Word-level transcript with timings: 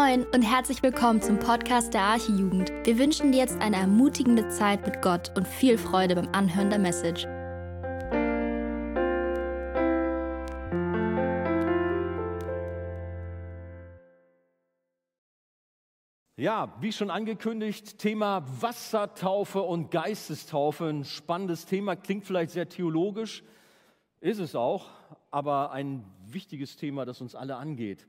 Moin 0.00 0.24
und 0.32 0.42
herzlich 0.42 0.80
willkommen 0.84 1.20
zum 1.20 1.40
Podcast 1.40 1.92
der 1.92 2.02
Archijugend. 2.02 2.70
Wir 2.84 3.00
wünschen 3.00 3.32
dir 3.32 3.38
jetzt 3.38 3.60
eine 3.60 3.78
ermutigende 3.78 4.48
Zeit 4.48 4.86
mit 4.86 5.02
Gott 5.02 5.32
und 5.36 5.44
viel 5.44 5.76
Freude 5.76 6.14
beim 6.14 6.28
Anhören 6.28 6.70
der 6.70 6.78
Message. 6.78 7.24
Ja, 16.36 16.76
wie 16.80 16.92
schon 16.92 17.10
angekündigt, 17.10 17.98
Thema 17.98 18.44
Wassertaufe 18.60 19.62
und 19.62 19.90
Geistestaufe. 19.90 20.84
Ein 20.84 21.04
spannendes 21.04 21.66
Thema, 21.66 21.96
klingt 21.96 22.24
vielleicht 22.24 22.52
sehr 22.52 22.68
theologisch, 22.68 23.42
ist 24.20 24.38
es 24.38 24.54
auch, 24.54 24.90
aber 25.32 25.72
ein 25.72 26.04
wichtiges 26.24 26.76
Thema, 26.76 27.04
das 27.04 27.20
uns 27.20 27.34
alle 27.34 27.56
angeht. 27.56 28.06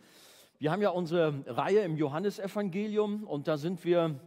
Wir 0.61 0.73
haben 0.73 0.81
ja 0.81 0.89
unsere 0.89 1.41
Reihe 1.47 1.79
im 1.83 1.95
Johannesevangelium 1.95 3.23
und 3.23 3.47
da 3.47 3.55
sind 3.55 3.85
wir 3.85 4.19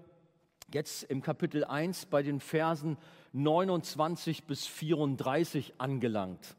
jetzt 0.73 1.03
im 1.03 1.21
Kapitel 1.21 1.63
1 1.63 2.07
bei 2.07 2.23
den 2.23 2.41
Versen 2.41 2.97
29 3.35 4.45
bis 4.45 4.67
34 4.67 5.75
angelangt. 5.77 6.57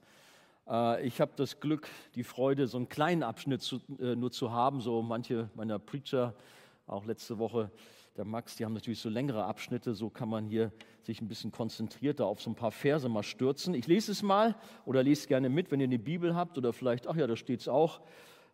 Äh, 0.70 1.04
ich 1.08 1.20
habe 1.20 1.32
das 1.38 1.60
Glück, 1.60 1.90
die 2.14 2.24
Freude, 2.24 2.68
so 2.68 2.78
einen 2.78 2.88
kleinen 2.88 3.24
Abschnitt 3.24 3.64
zu, 3.64 3.82
äh, 4.00 4.16
nur 4.16 4.30
zu 4.30 4.52
haben. 4.52 4.80
So 4.80 5.02
manche 5.02 5.50
meiner 5.56 5.80
Preacher, 5.80 6.36
auch 6.86 7.06
letzte 7.06 7.40
Woche 7.40 7.72
der 8.16 8.26
Max, 8.26 8.56
die 8.56 8.66
haben 8.66 8.74
natürlich 8.74 9.00
so 9.00 9.10
längere 9.10 9.44
Abschnitte. 9.46 9.96
So 9.96 10.12
kann 10.12 10.30
man 10.30 10.46
hier 10.46 10.72
sich 11.02 11.20
ein 11.20 11.28
bisschen 11.28 11.52
konzentrierter 11.52 12.28
auf 12.28 12.44
so 12.44 12.52
ein 12.52 12.56
paar 12.56 12.70
Verse 12.70 13.10
mal 13.10 13.24
stürzen. 13.24 13.74
Ich 13.74 13.88
lese 13.88 14.12
es 14.12 14.22
mal 14.22 14.56
oder 14.86 15.02
lese 15.02 15.28
gerne 15.28 15.50
mit, 15.50 15.72
wenn 15.72 15.80
ihr 15.80 15.88
eine 15.88 15.98
Bibel 15.98 16.36
habt 16.36 16.60
oder 16.60 16.74
vielleicht, 16.74 17.08
ach 17.08 17.16
ja, 17.16 17.26
da 17.26 17.36
steht 17.36 17.62
es 17.62 17.68
auch. 17.68 18.02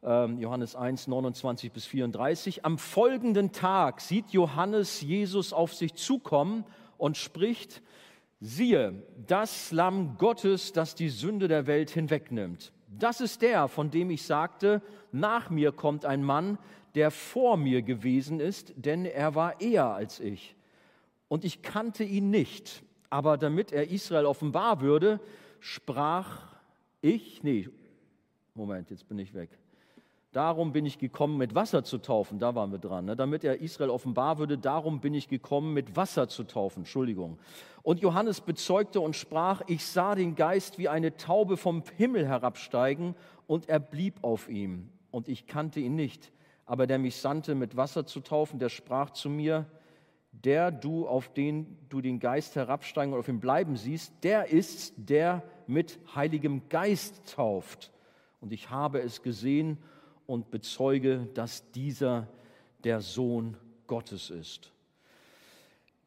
Ähm, 0.02 0.40
Johannes 0.40 0.76
1, 0.76 1.08
29 1.08 1.72
bis 1.72 1.86
34. 1.86 2.64
Am 2.64 2.78
folgenden 2.78 3.52
Tag 3.52 4.00
sieht 4.00 4.30
Johannes 4.30 5.02
Jesus 5.02 5.52
auf 5.52 5.74
sich 5.74 5.94
zukommen 5.96 6.64
und 6.98 7.18
spricht, 7.18 7.82
siehe, 8.40 9.04
das 9.28 9.72
Lamm 9.72 10.18
Gottes, 10.18 10.72
das 10.72 10.96
die 10.96 11.10
Sünde 11.10 11.50
der 11.50 11.68
Welt 11.68 11.90
hinwegnimmt. 11.90 12.72
Das 12.88 13.20
ist 13.20 13.42
der, 13.42 13.68
von 13.68 13.92
dem 13.92 14.10
ich 14.10 14.24
sagte, 14.24 14.82
nach 15.12 15.50
mir 15.50 15.74
kommt 15.74 16.06
ein 16.06 16.24
Mann, 16.24 16.58
der 16.96 17.12
vor 17.12 17.58
mir 17.58 17.82
gewesen 17.82 18.40
ist, 18.40 18.74
denn 18.78 19.06
er 19.06 19.36
war 19.36 19.60
eher 19.60 19.88
als 19.88 20.20
ich. 20.20 20.56
Und 21.28 21.44
ich 21.44 21.62
kannte 21.62 22.04
ihn 22.04 22.30
nicht, 22.30 22.84
aber 23.10 23.38
damit 23.38 23.72
er 23.72 23.92
Israel 23.92 24.26
offenbar 24.26 24.82
würde, 24.82 25.20
sprach 25.60 26.56
ich, 27.02 27.44
nee, 27.44 27.70
Moment, 28.56 28.90
jetzt 28.90 29.08
bin 29.08 29.20
ich 29.20 29.34
weg. 29.34 29.50
Darum 30.32 30.74
bin 30.74 30.86
ich 30.86 31.00
gekommen, 31.00 31.38
mit 31.38 31.56
Wasser 31.56 31.84
zu 31.84 31.98
taufen. 31.98 32.38
Da 32.38 32.54
waren 32.54 32.72
wir 32.72 32.78
dran. 32.78 33.06
Ne? 33.06 33.16
Damit 33.16 33.44
er 33.44 33.62
Israel 33.62 33.90
offenbar 33.90 34.38
würde, 34.38 34.60
darum 34.60 35.02
bin 35.02 35.16
ich 35.16 35.28
gekommen, 35.28 35.74
mit 35.74 35.96
Wasser 35.96 36.28
zu 36.28 36.44
taufen. 36.44 36.82
Entschuldigung. 36.82 37.40
Und 37.82 38.02
Johannes 38.02 38.42
bezeugte 38.42 39.02
und 39.02 39.16
sprach, 39.16 39.62
ich 39.66 39.86
sah 39.86 40.14
den 40.14 40.36
Geist 40.36 40.78
wie 40.78 40.88
eine 40.88 41.18
Taube 41.18 41.58
vom 41.58 41.82
Himmel 41.98 42.28
herabsteigen 42.28 43.16
und 43.48 43.70
er 43.70 43.80
blieb 43.80 44.20
auf 44.22 44.50
ihm. 44.50 44.90
Und 45.10 45.28
ich 45.28 45.48
kannte 45.48 45.80
ihn 45.80 45.96
nicht. 45.96 46.32
Aber 46.68 46.86
der 46.86 47.00
mich 47.00 47.16
sandte, 47.16 47.56
mit 47.56 47.76
Wasser 47.76 48.06
zu 48.06 48.20
taufen, 48.20 48.60
der 48.60 48.70
sprach 48.70 49.10
zu 49.10 49.30
mir, 49.32 49.66
der 50.32 50.70
du, 50.72 51.08
auf 51.08 51.34
den 51.34 51.76
du 51.90 52.02
den 52.02 52.20
Geist 52.20 52.56
herabsteigen 52.56 53.14
und 53.14 53.20
auf 53.20 53.28
ihn 53.28 53.40
bleiben 53.40 53.76
siehst, 53.76 54.14
der 54.24 54.50
ist, 54.50 54.94
der 54.98 55.42
mit 55.66 55.98
Heiligem 56.14 56.70
Geist 56.70 57.34
tauft. 57.34 57.92
Und 58.40 58.54
ich 58.54 58.70
habe 58.70 59.02
es 59.02 59.24
gesehen 59.24 59.80
und 60.30 60.52
bezeuge, 60.52 61.28
dass 61.34 61.72
dieser 61.72 62.28
der 62.84 63.02
Sohn 63.02 63.58
Gottes 63.88 64.30
ist. 64.30 64.72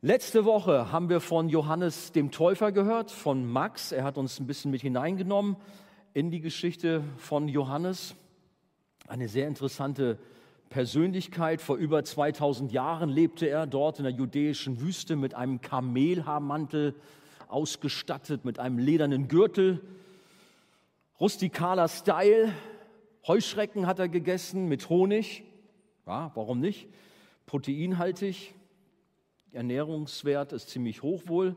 Letzte 0.00 0.44
Woche 0.44 0.92
haben 0.92 1.08
wir 1.08 1.20
von 1.20 1.48
Johannes 1.48 2.12
dem 2.12 2.30
Täufer 2.30 2.70
gehört, 2.70 3.10
von 3.10 3.44
Max. 3.44 3.91
Er 3.91 4.04
hat 4.04 4.19
uns 4.19 4.38
ein 4.38 4.47
bisschen 4.47 4.70
mit 4.70 4.80
hineingenommen 4.80 5.56
in 6.14 6.30
die 6.30 6.41
Geschichte 6.41 7.02
von 7.16 7.48
Johannes. 7.48 8.14
Eine 9.08 9.28
sehr 9.28 9.48
interessante 9.48 10.19
Persönlichkeit. 10.70 11.60
Vor 11.60 11.76
über 11.76 12.04
2000 12.04 12.70
Jahren 12.70 13.10
lebte 13.10 13.48
er 13.48 13.66
dort 13.66 13.98
in 13.98 14.04
der 14.04 14.12
judäischen 14.12 14.80
Wüste 14.80 15.16
mit 15.16 15.34
einem 15.34 15.60
Kamelhaarmantel 15.60 16.94
ausgestattet, 17.48 18.44
mit 18.44 18.60
einem 18.60 18.78
ledernen 18.78 19.26
Gürtel. 19.26 19.80
Rustikaler 21.18 21.88
Style, 21.88 22.52
Heuschrecken 23.27 23.87
hat 23.87 24.00
er 24.00 24.09
gegessen 24.09 24.66
mit 24.66 24.88
Honig. 24.88 25.44
Ja, 26.06 26.33
warum 26.34 26.59
nicht? 26.59 26.88
Proteinhaltig. 27.47 28.55
Ernährungswert 29.53 30.53
ist 30.53 30.71
ziemlich 30.71 31.03
hoch 31.03 31.22
wohl. 31.27 31.56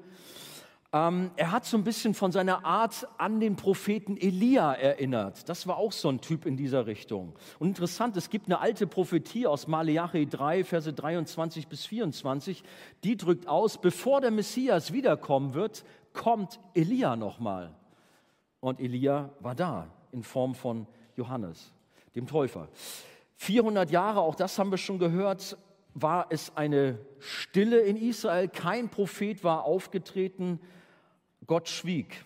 Ähm, 0.94 1.32
er 1.36 1.52
hat 1.52 1.66
so 1.66 1.76
ein 1.76 1.84
bisschen 1.84 2.14
von 2.14 2.32
seiner 2.32 2.64
Art 2.66 3.08
an 3.18 3.40
den 3.40 3.56
Propheten 3.56 4.16
Elia 4.16 4.74
erinnert. 4.74 5.50
Das 5.50 5.66
war 5.66 5.78
auch 5.78 5.92
so 5.92 6.08
ein 6.10 6.22
Typ 6.22 6.46
in 6.46 6.56
dieser 6.56 6.86
Richtung. 6.86 7.34
Und 7.58 7.70
interessant, 7.70 8.16
es 8.16 8.30
gibt 8.30 8.46
eine 8.46 8.60
alte 8.60 8.86
Prophetie 8.86 9.48
aus 9.48 9.68
Maleachi 9.68 10.28
3, 10.28 10.64
Verse 10.64 10.94
23 10.94 11.68
bis 11.68 11.86
24, 11.86 12.64
die 13.04 13.18
drückt 13.18 13.48
aus, 13.48 13.82
bevor 13.82 14.22
der 14.22 14.32
Messias 14.32 14.94
wiederkommen 14.94 15.56
wird, 15.56 15.84
kommt 16.14 16.60
Elia 16.76 17.16
nochmal. 17.16 17.76
Und 18.60 18.80
Elia 18.80 19.32
war 19.40 19.56
da 19.56 19.92
in 20.12 20.22
Form 20.22 20.54
von 20.54 20.88
Johannes, 21.16 21.74
dem 22.16 22.28
Täufer. 22.28 22.68
400 23.36 23.92
Jahre, 23.92 24.22
auch 24.22 24.36
das 24.36 24.58
haben 24.58 24.72
wir 24.72 24.78
schon 24.78 25.00
gehört, 25.00 25.58
war 25.94 26.28
es 26.30 26.56
eine 26.56 27.00
Stille 27.20 27.80
in 27.80 27.98
Israel. 27.98 28.48
Kein 28.48 28.90
Prophet 28.90 29.44
war 29.44 29.64
aufgetreten. 29.64 30.60
Gott 31.48 31.70
schwieg. 31.70 32.26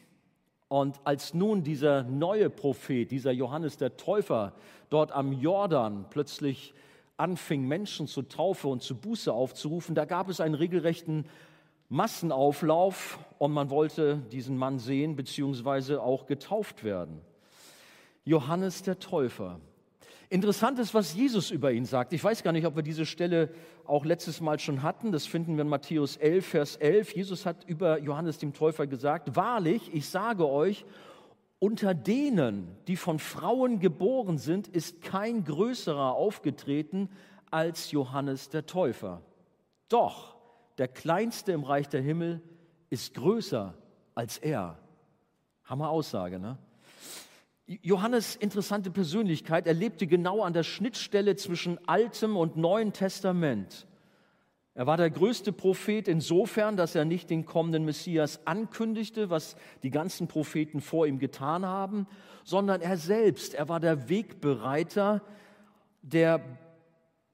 Und 0.67 0.99
als 1.03 1.33
nun 1.33 1.63
dieser 1.63 2.03
neue 2.03 2.49
Prophet, 2.49 3.09
dieser 3.09 3.31
Johannes 3.31 3.77
der 3.77 3.97
Täufer, 3.97 4.53
dort 4.89 5.11
am 5.11 5.33
Jordan 5.33 6.05
plötzlich 6.09 6.73
anfing, 7.17 7.67
Menschen 7.67 8.07
zur 8.07 8.29
Taufe 8.29 8.67
und 8.67 8.81
zur 8.81 8.97
Buße 8.97 9.33
aufzurufen, 9.33 9.95
da 9.95 10.05
gab 10.05 10.29
es 10.29 10.39
einen 10.39 10.55
regelrechten 10.55 11.25
Massenauflauf 11.89 13.19
und 13.39 13.51
man 13.51 13.71
wollte 13.71 14.17
diesen 14.31 14.57
Mann 14.57 14.77
sehen, 14.77 15.15
beziehungsweise 15.15 16.01
auch 16.01 16.27
getauft 16.27 16.83
werden. 16.83 17.21
Johannes 18.29 18.83
der 18.83 18.99
Täufer. 18.99 19.59
Interessant 20.29 20.77
ist, 20.77 20.93
was 20.93 21.15
Jesus 21.15 21.49
über 21.49 21.71
ihn 21.71 21.85
sagt. 21.85 22.13
Ich 22.13 22.23
weiß 22.23 22.43
gar 22.43 22.51
nicht, 22.51 22.67
ob 22.67 22.75
wir 22.75 22.83
diese 22.83 23.07
Stelle 23.07 23.49
auch 23.85 24.05
letztes 24.05 24.39
Mal 24.39 24.59
schon 24.59 24.83
hatten. 24.83 25.11
Das 25.11 25.25
finden 25.25 25.55
wir 25.55 25.63
in 25.63 25.67
Matthäus 25.67 26.15
11, 26.15 26.45
Vers 26.45 26.75
11. 26.75 27.15
Jesus 27.15 27.47
hat 27.47 27.63
über 27.67 27.97
Johannes 27.97 28.37
dem 28.37 28.53
Täufer 28.53 28.85
gesagt, 28.85 29.35
wahrlich, 29.35 29.91
ich 29.95 30.07
sage 30.07 30.47
euch, 30.47 30.85
unter 31.57 31.95
denen, 31.95 32.67
die 32.87 32.97
von 32.97 33.17
Frauen 33.17 33.79
geboren 33.79 34.37
sind, 34.37 34.67
ist 34.67 35.01
kein 35.01 35.43
größerer 35.43 36.13
aufgetreten 36.13 37.09
als 37.49 37.89
Johannes 37.89 38.49
der 38.49 38.67
Täufer. 38.67 39.23
Doch 39.87 40.35
der 40.77 40.87
Kleinste 40.87 41.51
im 41.51 41.63
Reich 41.63 41.89
der 41.89 42.01
Himmel 42.01 42.43
ist 42.91 43.15
größer 43.15 43.73
als 44.13 44.37
er. 44.37 44.77
Hammer 45.63 45.89
Aussage, 45.89 46.37
ne? 46.37 46.59
Johannes 47.83 48.35
interessante 48.35 48.89
Persönlichkeit. 48.89 49.67
Er 49.67 49.75
lebte 49.75 50.07
genau 50.07 50.41
an 50.41 50.53
der 50.53 50.63
Schnittstelle 50.63 51.35
zwischen 51.35 51.77
Altem 51.87 52.35
und 52.35 52.57
Neuen 52.57 52.93
Testament. 52.93 53.85
Er 54.73 54.87
war 54.87 54.97
der 54.97 55.11
größte 55.11 55.51
Prophet 55.51 56.07
insofern, 56.07 56.77
dass 56.77 56.95
er 56.95 57.05
nicht 57.05 57.29
den 57.29 57.45
kommenden 57.45 57.85
Messias 57.85 58.47
ankündigte, 58.47 59.29
was 59.29 59.55
die 59.83 59.91
ganzen 59.91 60.27
Propheten 60.27 60.81
vor 60.81 61.05
ihm 61.05 61.19
getan 61.19 61.63
haben, 61.63 62.07
sondern 62.43 62.81
er 62.81 62.97
selbst, 62.97 63.53
er 63.53 63.69
war 63.69 63.79
der 63.79 64.09
Wegbereiter, 64.09 65.21
der 66.01 66.41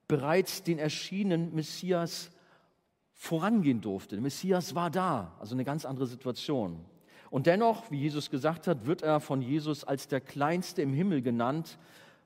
bereits 0.10 0.64
den 0.64 0.80
erschienenen 0.80 1.56
Messias 1.56 2.30
vorangehen 3.14 3.80
durfte. 3.80 4.16
Der 4.16 4.22
Messias 4.22 4.76
war 4.76 4.90
da, 4.90 5.38
also 5.40 5.56
eine 5.56 5.64
ganz 5.64 5.86
andere 5.86 6.08
Situation. 6.08 6.84
Und 7.36 7.48
dennoch, 7.48 7.92
wie 7.92 8.00
Jesus 8.00 8.30
gesagt 8.30 8.66
hat, 8.66 8.86
wird 8.86 9.02
er 9.02 9.20
von 9.20 9.42
Jesus 9.42 9.84
als 9.84 10.08
der 10.08 10.22
Kleinste 10.22 10.82
im 10.82 10.94
Himmel 10.94 11.22
genannt, 11.22 11.78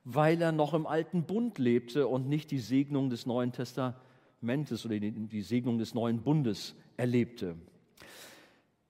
weil 0.03 0.39
er 0.39 0.51
noch 0.51 0.75
im 0.75 0.85
alten 0.85 1.23
Bund 1.23 1.57
lebte 1.57 2.07
und 2.07 2.29
nicht 2.29 2.51
die 2.51 2.59
Segnung 2.59 3.09
des 3.09 3.25
Neuen 3.25 3.51
Testamentes 3.51 4.85
oder 4.85 4.99
die 4.99 5.41
Segnung 5.41 5.79
des 5.79 5.95
neuen 5.95 6.21
Bundes 6.21 6.75
erlebte. 6.95 7.55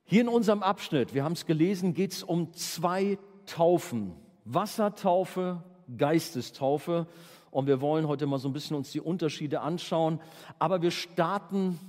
Hier 0.03 0.19
in 0.19 0.27
unserem 0.27 0.61
Abschnitt, 0.61 1.13
wir 1.13 1.23
haben 1.23 1.31
es 1.31 1.45
gelesen, 1.45 1.93
geht 1.93 2.11
es 2.11 2.21
um 2.21 2.51
zwei 2.51 3.17
Taufen. 3.45 4.11
Wassertaufe, 4.43 5.63
Geistestaufe. 5.97 7.07
Und 7.49 7.65
wir 7.65 7.79
wollen 7.79 8.09
heute 8.09 8.27
mal 8.27 8.39
so 8.39 8.49
ein 8.49 8.53
bisschen 8.53 8.75
uns 8.75 8.91
die 8.91 8.99
Unterschiede 8.99 9.61
anschauen. 9.61 10.19
Aber 10.59 10.81
wir 10.81 10.91
starten, 10.91 11.79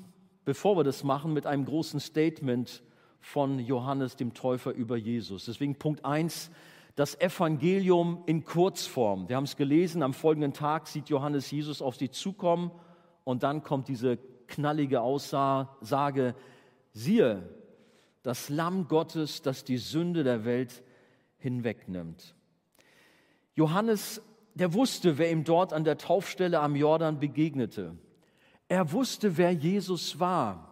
bevor 0.45 0.77
wir 0.77 0.85
das 0.85 1.03
machen, 1.03 1.33
mit 1.33 1.47
einem 1.47 1.65
großen 1.65 1.99
Statement 1.99 2.85
von 3.21 3.59
Johannes 3.59 4.17
dem 4.17 4.35
Täufer 4.35 4.73
über 4.73 4.97
Jesus. 4.97 5.45
Deswegen 5.45 5.77
Punkt 5.77 6.05
1, 6.05 6.51
das 6.97 7.21
Evangelium 7.21 8.23
in 8.27 8.45
Kurzform. 8.45 9.29
Wir 9.29 9.37
haben 9.37 9.45
es 9.45 9.57
gelesen, 9.57 10.03
am 10.03 10.15
folgenden 10.15 10.53
Tag 10.53 10.89
sieht 10.89 11.09
Johannes 11.09 11.51
Jesus 11.51 11.81
auf 11.83 11.97
sie 11.97 12.11
zukommen 12.11 12.71
und 13.25 13.43
dann 13.43 13.63
kommt 13.63 13.89
diese 13.89 14.19
knallige 14.49 15.01
Aussage, 15.01 16.35
siehe, 16.93 17.49
das 18.23 18.49
Lamm 18.49 18.89
Gottes, 18.89 19.43
das 19.43 19.65
die 19.65 19.79
Sünde 19.79 20.25
der 20.25 20.45
Welt 20.45 20.83
hinwegnimmt. 21.39 22.35
Johannes, 23.55 24.23
der 24.55 24.75
wusste, 24.75 25.19
wer 25.19 25.31
ihm 25.31 25.45
dort 25.45 25.73
an 25.73 25.85
der 25.85 25.97
Taufstelle 25.97 26.61
am 26.61 26.77
Jordan 26.77 27.19
begegnete. 27.19 27.97
Er 28.69 28.93
wusste, 28.93 29.37
wer 29.37 29.53
Jesus 29.53 30.21
war. 30.21 30.70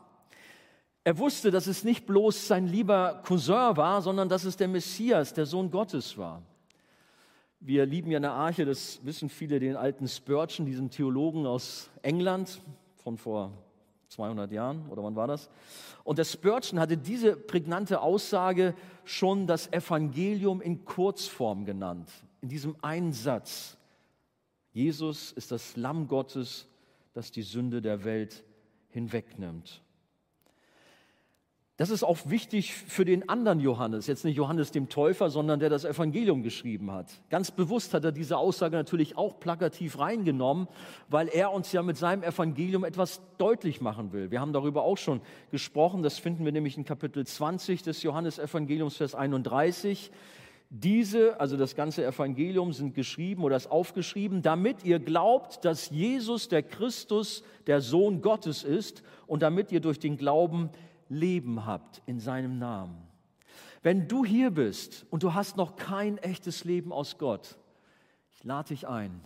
Er 1.09 1.17
wusste, 1.17 1.51
dass 1.51 1.67
es 1.67 1.85
nicht 1.85 2.05
bloß 2.05 2.49
sein 2.49 2.67
lieber 2.67 3.23
Cousin 3.25 3.79
war, 3.79 4.03
sondern 4.03 4.29
dass 4.29 4.45
es 4.45 4.59
der 4.59 4.69
Messias, 4.69 5.33
der 5.33 5.47
Sohn 5.47 5.71
Gottes 5.71 6.19
war. 6.19 6.43
Wir 7.61 7.87
lieben 7.87 8.11
ja 8.11 8.19
eine 8.19 8.33
Arche, 8.33 8.67
das 8.67 9.03
wissen 9.07 9.31
viele, 9.31 9.59
den 9.59 9.75
alten 9.75 10.07
Spurgeon, 10.07 10.67
diesen 10.67 10.91
Theologen 10.91 11.47
aus 11.47 11.89
England 12.03 12.61
von 12.97 13.17
vor 13.17 13.53
200 14.09 14.53
Jahren 14.53 14.87
oder 14.91 15.03
wann 15.03 15.17
war 15.17 15.27
das? 15.27 15.49
Und 16.05 16.19
der 16.19 16.25
Spurgeon 16.25 16.79
hatte 16.79 16.99
diese 16.99 17.37
prägnante 17.37 18.03
Aussage 18.03 18.75
schon 19.07 19.47
das 19.47 19.73
Evangelium 19.73 20.61
in 20.61 20.85
Kurzform 20.85 21.65
genannt, 21.65 22.11
in 22.43 22.51
diesem 22.51 22.77
einen 22.83 23.15
Satz. 23.15 23.79
Jesus 24.73 25.33
ist 25.33 25.53
das 25.53 25.75
Lamm 25.75 26.07
Gottes, 26.07 26.69
das 27.15 27.33
die 27.33 27.41
Sünde 27.41 27.81
der 27.81 28.05
Welt 28.05 28.45
hinwegnimmt. 28.91 29.81
Das 31.79 31.91
ist 31.91 32.03
auch 32.03 32.19
wichtig 32.25 32.75
für 32.75 33.05
den 33.05 33.29
anderen 33.29 33.61
Johannes, 33.61 34.09
jetzt 34.09 34.25
nicht 34.25 34.37
Johannes 34.37 34.73
dem 34.73 34.89
Täufer, 34.89 35.31
sondern 35.31 35.61
der 35.61 35.71
das 35.71 35.85
Evangelium 35.85 36.43
geschrieben 36.43 36.91
hat. 36.91 37.07
Ganz 37.31 37.53
bewusst 37.53 37.95
hat 37.95 38.03
er 38.03 38.11
diese 38.11 38.37
Aussage 38.37 38.75
natürlich 38.75 39.17
auch 39.17 39.39
plakativ 39.39 40.01
reingenommen, 40.01 40.67
weil 41.09 41.29
er 41.29 41.53
uns 41.53 41.71
ja 41.71 41.85
mit 41.85 41.97
seinem 41.97 42.25
Evangelium 42.25 42.83
etwas 42.83 43.21
deutlich 43.39 43.81
machen 43.81 44.13
will. 44.13 44.33
Wir 44.33 44.41
haben 44.41 44.53
darüber 44.53 44.83
auch 44.83 44.99
schon 44.99 45.21
gesprochen, 45.53 46.03
das 46.03 46.19
finden 46.19 46.45
wir 46.45 46.51
nämlich 46.51 46.77
in 46.77 46.85
Kapitel 46.85 47.25
20 47.25 47.85
des 47.85 48.03
Johannesevangeliums, 48.03 48.97
Vers 48.97 49.15
31. 49.15 50.11
Diese, 50.71 51.39
also 51.39 51.57
das 51.57 51.77
ganze 51.77 52.05
Evangelium, 52.05 52.73
sind 52.73 52.95
geschrieben 52.95 53.45
oder 53.45 53.57
ist 53.57 53.71
aufgeschrieben, 53.71 54.43
damit 54.43 54.85
ihr 54.85 54.99
glaubt, 54.99 55.65
dass 55.65 55.91
Jesus 55.91 56.49
der 56.49 56.65
Christus, 56.65 57.45
der 57.69 57.81
Sohn 57.81 58.21
Gottes 58.21 58.65
ist 58.65 59.05
und 59.29 59.43
damit 59.43 59.71
ihr 59.71 59.81
durch 59.81 60.01
den 60.01 60.17
Glauben 60.17 60.71
Leben 61.09 61.67
habt 61.67 62.03
in 62.07 62.21
seinem 62.21 62.59
Namen. 62.59 62.97
Wenn 63.83 64.09
du 64.09 64.25
hier 64.25 64.51
bist 64.51 65.07
und 65.11 65.23
du 65.23 65.35
hast 65.35 65.57
noch 65.57 65.77
kein 65.77 66.19
echtes 66.19 66.65
Leben 66.65 66.93
aus 66.93 67.19
Gott, 67.19 67.59
ich 68.33 68.45
lade 68.45 68.69
dich 68.69 68.87
ein, 68.87 69.21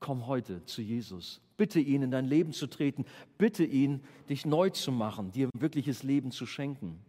komm 0.00 0.26
heute 0.26 0.64
zu 0.64 0.82
Jesus. 0.82 1.40
Bitte 1.56 1.80
ihn 1.80 2.02
in 2.02 2.10
dein 2.10 2.24
Leben 2.24 2.52
zu 2.52 2.68
treten. 2.68 3.04
Bitte 3.36 3.64
ihn, 3.64 4.04
dich 4.28 4.46
neu 4.46 4.70
zu 4.70 4.92
machen, 4.92 5.32
dir 5.32 5.50
wirkliches 5.54 6.04
Leben 6.04 6.30
zu 6.30 6.46
schenken. 6.46 7.00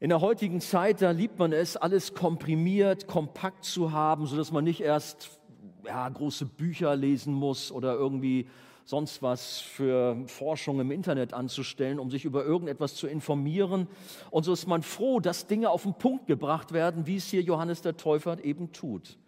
In 0.00 0.08
der 0.08 0.20
heutigen 0.20 0.60
Zeit, 0.60 1.02
da 1.02 1.10
liebt 1.10 1.38
man 1.38 1.52
es, 1.52 1.76
alles 1.76 2.14
komprimiert, 2.14 3.06
kompakt 3.06 3.64
zu 3.64 3.92
haben, 3.92 4.26
sodass 4.26 4.52
man 4.52 4.64
nicht 4.64 4.80
erst 4.80 5.38
ja, 5.84 6.08
große 6.08 6.46
Bücher 6.46 6.96
lesen 6.96 7.34
muss 7.34 7.72
oder 7.72 7.94
irgendwie 7.94 8.48
sonst 8.88 9.20
was 9.20 9.60
für 9.60 10.16
Forschung 10.28 10.80
im 10.80 10.90
Internet 10.90 11.34
anzustellen, 11.34 11.98
um 11.98 12.10
sich 12.10 12.24
über 12.24 12.42
irgendetwas 12.42 12.94
zu 12.94 13.06
informieren. 13.06 13.86
Und 14.30 14.44
so 14.44 14.54
ist 14.54 14.66
man 14.66 14.82
froh, 14.82 15.20
dass 15.20 15.46
Dinge 15.46 15.68
auf 15.68 15.82
den 15.82 15.92
Punkt 15.92 16.26
gebracht 16.26 16.72
werden, 16.72 17.06
wie 17.06 17.16
es 17.16 17.26
hier 17.26 17.42
Johannes 17.42 17.82
der 17.82 17.98
Täufer 17.98 18.42
eben 18.42 18.72
tut. 18.72 19.18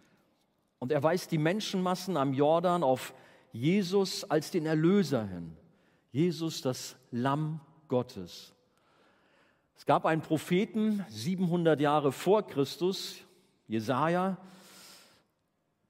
Und 0.78 0.92
er 0.92 1.02
weist 1.02 1.30
die 1.30 1.36
Menschenmassen 1.36 2.16
am 2.16 2.32
Jordan 2.32 2.82
auf 2.82 3.12
Jesus 3.52 4.24
als 4.24 4.50
den 4.50 4.64
Erlöser 4.64 5.26
hin. 5.26 5.54
Jesus, 6.10 6.62
das 6.62 6.96
Lamm 7.10 7.60
Gottes. 7.88 8.54
Es 9.76 9.84
gab 9.84 10.06
einen 10.06 10.22
Propheten 10.22 11.04
700 11.10 11.78
Jahre 11.80 12.12
vor 12.12 12.46
Christus, 12.46 13.18
Jesaja, 13.68 14.38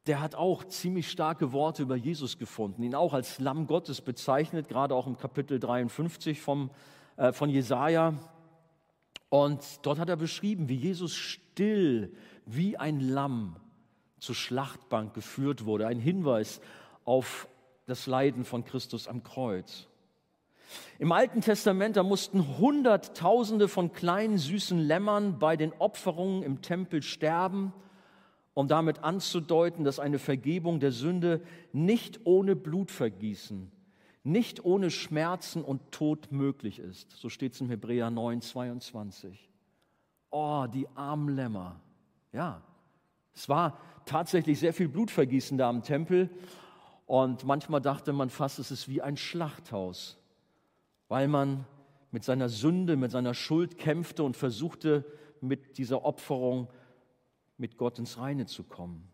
der 0.07 0.21
hat 0.21 0.35
auch 0.35 0.65
ziemlich 0.65 1.11
starke 1.11 1.53
Worte 1.53 1.83
über 1.83 1.97
Jesus 1.97 2.39
gefunden, 2.39 2.83
ihn 2.83 2.95
auch 2.95 3.13
als 3.13 3.39
Lamm 3.39 3.67
Gottes 3.67 4.01
bezeichnet, 4.01 4.69
gerade 4.69 4.95
auch 4.95 5.07
im 5.07 5.19
Kapitel 5.19 5.59
53 5.59 6.41
vom, 6.41 6.71
äh, 7.17 7.33
von 7.33 7.51
Jesaja. 7.51 8.15
Und 9.29 9.63
dort 9.83 9.99
hat 9.99 10.09
er 10.09 10.17
beschrieben, 10.17 10.69
wie 10.69 10.77
Jesus 10.77 11.15
still 11.15 12.13
wie 12.47 12.77
ein 12.77 13.01
Lamm 13.01 13.57
zur 14.19 14.35
Schlachtbank 14.35 15.15
geführt 15.15 15.65
wurde. 15.67 15.87
Ein 15.87 16.01
Hinweis 16.01 16.61
auf 17.05 17.49
das 17.87 18.07
Leiden 18.07 18.45
von 18.45 18.65
Christus 18.65 19.07
am 19.07 19.23
Kreuz. 19.23 19.87
Im 20.99 21.13
Alten 21.13 21.41
Testament, 21.41 21.97
da 21.97 22.03
mussten 22.03 22.59
Hunderttausende 22.59 23.69
von 23.69 23.93
kleinen 23.93 24.39
süßen 24.39 24.79
Lämmern 24.79 25.39
bei 25.39 25.57
den 25.57 25.73
Opferungen 25.79 26.43
im 26.43 26.63
Tempel 26.63 27.03
sterben 27.03 27.73
um 28.61 28.69
damit 28.69 29.03
anzudeuten, 29.03 29.85
dass 29.85 29.99
eine 29.99 30.19
Vergebung 30.19 30.81
der 30.81 30.93
Sünde 30.93 31.41
nicht 31.73 32.21
ohne 32.25 32.55
Blutvergießen, 32.55 33.73
nicht 34.23 34.67
ohne 34.67 34.91
Schmerzen 34.91 35.65
und 35.65 35.93
Tod 35.93 36.31
möglich 36.31 36.79
ist. 36.79 37.11
So 37.13 37.31
steht 37.31 37.55
es 37.55 37.63
im 37.63 37.71
Hebräer 37.71 38.11
9, 38.11 38.43
22. 38.43 39.49
Oh, 40.31 40.67
die 40.71 40.87
armen 40.95 41.35
Lämmer. 41.35 41.81
Ja, 42.35 42.61
es 43.33 43.49
war 43.49 43.79
tatsächlich 44.05 44.61
sehr 44.61 44.75
viel 44.75 44.89
Blutvergießen 44.89 45.57
da 45.57 45.71
am 45.71 45.83
Tempel 45.83 46.29
und 47.07 47.45
manchmal 47.45 47.81
dachte 47.81 48.13
man 48.13 48.29
fast, 48.29 48.59
es 48.59 48.71
ist 48.71 48.91
wie 48.91 49.01
ein 49.01 49.17
Schlachthaus, 49.17 50.19
weil 51.09 51.29
man 51.29 51.65
mit 52.11 52.25
seiner 52.25 52.51
Sünde, 52.51 52.99
mit 52.99 53.11
seiner 53.11 53.33
Schuld 53.33 53.79
kämpfte 53.79 54.23
und 54.23 54.37
versuchte, 54.37 55.07
mit 55.41 55.79
dieser 55.79 56.05
Opferung 56.05 56.69
mit 57.61 57.77
Gott 57.77 57.99
ins 57.99 58.19
Reine 58.19 58.47
zu 58.47 58.65
kommen. 58.65 59.07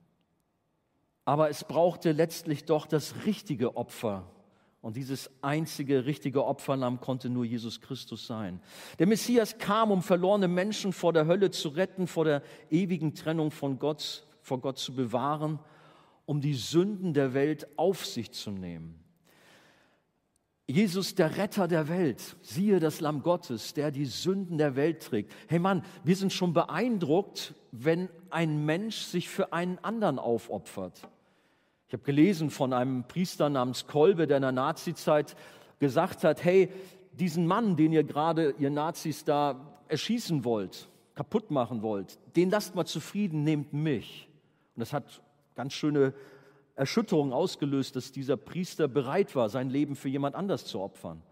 Aber 1.25 1.51
es 1.51 1.65
brauchte 1.65 2.13
letztlich 2.13 2.65
doch 2.65 2.87
das 2.87 3.27
richtige 3.27 3.77
Opfer. 3.77 4.31
Und 4.81 4.97
dieses 4.97 5.29
einzige 5.43 6.07
richtige 6.07 6.45
Opferlamm 6.45 7.01
konnte 7.01 7.29
nur 7.29 7.45
Jesus 7.45 7.81
Christus 7.81 8.29
sein. 8.29 8.61
Der 9.01 9.09
Messias 9.09 9.59
kam, 9.59 9.91
um 9.91 10.01
verlorene 10.01 10.47
Menschen 10.47 10.93
vor 10.93 11.13
der 11.13 11.27
Hölle 11.27 11.51
zu 11.51 11.71
retten, 11.71 12.07
vor 12.07 12.25
der 12.25 12.43
ewigen 12.71 13.15
Trennung 13.15 13.51
von 13.51 13.81
Gott, 13.81 14.25
vor 14.41 14.61
Gott 14.61 14.79
zu 14.79 14.95
bewahren, 14.95 15.59
um 16.25 16.41
die 16.41 16.55
Sünden 16.55 17.15
der 17.15 17.35
Welt 17.35 17.67
auf 17.77 18.07
sich 18.07 18.31
zu 18.31 18.53
nehmen. 18.53 19.06
Jesus, 20.69 21.15
der 21.15 21.37
Retter 21.37 21.69
der 21.69 21.89
Welt, 21.89 22.37
siehe 22.43 22.81
das 22.81 23.01
Lamm 23.01 23.23
Gottes, 23.23 23.73
der 23.75 23.93
die 23.93 24.05
Sünden 24.05 24.59
der 24.59 24.75
Welt 24.75 25.01
trägt. 25.01 25.33
Hey 25.47 25.61
Mann, 25.61 25.85
wir 26.03 26.17
sind 26.17 26.33
schon 26.33 26.53
beeindruckt, 26.53 27.55
wenn 27.71 28.09
ein 28.31 28.65
Mensch 28.65 28.97
sich 28.97 29.29
für 29.29 29.53
einen 29.53 29.79
anderen 29.79 30.19
aufopfert. 30.19 31.09
Ich 31.87 31.93
habe 31.93 32.03
gelesen 32.03 32.51
von 32.51 32.73
einem 32.73 33.05
Priester 33.05 33.49
namens 33.49 33.87
Kolbe, 33.87 34.27
der 34.27 34.39
in 34.39 34.43
der 34.43 34.51
Nazizeit 34.51 35.37
gesagt 35.79 36.25
hat, 36.25 36.43
hey, 36.43 36.69
diesen 37.13 37.47
Mann, 37.47 37.77
den 37.77 37.93
ihr 37.93 38.03
gerade, 38.03 38.57
ihr 38.59 38.71
Nazis 38.71 39.25
da 39.25 39.79
erschießen 39.87 40.45
wollt, 40.45 40.89
kaputt 41.15 41.53
machen 41.53 41.83
wollt, 41.83 42.19
den 42.35 42.51
lasst 42.51 42.75
mal 42.75 42.87
zufrieden, 42.87 43.45
nehmt 43.45 43.73
mich. 43.73 44.29
Und 44.75 44.81
das 44.81 44.93
hat 44.93 45.23
ganz 45.55 45.75
schöne 45.75 46.13
Erschütterung 46.77 47.33
ausgelöst, 47.33 47.97
dass 47.97 48.13
dieser 48.13 48.37
Priester 48.37 48.87
bereit 48.87 49.35
war, 49.35 49.49
sein 49.49 49.71
Leben 49.71 49.97
für 49.97 50.11
jemand 50.11 50.37
anders 50.37 50.67
zu 50.67 50.81
opfern. 50.81 51.23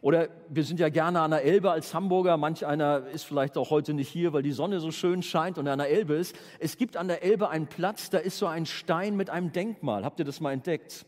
Oder 0.00 0.28
wir 0.48 0.64
sind 0.64 0.78
ja 0.78 0.90
gerne 0.90 1.20
an 1.20 1.32
der 1.32 1.44
Elbe 1.44 1.70
als 1.70 1.92
Hamburger. 1.92 2.36
Manch 2.36 2.64
einer 2.64 3.06
ist 3.08 3.24
vielleicht 3.24 3.56
auch 3.56 3.70
heute 3.70 3.94
nicht 3.94 4.08
hier, 4.08 4.32
weil 4.32 4.42
die 4.42 4.52
Sonne 4.52 4.80
so 4.80 4.92
schön 4.92 5.22
scheint 5.22 5.58
und 5.58 5.66
an 5.66 5.78
der 5.78 5.90
Elbe 5.90 6.14
ist. 6.14 6.36
Es 6.60 6.76
gibt 6.76 6.96
an 6.96 7.08
der 7.08 7.24
Elbe 7.24 7.48
einen 7.48 7.66
Platz, 7.66 8.10
da 8.10 8.18
ist 8.18 8.38
so 8.38 8.46
ein 8.46 8.64
Stein 8.64 9.16
mit 9.16 9.28
einem 9.28 9.52
Denkmal. 9.52 10.04
Habt 10.04 10.18
ihr 10.20 10.24
das 10.24 10.40
mal 10.40 10.52
entdeckt? 10.52 11.04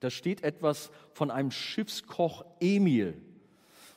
Da 0.00 0.10
steht 0.10 0.44
etwas 0.44 0.90
von 1.12 1.30
einem 1.30 1.50
Schiffskoch 1.50 2.44
Emil. 2.60 3.20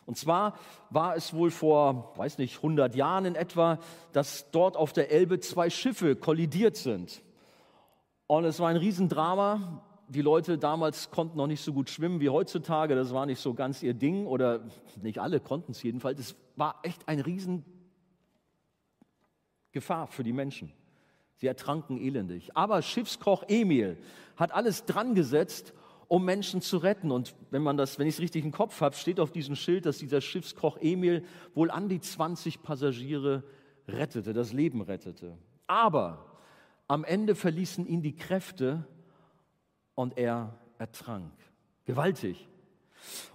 Und 0.06 0.18
zwar 0.18 0.58
war 0.90 1.16
es 1.16 1.34
wohl 1.34 1.52
vor, 1.52 2.14
weiß 2.16 2.38
nicht, 2.38 2.58
100 2.58 2.96
Jahren 2.96 3.26
in 3.26 3.36
etwa, 3.36 3.80
dass 4.14 4.50
dort 4.52 4.78
auf 4.78 4.94
der 4.94 5.12
Elbe 5.12 5.40
zwei 5.40 5.70
Schiffe 5.70 6.16
kollidiert 6.16 6.78
sind. 6.78 7.22
Und 8.27 8.46
es 8.46 8.60
war 8.60 8.70
ein 8.70 8.77
Riesendrama. 8.77 9.84
Die 10.08 10.22
Leute 10.22 10.58
damals 10.58 11.12
konnten 11.12 11.38
noch 11.38 11.48
nicht 11.48 11.62
so 11.62 11.74
gut 11.74 11.89
schwimmen 11.89 12.20
wie 12.20 12.29
heutzutage. 12.29 12.96
Das 12.96 13.13
war 13.13 13.25
nicht 13.25 13.39
so 13.39 13.53
ganz 13.53 13.84
ihr 13.84 13.94
Ding 13.94 14.25
oder 14.25 14.62
nicht 15.01 15.20
alle 15.20 15.39
konnten 15.39 15.72
es 15.72 15.84
jedenfalls. 15.84 16.20
Es 16.20 16.36
war 16.55 16.79
echt 16.84 17.08
ein 17.08 17.20
Riesengefahr 17.20 17.65
für 20.08 20.24
die 20.24 20.34
Menschen. 20.34 20.72
Sie 21.36 21.48
ertranken 21.48 22.00
elendig. 22.00 22.55
Aber 22.55 22.82
Schiffskoch 22.82 23.44
Emil 23.48 23.98
hat 24.38 24.53
alles 24.53 24.86
dran 24.86 25.15
gesetzt, 25.15 25.74
um 26.08 26.24
Menschen 26.24 26.62
zu 26.62 26.77
retten. 26.77 27.12
Und 27.12 27.36
wenn 27.51 27.62
man 27.62 27.77
das, 27.77 28.00
wenn 28.00 28.08
ich 28.08 28.15
es 28.15 28.22
richtig 28.22 28.46
im 28.46 28.51
Kopf 28.51 28.79
habe, 28.82 28.96
steht 28.96 29.20
auf 29.20 29.32
diesem 29.32 29.55
Schild, 29.55 29.86
dass 29.86 29.98
dieser 29.98 30.22
Schiffskoch 30.22 30.77
Emil 30.79 31.25
wohl 31.53 31.70
an 31.72 31.89
die 31.89 32.00
20 32.00 32.63
Passagiere 32.63 33.44
rettete, 33.88 34.34
das 34.34 34.53
Leben 34.53 34.82
rettete. 34.82 35.38
Aber 35.67 36.35
am 36.88 37.04
Ende 37.04 37.36
verließen 37.36 37.86
ihn 37.88 38.01
die 38.01 38.15
Kräfte 38.15 38.88
und 39.96 40.18
er 40.18 40.58
ertrank. 40.77 41.32
Gewaltig. 41.86 42.48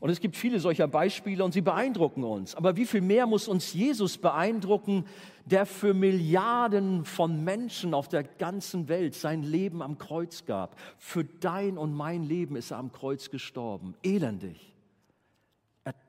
Und 0.00 0.10
es 0.10 0.20
gibt 0.20 0.36
viele 0.36 0.58
solcher 0.60 0.88
Beispiele 0.88 1.44
und 1.44 1.52
sie 1.52 1.60
beeindrucken 1.60 2.24
uns. 2.24 2.54
Aber 2.54 2.76
wie 2.76 2.86
viel 2.86 3.00
mehr 3.00 3.26
muss 3.26 3.48
uns 3.48 3.72
Jesus 3.72 4.18
beeindrucken, 4.18 5.04
der 5.44 5.66
für 5.66 5.94
Milliarden 5.94 7.04
von 7.04 7.44
Menschen 7.44 7.94
auf 7.94 8.08
der 8.08 8.24
ganzen 8.24 8.88
Welt 8.88 9.14
sein 9.14 9.42
Leben 9.42 9.82
am 9.82 9.98
Kreuz 9.98 10.44
gab? 10.44 10.76
Für 10.98 11.24
dein 11.24 11.78
und 11.78 11.94
mein 11.94 12.24
Leben 12.24 12.56
ist 12.56 12.72
er 12.72 12.78
am 12.78 12.92
Kreuz 12.92 13.30
gestorben. 13.30 13.94
Elendig. 14.02 14.74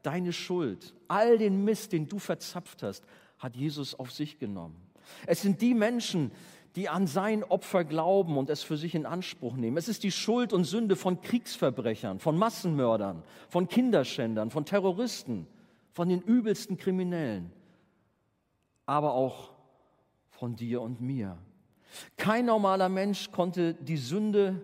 Deine 0.04 0.34
Schuld, 0.34 0.94
all 1.08 1.38
den 1.38 1.64
Mist, 1.64 1.92
den 1.92 2.08
du 2.08 2.20
verzapft 2.20 2.84
hast, 2.84 3.06
hat 3.42 3.56
Jesus 3.56 3.96
auf 3.96 4.12
sich 4.12 4.40
genommen. 4.40 4.76
Es 5.26 5.42
sind 5.42 5.62
die 5.62 5.74
Menschen, 5.74 6.32
die 6.76 6.88
an 6.88 7.08
sein 7.08 7.44
Opfer 7.44 7.84
glauben 7.84 8.38
und 8.38 8.50
es 8.50 8.64
für 8.64 8.78
sich 8.78 8.96
in 8.96 9.06
Anspruch 9.06 9.56
nehmen. 9.56 9.78
Es 9.78 9.90
ist 9.90 10.04
die 10.04 10.12
Schuld 10.12 10.54
und 10.54 10.64
Sünde 10.64 10.96
von 10.96 11.20
Kriegsverbrechern, 11.20 12.20
von 12.20 12.38
Massenmördern, 12.38 13.24
von 13.50 13.68
Kinderschändern, 13.68 14.52
von 14.52 14.64
Terroristen, 14.64 15.48
von 15.92 16.08
den 16.08 16.22
übelsten 16.22 16.78
Kriminellen, 16.78 17.52
aber 18.86 19.14
auch 19.14 19.52
von 20.30 20.56
dir 20.56 20.82
und 20.82 21.02
mir. 21.02 21.38
Kein 22.16 22.46
normaler 22.46 22.88
Mensch 22.88 23.32
konnte 23.32 23.74
die 23.74 23.98
Sünde 23.98 24.64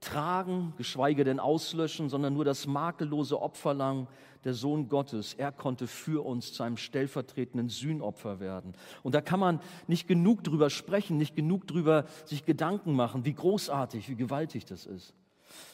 tragen, 0.00 0.74
geschweige 0.76 1.24
denn 1.24 1.40
auslöschen, 1.40 2.10
sondern 2.10 2.34
nur 2.34 2.44
das 2.44 2.66
makellose 2.66 3.40
Opferlang 3.40 4.08
der 4.44 4.54
Sohn 4.54 4.88
Gottes. 4.88 5.34
Er 5.34 5.52
konnte 5.52 5.86
für 5.86 6.24
uns 6.24 6.52
zu 6.52 6.62
einem 6.62 6.76
stellvertretenden 6.76 7.68
Sühnopfer 7.68 8.40
werden. 8.40 8.74
Und 9.02 9.14
da 9.14 9.20
kann 9.20 9.40
man 9.40 9.60
nicht 9.86 10.08
genug 10.08 10.44
drüber 10.44 10.70
sprechen, 10.70 11.16
nicht 11.16 11.36
genug 11.36 11.66
drüber 11.66 12.04
sich 12.24 12.44
Gedanken 12.44 12.94
machen, 12.94 13.24
wie 13.24 13.34
großartig, 13.34 14.08
wie 14.08 14.16
gewaltig 14.16 14.64
das 14.64 14.86
ist. 14.86 15.14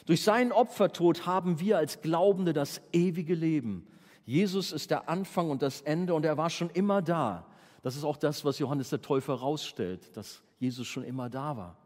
Durch 0.05 0.23
seinen 0.23 0.51
Opfertod 0.51 1.25
haben 1.25 1.59
wir 1.59 1.77
als 1.77 2.01
Glaubende 2.01 2.53
das 2.53 2.81
ewige 2.91 3.35
Leben. 3.35 3.87
Jesus 4.25 4.71
ist 4.71 4.91
der 4.91 5.09
Anfang 5.09 5.49
und 5.49 5.61
das 5.61 5.81
Ende 5.81 6.13
und 6.13 6.25
er 6.25 6.37
war 6.37 6.49
schon 6.49 6.69
immer 6.69 7.01
da. 7.01 7.45
Das 7.81 7.95
ist 7.95 8.05
auch 8.05 8.17
das, 8.17 8.45
was 8.45 8.59
Johannes 8.59 8.89
der 8.89 9.01
Täufer 9.01 9.33
herausstellt, 9.33 10.15
dass 10.15 10.41
Jesus 10.59 10.87
schon 10.87 11.03
immer 11.03 11.29
da 11.29 11.57
war. 11.57 11.77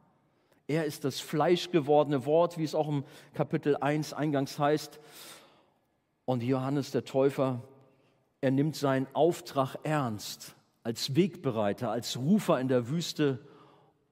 Er 0.68 0.86
ist 0.86 1.06
das 1.06 1.20
fleischgewordene 1.22 2.26
Wort, 2.26 2.58
wie 2.58 2.64
es 2.64 2.76
auch 2.76 2.90
im 2.90 3.06
Kapitel 3.34 3.78
1 3.78 4.14
eingangs 4.14 4.60
heißt. 4.60 5.00
Und 6.28 6.44
Johannes 6.44 6.92
der 6.92 7.06
Täufer, 7.06 7.62
er 8.42 8.52
nimmt 8.52 8.76
seinen 8.76 9.08
Auftrag 9.14 9.78
ernst 9.84 10.58
als 10.84 11.16
Wegbereiter, 11.16 11.90
als 11.90 12.18
Rufer 12.18 12.60
in 12.60 12.68
der 12.68 12.90
Wüste 12.90 13.40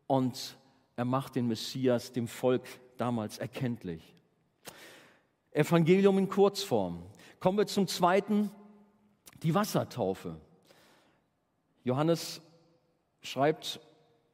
und 0.08 0.58
er 0.96 1.04
macht 1.04 1.36
den 1.36 1.50
Messias 1.50 2.14
dem 2.14 2.30
Volk 2.30 2.64
damals 2.96 3.38
erkenntlich. 3.38 4.16
Evangelium 5.52 6.18
in 6.18 6.30
Kurzform. 6.30 7.04
Kommen 7.42 7.58
wir 7.58 7.68
zum 7.68 7.86
zweiten, 7.86 8.50
die 9.44 9.54
Wassertaufe. 9.54 10.38
Johannes 11.84 12.40
schreibt, 13.24 13.82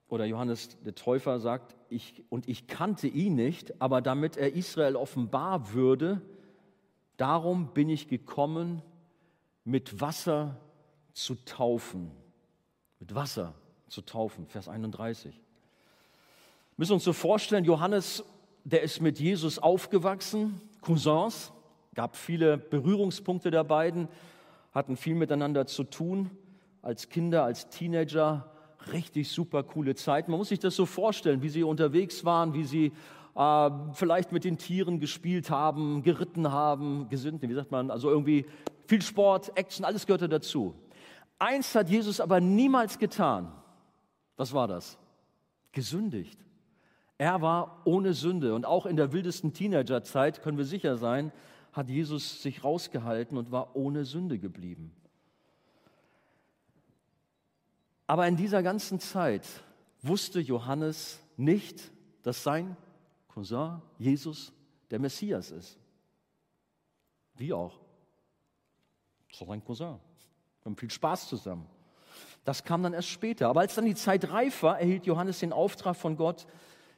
oder 0.07 0.25
Johannes 0.25 0.77
der 0.83 0.93
Täufer 0.93 1.39
sagt, 1.39 1.75
ich, 1.89 2.23
und 2.29 2.47
ich 2.47 2.67
kannte 2.67 3.07
ihn 3.07 3.33
nicht, 3.33 3.81
aber 3.81 4.03
damit 4.03 4.37
er 4.37 4.53
Israel 4.53 4.95
offenbar 4.95 5.73
würde, 5.73 6.21
Darum 7.21 7.67
bin 7.67 7.87
ich 7.87 8.07
gekommen, 8.07 8.81
mit 9.63 10.01
Wasser 10.01 10.57
zu 11.13 11.35
taufen. 11.45 12.09
Mit 12.99 13.13
Wasser 13.13 13.53
zu 13.89 14.01
taufen, 14.01 14.47
Vers 14.47 14.67
31. 14.67 15.35
Wir 15.35 15.41
müssen 16.77 16.93
uns 16.93 17.03
so 17.03 17.13
vorstellen, 17.13 17.63
Johannes, 17.63 18.23
der 18.63 18.81
ist 18.81 19.01
mit 19.01 19.19
Jesus 19.19 19.59
aufgewachsen, 19.59 20.61
Cousins, 20.81 21.51
gab 21.93 22.15
viele 22.15 22.57
Berührungspunkte 22.57 23.51
der 23.51 23.65
beiden, 23.65 24.07
hatten 24.73 24.97
viel 24.97 25.13
miteinander 25.13 25.67
zu 25.67 25.83
tun, 25.83 26.31
als 26.81 27.09
Kinder, 27.09 27.43
als 27.43 27.69
Teenager, 27.69 28.51
richtig 28.91 29.29
super 29.29 29.61
coole 29.61 29.93
Zeit. 29.93 30.27
Man 30.27 30.39
muss 30.39 30.49
sich 30.49 30.57
das 30.57 30.75
so 30.75 30.87
vorstellen, 30.87 31.43
wie 31.43 31.49
sie 31.49 31.61
unterwegs 31.61 32.25
waren, 32.25 32.55
wie 32.55 32.63
sie 32.63 32.91
äh, 33.35 33.69
vielleicht 33.93 34.31
mit 34.31 34.43
den 34.43 34.57
Tieren 34.57 34.99
gespielt 34.99 35.49
haben, 35.49 36.03
geritten 36.03 36.51
haben, 36.51 37.09
gesinnt, 37.09 37.41
wie 37.41 37.53
sagt 37.53 37.71
man, 37.71 37.91
also 37.91 38.09
irgendwie 38.09 38.45
viel 38.87 39.01
Sport, 39.01 39.57
Action, 39.57 39.85
alles 39.85 40.05
gehörte 40.05 40.29
dazu. 40.29 40.75
Eins 41.39 41.73
hat 41.73 41.89
Jesus 41.89 42.19
aber 42.19 42.39
niemals 42.39 42.99
getan. 42.99 43.51
Was 44.37 44.53
war 44.53 44.67
das? 44.67 44.97
Gesündigt. 45.71 46.39
Er 47.17 47.41
war 47.41 47.81
ohne 47.85 48.13
Sünde 48.13 48.55
und 48.55 48.65
auch 48.65 48.85
in 48.85 48.95
der 48.95 49.13
wildesten 49.13 49.53
Teenagerzeit, 49.53 50.41
können 50.41 50.57
wir 50.57 50.65
sicher 50.65 50.97
sein, 50.97 51.31
hat 51.71 51.89
Jesus 51.89 52.41
sich 52.41 52.63
rausgehalten 52.63 53.37
und 53.37 53.51
war 53.51 53.75
ohne 53.75 54.05
Sünde 54.05 54.39
geblieben. 54.39 54.91
Aber 58.07 58.27
in 58.27 58.35
dieser 58.35 58.61
ganzen 58.61 58.99
Zeit 58.99 59.47
wusste 60.01 60.39
Johannes 60.39 61.21
nicht, 61.37 61.91
dass 62.23 62.43
sein 62.43 62.75
Cousin 63.33 63.81
Jesus 63.97 64.51
der 64.89 64.99
Messias 64.99 65.51
ist. 65.51 65.79
Wie 67.35 67.53
auch. 67.53 67.79
Doch 69.39 69.49
ein 69.49 69.63
Cousin. 69.63 69.99
Wir 70.61 70.65
haben 70.65 70.75
viel 70.75 70.91
Spaß 70.91 71.27
zusammen. 71.29 71.65
Das 72.43 72.63
kam 72.63 72.83
dann 72.83 72.93
erst 72.93 73.07
später. 73.07 73.47
Aber 73.47 73.61
als 73.61 73.75
dann 73.75 73.85
die 73.85 73.95
Zeit 73.95 74.29
reif 74.31 74.63
war, 74.63 74.79
erhielt 74.79 75.05
Johannes 75.05 75.39
den 75.39 75.53
Auftrag 75.53 75.95
von 75.95 76.17
Gott, 76.17 76.45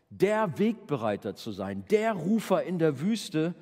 der 0.10 0.58
Wegbereiter 0.60 1.36
zu 1.36 1.52
sein, 1.52 1.86
der 1.90 2.14
Rufer 2.14 2.64
in 2.64 2.80
der 2.80 3.00
Wüste, 3.00 3.56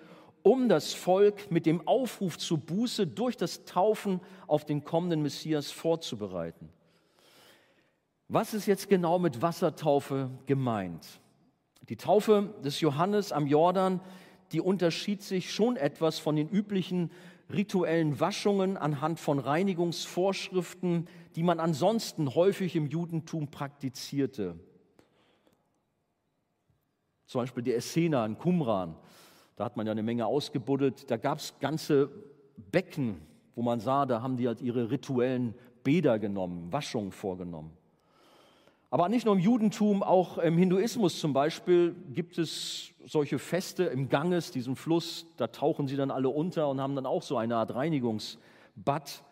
um 0.44 0.70
das 0.70 0.94
Volk 0.94 1.52
mit 1.52 1.66
dem 1.66 1.88
Aufruf 1.88 2.38
zu 2.38 2.58
Buße 2.58 3.08
durch 3.08 3.38
das 3.38 3.64
Taufen 3.66 4.22
auf 4.48 4.66
den 4.66 4.84
kommenden 4.84 5.22
Messias 5.22 5.72
vorzubereiten. 5.72 6.70
Was 8.28 8.54
ist 8.54 8.66
jetzt 8.66 8.90
genau 8.90 9.20
mit 9.20 9.42
Wassertaufe 9.42 10.30
gemeint? 10.46 11.21
Die 11.90 11.98
Taufe 11.98 12.54
des 12.64 12.80
Johannes 12.80 13.32
am 13.32 13.48
Jordan, 13.48 14.00
die 14.52 14.62
unterschied 14.62 15.22
sich 15.24 15.54
schon 15.54 15.76
etwas 15.76 16.20
von 16.20 16.36
den 16.36 16.50
üblichen 16.50 17.12
rituellen 17.52 18.20
Waschungen 18.20 18.78
anhand 18.78 19.20
von 19.20 19.40
Reinigungsvorschriften, 19.40 21.08
die 21.36 21.44
man 21.44 21.60
ansonsten 21.60 22.34
häufig 22.36 22.76
im 22.76 22.88
Judentum 22.88 23.50
praktizierte. 23.50 24.60
Zum 27.26 27.42
Beispiel 27.42 27.64
die 27.64 27.74
Essena 27.74 28.26
in 28.26 28.38
Qumran, 28.38 28.96
da 29.56 29.66
hat 29.66 29.78
man 29.78 29.86
ja 29.86 29.92
eine 29.92 30.04
Menge 30.04 30.26
ausgebuddelt. 30.26 31.10
Da 31.10 31.18
gab 31.18 31.40
es 31.40 31.54
ganze 31.60 32.10
Becken, 32.72 33.22
wo 33.56 33.62
man 33.62 33.80
sah, 33.80 34.06
da 34.06 34.22
haben 34.22 34.38
die 34.38 34.48
halt 34.48 34.62
ihre 34.62 34.92
rituellen 34.92 35.56
Bäder 35.84 36.20
genommen, 36.20 36.72
Waschungen 36.72 37.12
vorgenommen. 37.12 37.72
Aber 38.94 39.08
nicht 39.08 39.26
nur 39.26 39.36
im 39.36 39.40
Judentum, 39.40 40.04
auch 40.04 40.38
im 40.38 40.58
Hinduismus 40.58 41.18
zum 41.22 41.32
Beispiel 41.32 41.96
gibt 42.10 42.38
es 42.38 42.92
solche 43.06 43.40
Feste 43.40 43.86
im 43.86 44.10
Ganges, 44.10 44.52
diesem 44.52 44.76
Fluss, 44.76 45.26
da 45.38 45.48
tauchen 45.48 45.88
sie 45.88 45.96
dann 45.96 46.12
alle 46.12 46.28
unter 46.28 46.68
und 46.68 46.82
haben 46.82 46.94
dann 46.96 47.06
auch 47.06 47.22
so 47.22 47.38
eine 47.38 47.56
Art 47.56 47.74
Reinigungsbad, 47.74 49.24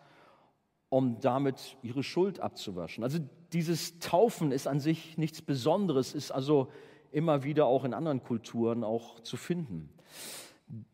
um 0.88 1.20
damit 1.20 1.76
ihre 1.82 2.02
Schuld 2.02 2.40
abzuwaschen. 2.40 3.04
Also 3.04 3.18
dieses 3.52 3.98
Taufen 3.98 4.50
ist 4.50 4.66
an 4.66 4.80
sich 4.80 5.18
nichts 5.18 5.42
Besonderes, 5.42 6.14
ist 6.14 6.30
also 6.30 6.68
immer 7.12 7.44
wieder 7.44 7.66
auch 7.66 7.84
in 7.84 7.92
anderen 7.92 8.22
Kulturen 8.22 8.82
auch 8.82 9.20
zu 9.20 9.36
finden. 9.36 9.90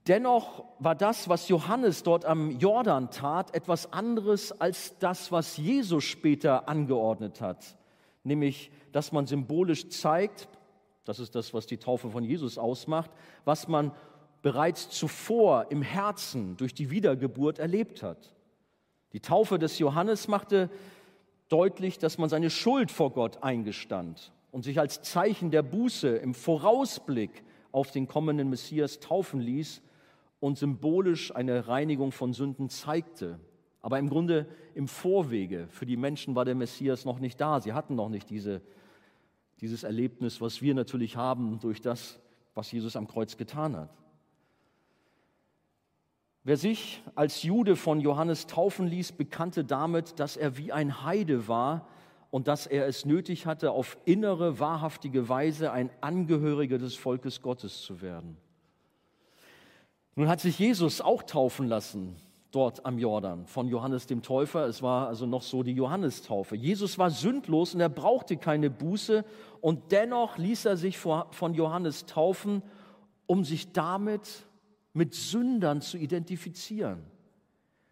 Dennoch 0.08 0.64
war 0.80 0.96
das, 0.96 1.28
was 1.28 1.48
Johannes 1.48 2.02
dort 2.02 2.24
am 2.24 2.58
Jordan 2.58 3.12
tat, 3.12 3.54
etwas 3.54 3.92
anderes 3.92 4.60
als 4.60 4.98
das, 4.98 5.30
was 5.30 5.56
Jesus 5.56 6.02
später 6.02 6.68
angeordnet 6.68 7.40
hat 7.40 7.76
nämlich 8.26 8.70
dass 8.92 9.12
man 9.12 9.26
symbolisch 9.26 9.88
zeigt, 9.88 10.48
das 11.04 11.18
ist 11.18 11.34
das, 11.34 11.54
was 11.54 11.66
die 11.66 11.78
Taufe 11.78 12.10
von 12.10 12.24
Jesus 12.24 12.58
ausmacht, 12.58 13.10
was 13.44 13.68
man 13.68 13.92
bereits 14.42 14.90
zuvor 14.90 15.66
im 15.70 15.82
Herzen 15.82 16.56
durch 16.56 16.74
die 16.74 16.90
Wiedergeburt 16.90 17.58
erlebt 17.58 18.02
hat. 18.02 18.34
Die 19.12 19.20
Taufe 19.20 19.58
des 19.58 19.78
Johannes 19.78 20.28
machte 20.28 20.70
deutlich, 21.48 21.98
dass 21.98 22.18
man 22.18 22.28
seine 22.28 22.50
Schuld 22.50 22.90
vor 22.90 23.12
Gott 23.12 23.42
eingestand 23.42 24.32
und 24.50 24.62
sich 24.62 24.80
als 24.80 25.02
Zeichen 25.02 25.50
der 25.50 25.62
Buße 25.62 26.08
im 26.16 26.34
Vorausblick 26.34 27.44
auf 27.70 27.90
den 27.90 28.08
kommenden 28.08 28.50
Messias 28.50 28.98
taufen 28.98 29.40
ließ 29.40 29.82
und 30.40 30.58
symbolisch 30.58 31.34
eine 31.34 31.68
Reinigung 31.68 32.10
von 32.10 32.32
Sünden 32.32 32.68
zeigte. 32.68 33.38
Aber 33.86 34.00
im 34.00 34.08
Grunde 34.08 34.48
im 34.74 34.88
Vorwege. 34.88 35.68
Für 35.68 35.86
die 35.86 35.96
Menschen 35.96 36.34
war 36.34 36.44
der 36.44 36.56
Messias 36.56 37.04
noch 37.04 37.20
nicht 37.20 37.40
da. 37.40 37.60
Sie 37.60 37.72
hatten 37.72 37.94
noch 37.94 38.08
nicht 38.08 38.28
diese, 38.28 38.60
dieses 39.60 39.84
Erlebnis, 39.84 40.40
was 40.40 40.60
wir 40.60 40.74
natürlich 40.74 41.16
haben 41.16 41.60
durch 41.60 41.82
das, 41.82 42.18
was 42.56 42.72
Jesus 42.72 42.96
am 42.96 43.06
Kreuz 43.06 43.36
getan 43.36 43.76
hat. 43.76 43.96
Wer 46.42 46.56
sich 46.56 47.00
als 47.14 47.44
Jude 47.44 47.76
von 47.76 48.00
Johannes 48.00 48.48
taufen 48.48 48.88
ließ, 48.88 49.12
bekannte 49.12 49.64
damit, 49.64 50.18
dass 50.18 50.36
er 50.36 50.56
wie 50.56 50.72
ein 50.72 51.04
Heide 51.04 51.46
war 51.46 51.86
und 52.32 52.48
dass 52.48 52.66
er 52.66 52.88
es 52.88 53.04
nötig 53.04 53.46
hatte, 53.46 53.70
auf 53.70 53.96
innere, 54.04 54.58
wahrhaftige 54.58 55.28
Weise 55.28 55.70
ein 55.70 55.90
Angehöriger 56.00 56.78
des 56.78 56.96
Volkes 56.96 57.40
Gottes 57.40 57.82
zu 57.82 58.02
werden. 58.02 58.36
Nun 60.16 60.26
hat 60.26 60.40
sich 60.40 60.58
Jesus 60.58 61.00
auch 61.00 61.22
taufen 61.22 61.68
lassen 61.68 62.16
dort 62.56 62.86
am 62.86 62.98
Jordan 62.98 63.44
von 63.44 63.68
Johannes 63.68 64.06
dem 64.06 64.22
Täufer. 64.22 64.66
Es 64.66 64.80
war 64.80 65.08
also 65.08 65.26
noch 65.26 65.42
so 65.42 65.62
die 65.62 65.74
Johannestaufe. 65.74 66.56
Jesus 66.56 66.96
war 66.96 67.10
sündlos 67.10 67.74
und 67.74 67.80
er 67.80 67.90
brauchte 67.90 68.38
keine 68.38 68.70
Buße 68.70 69.26
und 69.60 69.92
dennoch 69.92 70.38
ließ 70.38 70.64
er 70.64 70.78
sich 70.78 70.96
von 70.96 71.52
Johannes 71.52 72.06
taufen, 72.06 72.62
um 73.26 73.44
sich 73.44 73.72
damit 73.72 74.46
mit 74.94 75.12
Sündern 75.12 75.82
zu 75.82 75.98
identifizieren. 75.98 77.04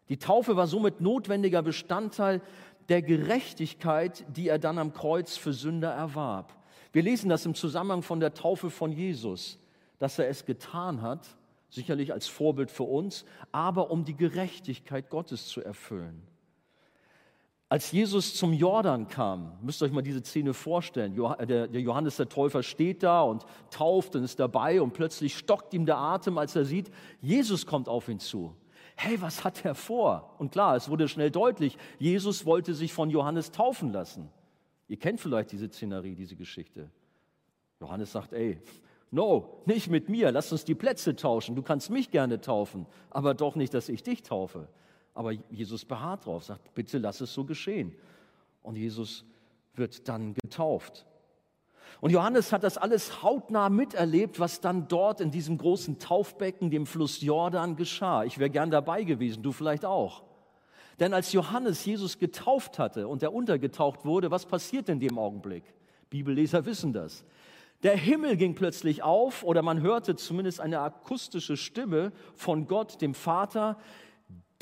Die 0.09 0.18
Taufe 0.18 0.56
war 0.56 0.66
somit 0.66 0.99
notwendiger 1.02 1.61
Bestandteil 1.61 2.40
der 2.88 3.02
Gerechtigkeit, 3.02 4.25
die 4.35 4.49
er 4.49 4.59
dann 4.59 4.78
am 4.78 4.94
Kreuz 4.94 5.37
für 5.37 5.52
Sünder 5.52 5.90
erwarb. 5.90 6.54
Wir 6.92 7.02
lesen 7.02 7.28
das 7.28 7.44
im 7.44 7.54
Zusammenhang 7.54 8.00
von 8.00 8.18
der 8.18 8.33
Taufe 8.33 8.71
von 8.71 8.92
Jesus, 8.92 9.59
dass 9.99 10.18
er 10.18 10.28
es 10.28 10.47
getan 10.47 11.02
hat, 11.02 11.37
sicherlich 11.75 12.12
als 12.12 12.26
Vorbild 12.26 12.71
für 12.71 12.85
uns, 12.85 13.25
aber 13.52 13.90
um 13.90 14.04
die 14.04 14.16
Gerechtigkeit 14.16 15.11
Gottes 15.11 15.47
zu 15.49 15.62
erfüllen. 15.62 16.23
Als 17.69 17.90
Jesus 17.90 18.37
zum 18.37 18.52
Jordan 18.52 19.09
kam, 19.09 19.59
müsst 19.61 19.83
ihr 19.83 19.87
euch 19.87 19.93
mal 19.93 20.02
diese 20.02 20.21
Szene 20.21 20.54
vorstellen. 20.54 21.19
Äh, 21.38 21.47
der 21.47 21.81
Johannes 21.81 22.16
der 22.16 22.28
Täufer 22.28 22.62
steht 22.62 23.02
da 23.02 23.23
und 23.23 23.45
tauft 23.71 24.14
und 24.14 24.23
ist 24.23 24.38
dabei 24.38 24.81
und 24.81 24.93
plötzlich 24.93 25.37
stockt 25.37 25.75
ihm 25.75 25.87
der 25.87 25.97
Atem, 25.97 26.38
als 26.38 26.54
er 26.54 26.64
sieht, 26.64 26.90
Jesus 27.21 27.66
kommt 27.66 27.88
auf 27.88 28.09
ihn 28.09 28.21
zu. 28.21 28.54
Hey, 28.97 29.21
was 29.21 29.43
hat 29.43 29.64
er 29.64 29.75
vor? 29.75 30.37
Und 30.38 30.52
klar, 30.52 30.76
es 30.76 30.88
wurde 30.88 31.09
schnell 31.09 31.33
deutlich, 31.33 31.76
Jesus 31.99 32.47
wollte 32.47 32.75
sich 32.75 32.93
von 32.93 33.11
Johannes 33.11 33.50
taufen 33.50 33.93
lassen. 33.93 34.31
Ihr 34.87 34.99
kennt 34.99 35.21
vielleicht 35.21 35.50
diese 35.50 35.69
Szenerie, 35.69 36.14
diese 36.14 36.37
Geschichte. 36.37 36.90
Johannes 37.81 38.12
sagt, 38.12 38.33
ey, 38.35 38.61
No, 39.14 39.62
nicht 39.64 39.88
mit 39.88 40.09
mir, 40.09 40.33
lass 40.33 40.50
uns 40.50 40.64
die 40.64 40.75
Plätze 40.75 41.14
tauschen. 41.14 41.54
Du 41.54 41.62
kannst 41.62 41.88
mich 41.88 42.11
gerne 42.11 42.40
taufen, 42.40 42.85
aber 43.11 43.33
doch 43.35 43.54
nicht, 43.54 43.73
dass 43.73 43.88
ich 43.88 44.02
dich 44.02 44.25
taufe. 44.25 44.66
Aber 45.14 45.30
Jesus 45.50 45.85
beharrt 45.85 46.26
drauf, 46.26 46.42
sagt, 46.42 46.75
bitte 46.75 46.99
lass 46.99 47.21
es 47.21 47.33
so 47.33 47.44
geschehen. 47.44 47.94
Und 48.64 48.75
Jesus 48.75 49.25
wird 49.75 50.09
dann 50.09 50.35
getauft. 50.35 51.06
Und 52.00 52.11
Johannes 52.11 52.52
hat 52.52 52.64
das 52.64 52.76
alles 52.76 53.23
hautnah 53.23 53.68
miterlebt, 53.68 54.40
was 54.40 54.61
dann 54.61 54.88
dort 54.88 55.21
in 55.21 55.30
diesem 55.30 55.59
großen 55.59 56.00
Taufbecken, 56.00 56.71
dem 56.71 56.85
Fluss 56.85 57.21
Jordan, 57.21 57.76
geschah. 57.76 58.25
Ich 58.25 58.38
wäre 58.38 58.50
gern 58.50 58.73
dabei 58.73 59.04
gewesen, 59.04 59.44
du 59.44 59.52
vielleicht 59.52 59.85
auch. 59.85 60.25
Denn 60.99 61.14
als 61.14 61.33
Johannes 61.33 61.85
Jesus 61.85 62.18
getauft 62.18 62.80
hatte 62.80 63.06
und 63.06 63.23
er 63.23 63.33
untergetaucht 63.33 64.04
wurde, 64.04 64.33
was 64.33 64.44
passiert 64.44 64.88
in 64.88 64.99
dem 64.99 65.18
Augenblick? 65.18 65.62
Bibelleser 66.11 66.66
wissen 66.66 66.92
das. 66.92 67.25
Der 67.84 67.96
Himmel 67.98 68.38
ging 68.38 68.54
plötzlich 68.54 69.02
auf 69.02 69.44
oder 69.44 69.60
man 69.60 69.82
hörte 69.82 70.16
zumindest 70.16 70.58
eine 70.58 70.80
akustische 70.80 71.58
Stimme 71.58 72.12
von 72.34 72.66
Gott, 72.66 73.02
dem 73.02 73.12
Vater. 73.12 73.78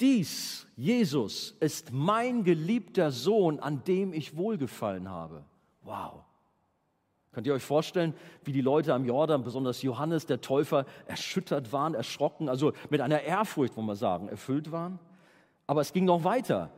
Dies, 0.00 0.66
Jesus, 0.74 1.52
ist 1.60 1.92
mein 1.92 2.42
geliebter 2.42 3.12
Sohn, 3.12 3.60
an 3.60 3.84
dem 3.84 4.12
ich 4.12 4.36
wohlgefallen 4.36 5.08
habe. 5.08 5.44
Wow. 5.82 6.24
Könnt 7.30 7.46
ihr 7.46 7.54
euch 7.54 7.62
vorstellen, 7.62 8.12
wie 8.42 8.50
die 8.50 8.60
Leute 8.60 8.92
am 8.92 9.04
Jordan, 9.04 9.44
besonders 9.44 9.82
Johannes, 9.82 10.26
der 10.26 10.40
Täufer, 10.40 10.84
erschüttert 11.06 11.72
waren, 11.72 11.94
erschrocken, 11.94 12.48
also 12.48 12.72
mit 12.90 13.00
einer 13.00 13.22
Ehrfurcht, 13.22 13.76
wollen 13.76 13.86
wir 13.86 13.94
sagen, 13.94 14.28
erfüllt 14.28 14.72
waren? 14.72 14.98
Aber 15.68 15.80
es 15.80 15.92
ging 15.92 16.06
noch 16.06 16.24
weiter. 16.24 16.72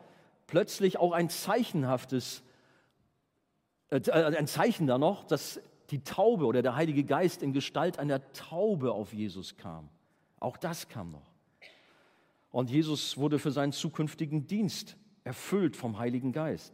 Plötzlich 0.47 0.99
auch 0.99 1.13
ein 1.13 1.31
zeichenhaftes, 1.31 2.43
äh, 3.89 4.11
ein 4.13 4.47
Zeichen 4.47 4.87
da 4.87 4.99
noch, 4.99 5.25
dass 5.25 5.59
die 5.91 6.03
Taube 6.03 6.47
oder 6.47 6.63
der 6.63 6.77
Heilige 6.77 7.05
Geist 7.05 7.43
in 7.43 7.53
Gestalt 7.53 7.99
einer 7.99 8.33
Taube 8.33 8.93
auf 8.93 9.13
Jesus 9.13 9.57
kam. 9.57 9.89
Auch 10.41 10.57
das 10.57 10.89
kam 10.89 11.11
noch. 11.11 11.31
Und 12.51 12.71
Jesus 12.71 13.17
wurde 13.17 13.39
für 13.39 13.51
seinen 13.51 13.73
zukünftigen 13.73 14.47
Dienst 14.47 14.97
erfüllt 15.25 15.77
vom 15.77 15.99
Heiligen 15.99 16.33
Geist. 16.33 16.73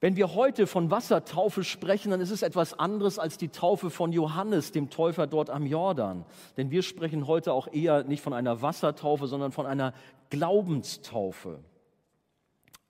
Wenn 0.00 0.16
wir 0.16 0.34
heute 0.34 0.66
von 0.66 0.90
Wassertaufe 0.90 1.62
sprechen, 1.62 2.10
dann 2.10 2.22
ist 2.22 2.30
es 2.30 2.40
etwas 2.40 2.78
anderes 2.78 3.18
als 3.18 3.36
die 3.36 3.50
Taufe 3.50 3.90
von 3.90 4.12
Johannes, 4.12 4.72
dem 4.72 4.88
Täufer 4.88 5.26
dort 5.26 5.50
am 5.50 5.66
Jordan. 5.66 6.24
Denn 6.56 6.70
wir 6.70 6.82
sprechen 6.82 7.26
heute 7.26 7.52
auch 7.52 7.68
eher 7.70 8.04
nicht 8.04 8.22
von 8.22 8.32
einer 8.32 8.62
Wassertaufe, 8.62 9.26
sondern 9.26 9.52
von 9.52 9.66
einer 9.66 9.92
Glaubenstaufe. 10.30 11.60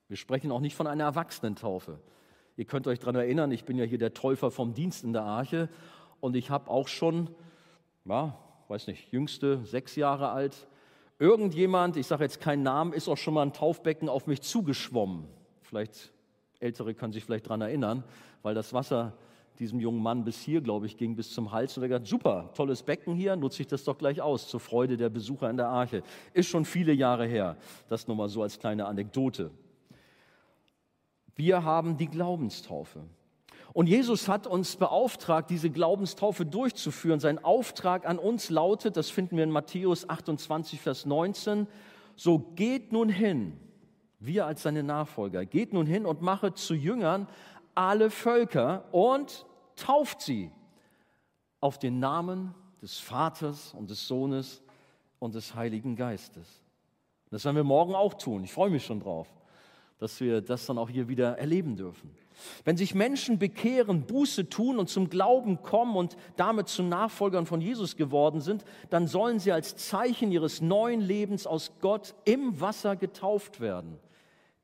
Wir 0.07 0.17
sprechen 0.17 0.53
auch 0.53 0.61
nicht 0.61 0.77
von 0.77 0.87
einer 0.87 1.05
Erwachsenentaufe. 1.05 1.99
Ihr 2.57 2.65
könnt 2.65 2.87
euch 2.87 2.99
daran 2.99 3.17
erinnern, 3.17 3.53
ich 3.53 3.65
bin 3.65 3.79
ja 3.79 3.85
hier 3.85 3.99
der 3.99 4.15
Täufer 4.15 4.51
vom 4.51 4.75
Dienst 4.75 5.05
in 5.05 5.13
der 5.13 5.23
Arche 5.23 5.69
und 6.21 6.37
ich 6.37 6.51
habe 6.51 6.71
auch 6.71 6.89
schon, 6.89 7.31
ja, 8.05 8.39
weiß 8.69 8.87
nicht, 8.87 9.13
jüngste, 9.13 9.65
sechs 9.65 9.97
Jahre 9.97 10.31
alt, 10.31 10.69
irgendjemand, 11.19 11.97
ich 11.97 12.07
sage 12.07 12.25
jetzt 12.25 12.41
keinen 12.41 12.63
Namen, 12.63 12.93
ist 12.93 13.09
auch 13.09 13.17
schon 13.17 13.35
mal 13.35 13.43
ein 13.43 13.53
Taufbecken 13.53 14.09
auf 14.09 14.27
mich 14.27 14.43
zugeschwommen. 14.43 15.27
Vielleicht 15.63 16.13
Ältere 16.61 16.95
können 16.95 17.13
sich 17.13 17.25
vielleicht 17.25 17.47
daran 17.47 17.63
erinnern, 17.63 18.05
weil 18.43 18.55
das 18.55 18.73
Wasser 18.73 19.15
diesem 19.59 19.79
jungen 19.79 20.03
Mann 20.03 20.25
bis 20.25 20.41
hier, 20.41 20.61
glaube 20.61 20.87
ich, 20.87 20.97
ging 20.97 21.15
bis 21.15 21.33
zum 21.33 21.53
Hals. 21.53 21.77
Und 21.77 21.83
er 21.83 21.95
hat 21.95 22.03
gesagt, 22.05 22.09
super, 22.09 22.51
tolles 22.55 22.83
Becken 22.83 23.15
hier, 23.15 23.37
nutze 23.37 23.63
ich 23.63 23.69
das 23.69 23.85
doch 23.85 23.99
gleich 23.99 24.21
aus, 24.23 24.49
zur 24.49 24.59
Freude 24.59 24.97
der 24.97 25.11
Besucher 25.11 25.51
in 25.51 25.59
der 25.59 25.69
Arche. 25.69 26.03
Ist 26.33 26.49
schon 26.49 26.65
viele 26.65 26.93
Jahre 26.93 27.27
her. 27.27 27.57
Das 27.89 28.09
nur 28.09 28.17
mal 28.17 28.29
so 28.29 28.43
als 28.43 28.59
kleine 28.59 28.87
Anekdote. 28.87 29.51
Wir 31.37 31.65
haben 31.65 31.97
die 31.97 32.09
Glaubenstaufe. 32.09 33.03
Und 33.73 33.87
Jesus 33.87 34.29
hat 34.29 34.47
uns 34.47 34.77
beauftragt, 34.77 35.51
diese 35.51 35.71
Glaubenstaufe 35.71 36.45
durchzuführen. 36.45 37.21
Sein 37.21 37.43
Auftrag 37.45 38.07
an 38.07 38.19
uns 38.19 38.51
lautet, 38.51 38.97
das 38.97 39.11
finden 39.11 39.37
wir 39.37 39.45
in 39.45 39.51
Matthäus 39.51 40.09
28, 40.09 40.81
Vers 40.81 41.07
19, 41.07 41.69
so 42.17 42.39
geht 42.39 42.93
nun 42.93 43.09
hin, 43.09 43.57
wir 44.19 44.47
als 44.47 44.63
seine 44.63 44.83
Nachfolger, 44.83 45.47
geht 45.47 45.73
nun 45.73 45.87
hin 45.87 46.05
und 46.05 46.21
mache 46.21 46.53
zu 46.53 46.75
Jüngern 46.75 47.29
alle 47.75 48.11
Völker 48.11 48.85
und 48.93 49.47
tauft 49.77 50.21
sie 50.21 50.51
auf 51.61 51.79
den 51.79 52.01
Namen 52.01 52.55
des 52.83 52.99
Vaters 52.99 53.73
und 53.73 53.89
des 53.89 54.07
Sohnes 54.07 54.63
und 55.19 55.35
des 55.35 55.55
Heiligen 55.55 55.97
Geistes. 55.97 56.61
Das 57.31 57.45
werden 57.45 57.57
wir 57.57 57.65
morgen 57.65 57.95
auch 57.95 58.15
tun. 58.15 58.43
Ich 58.43 58.53
freue 58.53 58.71
mich 58.71 58.85
schon 58.85 59.01
drauf 59.01 59.29
dass 60.01 60.19
wir 60.21 60.41
das 60.41 60.67
dann 60.67 60.79
auch 60.79 60.89
hier 60.89 61.09
wieder 61.09 61.39
erleben 61.39 61.77
dürfen. 61.77 62.11
Wenn 62.65 62.79
sich 62.79 62.95
Menschen 62.95 63.39
bekehren, 63.39 64.07
Buße 64.07 64.49
tun 64.49 64.79
und 64.79 64.89
zum 64.89 65.11
Glauben 65.11 65.63
kommen 65.63 65.95
und 65.95 66.17
damit 66.37 66.69
zu 66.69 66.83
Nachfolgern 66.83 67.45
von 67.45 67.61
Jesus 67.61 67.97
geworden 67.97 68.41
sind, 68.41 68.65
dann 68.89 69.07
sollen 69.07 69.39
sie 69.39 69.53
als 69.53 69.77
Zeichen 69.77 70.33
ihres 70.33 70.63
neuen 70.63 71.03
Lebens 71.03 71.47
aus 71.47 71.73
Gott 71.81 72.15
im 72.25 72.61
Wasser 72.61 72.97
getauft 72.97 73.61
werden. 73.61 73.99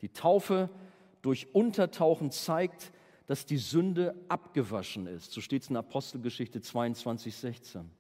Die 0.01 0.09
Taufe 0.09 0.71
durch 1.21 1.55
Untertauchen 1.55 2.31
zeigt, 2.31 2.93
dass 3.27 3.45
die 3.45 3.59
Sünde 3.59 4.15
abgewaschen 4.29 5.07
ist. 5.07 5.33
So 5.33 5.43
steht 5.43 5.63
es 5.63 5.69
in 5.71 5.77
Apostelgeschichte 5.77 6.63
22, 6.63 7.35
16. 7.35 7.91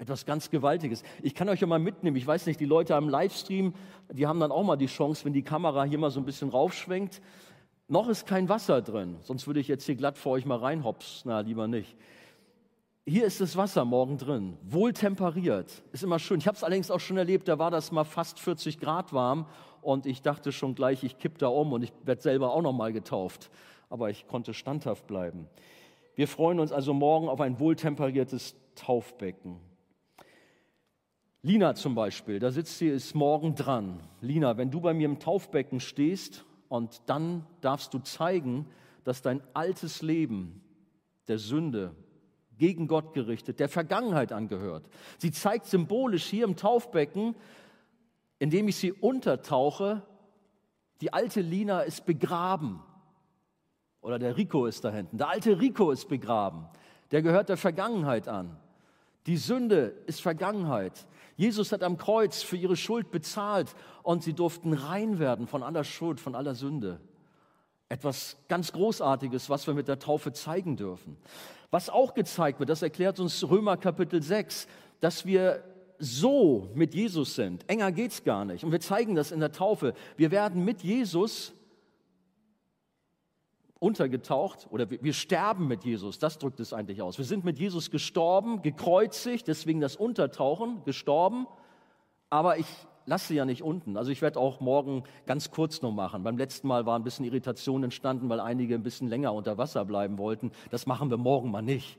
Etwas 0.00 0.24
ganz 0.24 0.48
Gewaltiges. 0.48 1.02
Ich 1.22 1.34
kann 1.34 1.50
euch 1.50 1.60
ja 1.60 1.66
mal 1.66 1.78
mitnehmen. 1.78 2.16
Ich 2.16 2.26
weiß 2.26 2.46
nicht, 2.46 2.58
die 2.58 2.64
Leute 2.64 2.96
am 2.96 3.10
Livestream, 3.10 3.74
die 4.10 4.26
haben 4.26 4.40
dann 4.40 4.50
auch 4.50 4.64
mal 4.64 4.76
die 4.76 4.86
Chance, 4.86 5.26
wenn 5.26 5.34
die 5.34 5.42
Kamera 5.42 5.84
hier 5.84 5.98
mal 5.98 6.10
so 6.10 6.20
ein 6.20 6.24
bisschen 6.24 6.48
raufschwenkt. 6.48 7.20
Noch 7.86 8.08
ist 8.08 8.26
kein 8.26 8.48
Wasser 8.48 8.80
drin, 8.80 9.18
sonst 9.20 9.46
würde 9.46 9.60
ich 9.60 9.68
jetzt 9.68 9.84
hier 9.84 9.96
glatt 9.96 10.16
vor 10.16 10.32
euch 10.32 10.46
mal 10.46 10.56
reinhops. 10.56 11.24
Na, 11.26 11.40
lieber 11.40 11.68
nicht. 11.68 11.98
Hier 13.04 13.26
ist 13.26 13.42
das 13.42 13.58
Wasser 13.58 13.84
morgen 13.84 14.16
drin, 14.16 14.56
wohl 14.62 14.94
temperiert. 14.94 15.82
Ist 15.92 16.02
immer 16.02 16.18
schön. 16.18 16.38
Ich 16.38 16.46
habe 16.46 16.56
es 16.56 16.64
allerdings 16.64 16.90
auch 16.90 17.00
schon 17.00 17.18
erlebt, 17.18 17.46
da 17.48 17.58
war 17.58 17.70
das 17.70 17.92
mal 17.92 18.04
fast 18.04 18.40
40 18.40 18.80
Grad 18.80 19.12
warm 19.12 19.44
und 19.82 20.06
ich 20.06 20.22
dachte 20.22 20.50
schon 20.50 20.74
gleich, 20.74 21.04
ich 21.04 21.18
kipp 21.18 21.36
da 21.36 21.48
um 21.48 21.74
und 21.74 21.82
ich 21.82 21.92
werde 22.04 22.22
selber 22.22 22.54
auch 22.54 22.62
noch 22.62 22.72
mal 22.72 22.94
getauft. 22.94 23.50
Aber 23.90 24.08
ich 24.08 24.26
konnte 24.26 24.54
standhaft 24.54 25.06
bleiben. 25.06 25.46
Wir 26.14 26.26
freuen 26.26 26.58
uns 26.58 26.72
also 26.72 26.94
morgen 26.94 27.28
auf 27.28 27.42
ein 27.42 27.60
wohltemperiertes 27.60 28.54
Taufbecken. 28.76 29.69
Lina 31.42 31.74
zum 31.74 31.94
Beispiel, 31.94 32.38
da 32.38 32.50
sitzt 32.50 32.78
sie, 32.78 32.88
ist 32.88 33.14
morgen 33.14 33.54
dran. 33.54 34.00
Lina, 34.20 34.58
wenn 34.58 34.70
du 34.70 34.80
bei 34.80 34.92
mir 34.92 35.06
im 35.06 35.18
Taufbecken 35.18 35.80
stehst 35.80 36.44
und 36.68 37.00
dann 37.06 37.46
darfst 37.62 37.94
du 37.94 37.98
zeigen, 37.98 38.66
dass 39.04 39.22
dein 39.22 39.42
altes 39.54 40.02
Leben 40.02 40.60
der 41.28 41.38
Sünde 41.38 41.94
gegen 42.58 42.88
Gott 42.88 43.14
gerichtet, 43.14 43.58
der 43.58 43.70
Vergangenheit 43.70 44.32
angehört. 44.32 44.86
Sie 45.16 45.30
zeigt 45.30 45.64
symbolisch 45.64 46.26
hier 46.26 46.44
im 46.44 46.56
Taufbecken, 46.56 47.34
indem 48.38 48.68
ich 48.68 48.76
sie 48.76 48.92
untertauche, 48.92 50.02
die 51.00 51.14
alte 51.14 51.40
Lina 51.40 51.80
ist 51.80 52.04
begraben. 52.04 52.82
Oder 54.02 54.18
der 54.18 54.36
Rico 54.36 54.66
ist 54.66 54.84
da 54.84 54.90
hinten. 54.92 55.16
Der 55.16 55.30
alte 55.30 55.58
Rico 55.58 55.90
ist 55.90 56.06
begraben. 56.08 56.66
Der 57.10 57.22
gehört 57.22 57.48
der 57.48 57.56
Vergangenheit 57.56 58.28
an. 58.28 58.58
Die 59.26 59.36
Sünde 59.36 59.94
ist 60.06 60.20
Vergangenheit. 60.20 61.06
Jesus 61.40 61.72
hat 61.72 61.82
am 61.82 61.96
Kreuz 61.96 62.42
für 62.42 62.58
ihre 62.58 62.76
Schuld 62.76 63.10
bezahlt 63.10 63.74
und 64.02 64.22
sie 64.22 64.34
durften 64.34 64.74
rein 64.74 65.18
werden 65.18 65.46
von 65.46 65.62
aller 65.62 65.84
Schuld, 65.84 66.20
von 66.20 66.34
aller 66.34 66.54
Sünde. 66.54 67.00
Etwas 67.88 68.36
ganz 68.48 68.72
Großartiges, 68.72 69.48
was 69.48 69.66
wir 69.66 69.72
mit 69.72 69.88
der 69.88 69.98
Taufe 69.98 70.34
zeigen 70.34 70.76
dürfen. 70.76 71.16
Was 71.70 71.88
auch 71.88 72.12
gezeigt 72.12 72.60
wird, 72.60 72.68
das 72.68 72.82
erklärt 72.82 73.18
uns 73.20 73.42
Römer 73.48 73.78
Kapitel 73.78 74.22
6, 74.22 74.66
dass 75.00 75.24
wir 75.24 75.64
so 75.98 76.68
mit 76.74 76.94
Jesus 76.94 77.36
sind. 77.36 77.66
Enger 77.70 77.90
geht's 77.90 78.22
gar 78.22 78.44
nicht. 78.44 78.62
Und 78.62 78.70
wir 78.70 78.80
zeigen 78.80 79.14
das 79.14 79.32
in 79.32 79.40
der 79.40 79.52
Taufe. 79.52 79.94
Wir 80.18 80.30
werden 80.30 80.62
mit 80.62 80.82
Jesus 80.82 81.54
untergetaucht 83.80 84.68
oder 84.70 84.88
wir 84.90 85.12
sterben 85.12 85.66
mit 85.66 85.84
Jesus, 85.84 86.18
das 86.18 86.38
drückt 86.38 86.60
es 86.60 86.72
eigentlich 86.72 87.02
aus. 87.02 87.18
Wir 87.18 87.24
sind 87.24 87.44
mit 87.44 87.58
Jesus 87.58 87.90
gestorben, 87.90 88.62
gekreuzigt, 88.62 89.48
deswegen 89.48 89.80
das 89.80 89.96
Untertauchen, 89.96 90.84
gestorben, 90.84 91.46
aber 92.28 92.58
ich 92.58 92.66
lasse 93.06 93.34
ja 93.34 93.44
nicht 93.44 93.62
unten. 93.62 93.96
Also 93.96 94.12
ich 94.12 94.22
werde 94.22 94.38
auch 94.38 94.60
morgen 94.60 95.02
ganz 95.26 95.50
kurz 95.50 95.82
noch 95.82 95.92
machen. 95.92 96.22
Beim 96.22 96.36
letzten 96.36 96.68
Mal 96.68 96.86
war 96.86 96.98
ein 96.98 97.02
bisschen 97.02 97.24
Irritation 97.24 97.82
entstanden, 97.82 98.28
weil 98.28 98.38
einige 98.38 98.74
ein 98.74 98.82
bisschen 98.82 99.08
länger 99.08 99.32
unter 99.32 99.58
Wasser 99.58 99.84
bleiben 99.84 100.18
wollten. 100.18 100.52
Das 100.70 100.86
machen 100.86 101.10
wir 101.10 101.16
morgen 101.16 101.50
mal 101.50 101.62
nicht. 101.62 101.98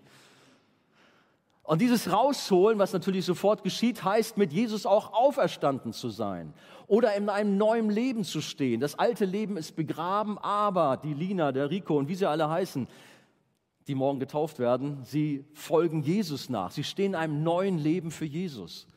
Und 1.63 1.79
dieses 1.81 2.11
Rausholen, 2.11 2.79
was 2.79 2.91
natürlich 2.91 3.25
sofort 3.25 3.63
geschieht, 3.63 4.03
heißt, 4.03 4.37
mit 4.37 4.51
Jesus 4.51 4.85
auch 4.85 5.13
auferstanden 5.13 5.93
zu 5.93 6.09
sein 6.09 6.53
oder 6.87 7.15
in 7.15 7.29
einem 7.29 7.57
neuen 7.57 7.89
Leben 7.89 8.23
zu 8.23 8.41
stehen. 8.41 8.81
Das 8.81 8.97
alte 8.97 9.25
Leben 9.25 9.57
ist 9.57 9.75
begraben, 9.75 10.37
aber 10.39 10.97
die 10.97 11.13
Lina, 11.13 11.51
der 11.51 11.69
Rico 11.69 11.97
und 11.97 12.09
wie 12.09 12.15
sie 12.15 12.27
alle 12.27 12.49
heißen, 12.49 12.87
die 13.87 13.95
morgen 13.95 14.19
getauft 14.19 14.59
werden, 14.59 15.03
sie 15.03 15.45
folgen 15.53 16.01
Jesus 16.01 16.49
nach. 16.49 16.71
Sie 16.71 16.83
stehen 16.83 17.11
in 17.11 17.15
einem 17.15 17.43
neuen 17.43 17.77
Leben 17.77 18.11
für 18.11 18.25
Jesus. 18.25 18.87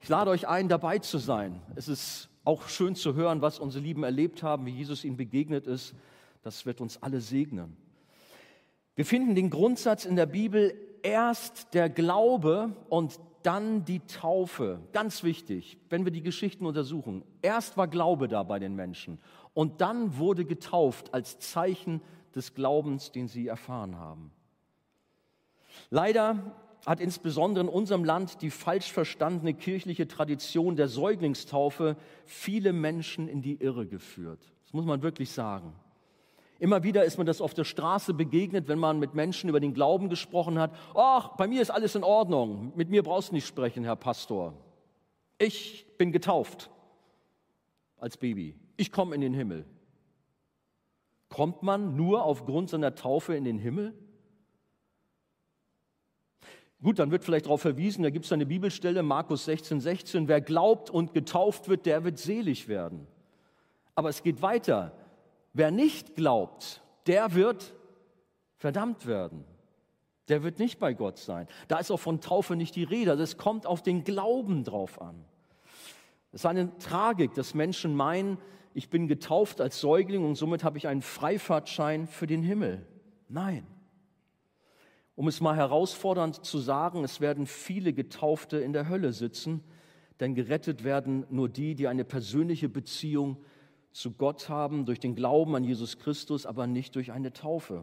Ich 0.00 0.08
lade 0.08 0.30
euch 0.30 0.46
ein, 0.46 0.68
dabei 0.68 0.98
zu 0.98 1.18
sein. 1.18 1.60
Es 1.74 1.88
ist 1.88 2.28
auch 2.44 2.68
schön 2.68 2.94
zu 2.94 3.14
hören, 3.14 3.42
was 3.42 3.58
unsere 3.58 3.84
Lieben 3.84 4.04
erlebt 4.04 4.42
haben, 4.42 4.64
wie 4.66 4.70
Jesus 4.70 5.04
ihnen 5.04 5.16
begegnet 5.16 5.66
ist. 5.66 5.94
Das 6.42 6.64
wird 6.64 6.80
uns 6.80 7.02
alle 7.02 7.20
segnen. 7.20 7.76
Wir 8.94 9.04
finden 9.04 9.34
den 9.34 9.50
Grundsatz 9.50 10.04
in 10.04 10.16
der 10.16 10.26
Bibel, 10.26 10.74
erst 11.02 11.74
der 11.74 11.88
Glaube 11.88 12.76
und 12.88 13.18
dann 13.42 13.84
die 13.84 14.00
Taufe. 14.00 14.80
Ganz 14.92 15.22
wichtig, 15.22 15.78
wenn 15.88 16.04
wir 16.04 16.12
die 16.12 16.22
Geschichten 16.22 16.66
untersuchen. 16.66 17.24
Erst 17.42 17.76
war 17.76 17.88
Glaube 17.88 18.28
da 18.28 18.42
bei 18.42 18.58
den 18.58 18.74
Menschen 18.74 19.18
und 19.54 19.80
dann 19.80 20.18
wurde 20.18 20.44
getauft 20.44 21.14
als 21.14 21.38
Zeichen 21.38 22.00
des 22.34 22.54
Glaubens, 22.54 23.12
den 23.12 23.28
sie 23.28 23.46
erfahren 23.46 23.96
haben. 23.96 24.32
Leider 25.90 26.56
hat 26.86 27.00
insbesondere 27.00 27.64
in 27.64 27.70
unserem 27.70 28.04
Land 28.04 28.42
die 28.42 28.50
falsch 28.50 28.92
verstandene 28.92 29.54
kirchliche 29.54 30.08
Tradition 30.08 30.76
der 30.76 30.88
Säuglingstaufe 30.88 31.96
viele 32.24 32.72
Menschen 32.72 33.28
in 33.28 33.42
die 33.42 33.56
Irre 33.56 33.86
geführt. 33.86 34.40
Das 34.64 34.72
muss 34.72 34.84
man 34.84 35.02
wirklich 35.02 35.30
sagen. 35.30 35.72
Immer 36.58 36.82
wieder 36.82 37.04
ist 37.04 37.18
mir 37.18 37.24
das 37.24 37.40
auf 37.40 37.54
der 37.54 37.64
Straße 37.64 38.14
begegnet, 38.14 38.66
wenn 38.66 38.78
man 38.78 38.98
mit 38.98 39.14
Menschen 39.14 39.48
über 39.48 39.60
den 39.60 39.74
Glauben 39.74 40.08
gesprochen 40.08 40.58
hat. 40.58 40.74
Ach, 40.94 41.36
bei 41.36 41.46
mir 41.46 41.62
ist 41.62 41.70
alles 41.70 41.94
in 41.94 42.02
Ordnung. 42.02 42.72
Mit 42.74 42.90
mir 42.90 43.04
brauchst 43.04 43.30
du 43.30 43.34
nicht 43.34 43.46
sprechen, 43.46 43.84
Herr 43.84 43.96
Pastor. 43.96 44.54
Ich 45.38 45.86
bin 45.98 46.10
getauft 46.10 46.68
als 47.96 48.16
Baby. 48.16 48.56
Ich 48.76 48.90
komme 48.90 49.14
in 49.14 49.20
den 49.20 49.34
Himmel. 49.34 49.66
Kommt 51.28 51.62
man 51.62 51.94
nur 51.94 52.24
aufgrund 52.24 52.70
seiner 52.70 52.94
Taufe 52.94 53.36
in 53.36 53.44
den 53.44 53.58
Himmel? 53.58 53.94
Gut, 56.82 56.98
dann 56.98 57.10
wird 57.10 57.24
vielleicht 57.24 57.46
darauf 57.46 57.60
verwiesen, 57.60 58.04
da 58.04 58.10
gibt 58.10 58.24
es 58.24 58.32
eine 58.32 58.46
Bibelstelle, 58.46 59.02
Markus 59.02 59.44
16, 59.46 59.80
16, 59.80 60.28
wer 60.28 60.40
glaubt 60.40 60.90
und 60.90 61.12
getauft 61.12 61.68
wird, 61.68 61.86
der 61.86 62.04
wird 62.04 62.18
selig 62.18 62.68
werden. 62.68 63.06
Aber 63.96 64.08
es 64.08 64.22
geht 64.22 64.42
weiter. 64.42 64.92
Wer 65.52 65.70
nicht 65.70 66.14
glaubt, 66.14 66.82
der 67.06 67.34
wird 67.34 67.74
verdammt 68.56 69.06
werden. 69.06 69.44
Der 70.28 70.42
wird 70.42 70.58
nicht 70.58 70.78
bei 70.78 70.92
Gott 70.92 71.18
sein. 71.18 71.48
Da 71.68 71.78
ist 71.78 71.90
auch 71.90 72.00
von 72.00 72.20
Taufe 72.20 72.54
nicht 72.54 72.76
die 72.76 72.84
Rede. 72.84 73.16
Das 73.16 73.38
kommt 73.38 73.66
auf 73.66 73.82
den 73.82 74.04
Glauben 74.04 74.62
drauf 74.62 75.00
an. 75.00 75.24
Es 76.32 76.42
ist 76.42 76.46
eine 76.46 76.76
Tragik, 76.78 77.32
dass 77.34 77.54
Menschen 77.54 77.94
meinen, 77.94 78.38
ich 78.74 78.90
bin 78.90 79.08
getauft 79.08 79.60
als 79.60 79.80
Säugling 79.80 80.24
und 80.24 80.34
somit 80.34 80.62
habe 80.62 80.76
ich 80.76 80.86
einen 80.86 81.00
Freifahrtschein 81.00 82.06
für 82.06 82.26
den 82.26 82.42
Himmel. 82.42 82.86
Nein. 83.28 83.66
Um 85.14 85.26
es 85.26 85.40
mal 85.40 85.56
herausfordernd 85.56 86.44
zu 86.44 86.58
sagen, 86.58 87.02
es 87.02 87.20
werden 87.20 87.46
viele 87.46 87.92
Getaufte 87.92 88.58
in 88.58 88.72
der 88.72 88.88
Hölle 88.88 89.12
sitzen, 89.12 89.64
denn 90.20 90.34
gerettet 90.34 90.84
werden 90.84 91.26
nur 91.30 91.48
die, 91.48 91.74
die 91.74 91.88
eine 91.88 92.04
persönliche 92.04 92.68
Beziehung 92.68 93.38
zu 93.98 94.12
Gott 94.12 94.48
haben 94.48 94.86
durch 94.86 95.00
den 95.00 95.16
Glauben 95.16 95.56
an 95.56 95.64
Jesus 95.64 95.98
Christus, 95.98 96.46
aber 96.46 96.68
nicht 96.68 96.94
durch 96.94 97.10
eine 97.10 97.32
Taufe. 97.32 97.82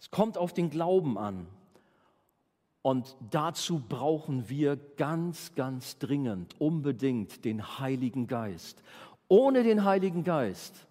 Es 0.00 0.10
kommt 0.10 0.36
auf 0.36 0.52
den 0.52 0.68
Glauben 0.68 1.16
an. 1.16 1.46
Und 2.82 3.16
dazu 3.30 3.80
brauchen 3.88 4.48
wir 4.48 4.76
ganz, 4.96 5.54
ganz 5.54 5.98
dringend, 5.98 6.60
unbedingt 6.60 7.44
den 7.44 7.78
Heiligen 7.78 8.26
Geist. 8.26 8.82
Ohne 9.28 9.62
den 9.62 9.84
Heiligen 9.84 10.24
Geist 10.24 10.88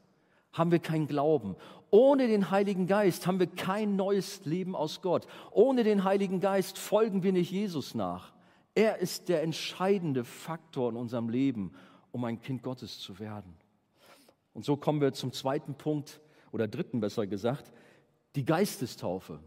haben 0.54 0.72
wir 0.72 0.80
keinen 0.80 1.08
Glauben. 1.08 1.58
Ohne 1.90 2.28
den 2.28 2.52
Heiligen 2.52 2.88
Geist 2.88 3.28
haben 3.28 3.40
wir 3.40 3.48
kein 3.48 3.98
neues 3.98 4.46
Leben 4.46 4.78
aus 4.78 5.02
Gott. 5.02 5.28
Ohne 5.52 5.84
den 5.84 6.06
Heiligen 6.06 6.40
Geist 6.40 6.78
folgen 6.78 7.22
wir 7.22 7.34
nicht 7.34 7.52
Jesus 7.52 7.96
nach. 7.96 8.32
Er 8.76 9.00
ist 9.00 9.28
der 9.28 9.44
entscheidende 9.44 10.24
Faktor 10.24 10.90
in 10.90 10.96
unserem 10.96 11.28
Leben 11.28 11.74
um 12.18 12.26
ein 12.26 12.42
Kind 12.42 12.64
Gottes 12.64 13.00
zu 13.00 13.20
werden. 13.20 13.54
Und 14.54 14.66
so 14.66 14.76
kommen 14.76 15.02
wir 15.02 15.14
zum 15.14 15.32
zweiten 15.32 15.76
Punkt 15.76 16.20
oder 16.52 16.68
dritten 16.68 17.00
besser 17.00 17.28
gesagt, 17.28 17.72
die 18.36 18.44
Geistestaufe, 18.44 19.40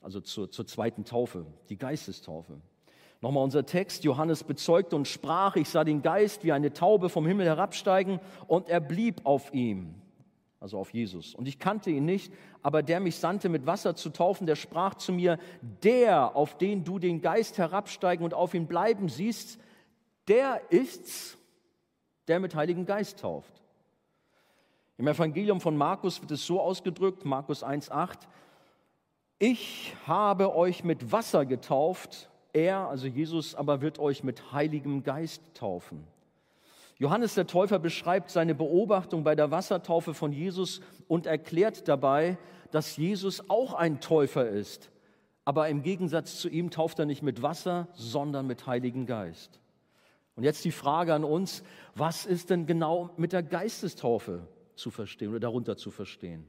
also 0.00 0.20
zur, 0.20 0.50
zur 0.50 0.66
zweiten 0.66 1.04
Taufe, 1.04 1.44
die 1.68 1.76
Geistestaufe. 1.76 2.62
Nochmal 3.20 3.44
unser 3.44 3.66
Text, 3.66 4.04
Johannes 4.04 4.42
bezeugte 4.42 4.96
und 4.96 5.06
sprach, 5.06 5.56
ich 5.56 5.68
sah 5.68 5.84
den 5.84 6.00
Geist 6.00 6.44
wie 6.44 6.52
eine 6.52 6.72
Taube 6.72 7.10
vom 7.10 7.26
Himmel 7.26 7.44
herabsteigen 7.44 8.20
und 8.46 8.70
er 8.70 8.80
blieb 8.80 9.20
auf 9.24 9.52
ihm, 9.52 9.94
also 10.60 10.78
auf 10.78 10.94
Jesus. 10.94 11.34
Und 11.34 11.46
ich 11.46 11.58
kannte 11.58 11.90
ihn 11.90 12.06
nicht, 12.06 12.32
aber 12.62 12.82
der 12.82 13.00
mich 13.00 13.16
sandte, 13.16 13.50
mit 13.50 13.66
Wasser 13.66 13.96
zu 13.96 14.08
taufen, 14.08 14.46
der 14.46 14.56
sprach 14.56 14.94
zu 14.94 15.12
mir, 15.12 15.38
der, 15.82 16.34
auf 16.36 16.56
den 16.56 16.84
du 16.84 16.98
den 16.98 17.20
Geist 17.20 17.58
herabsteigen 17.58 18.24
und 18.24 18.32
auf 18.32 18.54
ihn 18.54 18.66
bleiben 18.66 19.10
siehst, 19.10 19.58
der 20.26 20.62
ist's, 20.70 21.36
der 22.28 22.40
mit 22.40 22.54
Heiligen 22.54 22.86
Geist 22.86 23.20
tauft. 23.20 23.62
Im 24.96 25.08
Evangelium 25.08 25.60
von 25.60 25.76
Markus 25.76 26.20
wird 26.20 26.30
es 26.30 26.46
so 26.46 26.60
ausgedrückt, 26.60 27.24
Markus 27.24 27.64
1.8, 27.64 28.18
ich 29.38 29.94
habe 30.06 30.54
euch 30.54 30.84
mit 30.84 31.10
Wasser 31.10 31.44
getauft, 31.44 32.30
er, 32.52 32.88
also 32.88 33.08
Jesus, 33.08 33.54
aber 33.54 33.80
wird 33.80 33.98
euch 33.98 34.22
mit 34.22 34.52
Heiligem 34.52 35.02
Geist 35.02 35.42
taufen. 35.54 36.06
Johannes 36.98 37.34
der 37.34 37.48
Täufer 37.48 37.80
beschreibt 37.80 38.30
seine 38.30 38.54
Beobachtung 38.54 39.24
bei 39.24 39.34
der 39.34 39.50
Wassertaufe 39.50 40.14
von 40.14 40.32
Jesus 40.32 40.80
und 41.08 41.26
erklärt 41.26 41.88
dabei, 41.88 42.38
dass 42.70 42.96
Jesus 42.96 43.50
auch 43.50 43.74
ein 43.74 44.00
Täufer 44.00 44.48
ist. 44.48 44.90
Aber 45.44 45.68
im 45.68 45.82
Gegensatz 45.82 46.38
zu 46.38 46.48
ihm 46.48 46.70
tauft 46.70 47.00
er 47.00 47.06
nicht 47.06 47.22
mit 47.22 47.42
Wasser, 47.42 47.88
sondern 47.94 48.46
mit 48.46 48.66
Heiligen 48.66 49.06
Geist. 49.06 49.60
Und 50.36 50.42
jetzt 50.44 50.64
die 50.64 50.72
Frage 50.72 51.14
an 51.14 51.24
uns, 51.24 51.62
was 51.94 52.26
ist 52.26 52.50
denn 52.50 52.66
genau 52.66 53.10
mit 53.16 53.32
der 53.32 53.42
Geistestaufe 53.42 54.48
zu 54.74 54.90
verstehen 54.90 55.30
oder 55.30 55.40
darunter 55.40 55.76
zu 55.76 55.90
verstehen? 55.90 56.44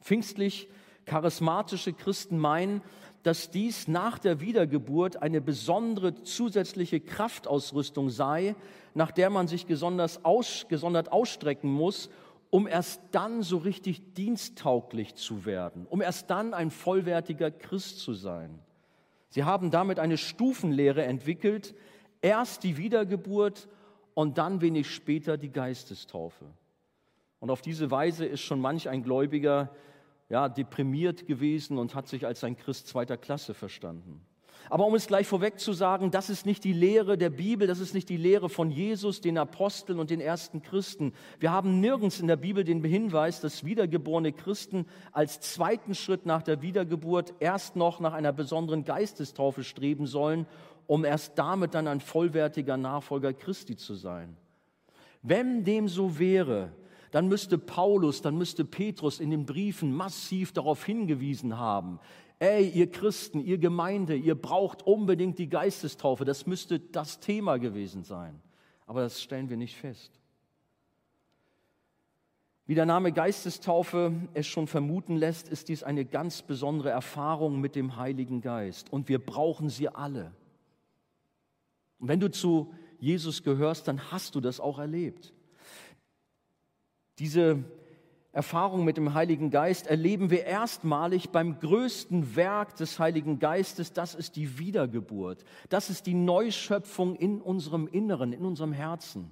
Pfingstlich 0.00 0.68
charismatische 1.04 1.92
Christen 1.92 2.38
meinen, 2.38 2.82
dass 3.22 3.50
dies 3.50 3.88
nach 3.88 4.18
der 4.18 4.40
Wiedergeburt 4.40 5.20
eine 5.22 5.40
besondere 5.40 6.22
zusätzliche 6.22 7.00
Kraftausrüstung 7.00 8.10
sei, 8.10 8.54
nach 8.94 9.10
der 9.10 9.28
man 9.30 9.48
sich 9.48 9.66
aus, 10.22 10.66
gesondert 10.68 11.12
ausstrecken 11.12 11.70
muss, 11.70 12.10
um 12.50 12.66
erst 12.66 13.02
dann 13.12 13.42
so 13.42 13.58
richtig 13.58 14.14
diensttauglich 14.14 15.14
zu 15.14 15.44
werden, 15.44 15.86
um 15.90 16.00
erst 16.00 16.30
dann 16.30 16.54
ein 16.54 16.70
vollwertiger 16.70 17.50
Christ 17.50 17.98
zu 17.98 18.14
sein. 18.14 18.58
Sie 19.28 19.44
haben 19.44 19.70
damit 19.70 19.98
eine 19.98 20.16
Stufenlehre 20.16 21.04
entwickelt, 21.04 21.74
Erst 22.20 22.64
die 22.64 22.76
Wiedergeburt 22.76 23.68
und 24.14 24.38
dann 24.38 24.60
wenig 24.60 24.90
später 24.90 25.36
die 25.36 25.50
Geistestaufe. 25.50 26.44
Und 27.40 27.50
auf 27.50 27.62
diese 27.62 27.90
Weise 27.90 28.26
ist 28.26 28.40
schon 28.40 28.60
manch 28.60 28.88
ein 28.88 29.02
Gläubiger 29.02 29.70
ja, 30.28 30.48
deprimiert 30.48 31.26
gewesen 31.26 31.78
und 31.78 31.94
hat 31.94 32.08
sich 32.08 32.26
als 32.26 32.44
ein 32.44 32.56
Christ 32.56 32.88
zweiter 32.88 33.16
Klasse 33.16 33.54
verstanden. 33.54 34.20
Aber 34.70 34.86
um 34.86 34.94
es 34.94 35.06
gleich 35.06 35.26
vorweg 35.26 35.58
zu 35.58 35.72
sagen, 35.72 36.10
das 36.10 36.28
ist 36.28 36.44
nicht 36.44 36.62
die 36.64 36.72
Lehre 36.72 37.16
der 37.16 37.30
Bibel, 37.30 37.66
das 37.66 37.80
ist 37.80 37.94
nicht 37.94 38.08
die 38.08 38.16
Lehre 38.18 38.48
von 38.48 38.70
Jesus, 38.70 39.20
den 39.20 39.38
Aposteln 39.38 39.98
und 39.98 40.10
den 40.10 40.20
ersten 40.20 40.60
Christen. 40.62 41.14
Wir 41.38 41.52
haben 41.52 41.80
nirgends 41.80 42.20
in 42.20 42.26
der 42.26 42.36
Bibel 42.36 42.64
den 42.64 42.84
Hinweis, 42.84 43.40
dass 43.40 43.64
wiedergeborene 43.64 44.32
Christen 44.32 44.86
als 45.12 45.40
zweiten 45.40 45.94
Schritt 45.94 46.26
nach 46.26 46.42
der 46.42 46.60
Wiedergeburt 46.60 47.34
erst 47.40 47.76
noch 47.76 48.00
nach 48.00 48.12
einer 48.12 48.32
besonderen 48.32 48.84
Geistestaufe 48.84 49.64
streben 49.64 50.06
sollen, 50.06 50.46
um 50.88 51.04
erst 51.04 51.38
damit 51.38 51.74
dann 51.74 51.86
ein 51.86 52.00
vollwertiger 52.00 52.76
Nachfolger 52.76 53.32
Christi 53.32 53.76
zu 53.76 53.94
sein. 53.94 54.36
Wenn 55.22 55.62
dem 55.62 55.86
so 55.86 56.18
wäre, 56.18 56.72
dann 57.10 57.28
müsste 57.28 57.58
Paulus, 57.58 58.22
dann 58.22 58.36
müsste 58.36 58.64
Petrus 58.64 59.20
in 59.20 59.30
den 59.30 59.46
Briefen 59.46 59.92
massiv 59.92 60.52
darauf 60.52 60.84
hingewiesen 60.84 61.58
haben, 61.58 62.00
ey, 62.38 62.68
ihr 62.68 62.90
Christen, 62.90 63.40
ihr 63.40 63.58
Gemeinde, 63.58 64.16
ihr 64.16 64.34
braucht 64.34 64.82
unbedingt 64.82 65.38
die 65.38 65.48
Geistestaufe. 65.48 66.24
Das 66.24 66.46
müsste 66.46 66.80
das 66.80 67.20
Thema 67.20 67.58
gewesen 67.58 68.02
sein. 68.02 68.40
Aber 68.86 69.02
das 69.02 69.22
stellen 69.22 69.50
wir 69.50 69.56
nicht 69.58 69.76
fest. 69.76 70.18
Wie 72.64 72.74
der 72.74 72.86
Name 72.86 73.12
Geistestaufe 73.12 74.12
es 74.34 74.46
schon 74.46 74.66
vermuten 74.66 75.16
lässt, 75.16 75.48
ist 75.48 75.68
dies 75.68 75.82
eine 75.82 76.04
ganz 76.04 76.42
besondere 76.42 76.90
Erfahrung 76.90 77.60
mit 77.60 77.74
dem 77.74 77.96
Heiligen 77.96 78.40
Geist. 78.40 78.90
Und 78.92 79.08
wir 79.08 79.18
brauchen 79.18 79.68
sie 79.68 79.88
alle. 79.88 80.32
Und 81.98 82.08
wenn 82.08 82.20
du 82.20 82.30
zu 82.30 82.72
Jesus 82.98 83.42
gehörst, 83.42 83.88
dann 83.88 84.10
hast 84.10 84.34
du 84.34 84.40
das 84.40 84.60
auch 84.60 84.78
erlebt. 84.78 85.32
Diese 87.18 87.64
Erfahrung 88.32 88.84
mit 88.84 88.96
dem 88.96 89.14
Heiligen 89.14 89.50
Geist 89.50 89.86
erleben 89.86 90.30
wir 90.30 90.44
erstmalig 90.44 91.30
beim 91.30 91.58
größten 91.58 92.36
Werk 92.36 92.76
des 92.76 92.98
Heiligen 92.98 93.38
Geistes, 93.38 93.92
das 93.92 94.14
ist 94.14 94.36
die 94.36 94.58
Wiedergeburt. 94.58 95.44
Das 95.70 95.90
ist 95.90 96.06
die 96.06 96.14
Neuschöpfung 96.14 97.16
in 97.16 97.40
unserem 97.40 97.88
Inneren, 97.88 98.32
in 98.32 98.44
unserem 98.44 98.72
Herzen. 98.72 99.30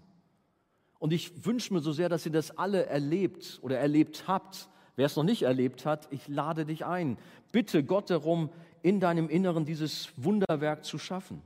Und 0.98 1.12
ich 1.12 1.44
wünsche 1.44 1.74
mir 1.74 1.81
so 1.81 1.92
sehr, 1.92 2.09
dass 2.09 2.26
ihr 2.26 2.33
das 2.33 2.57
alle 2.57 2.87
erlebt 2.87 3.61
oder 3.62 3.79
erlebt 3.79 4.24
habt. 4.26 4.68
Wer 4.96 5.07
es 5.07 5.16
noch 5.16 5.24
nicht 5.24 5.42
erlebt 5.42 5.85
hat, 5.85 6.09
ich 6.11 6.26
lade 6.26 6.64
dich 6.64 6.87
ein. 6.87 7.18
Bitte 7.52 7.85
Gott 7.85 8.09
darum, 8.11 8.50
in 8.83 8.98
deinem 8.98 9.29
Inneren 9.29 9.66
dieses 9.66 10.11
Wunderwerk 10.16 10.85
zu 10.85 10.98
schaffen. 10.98 11.42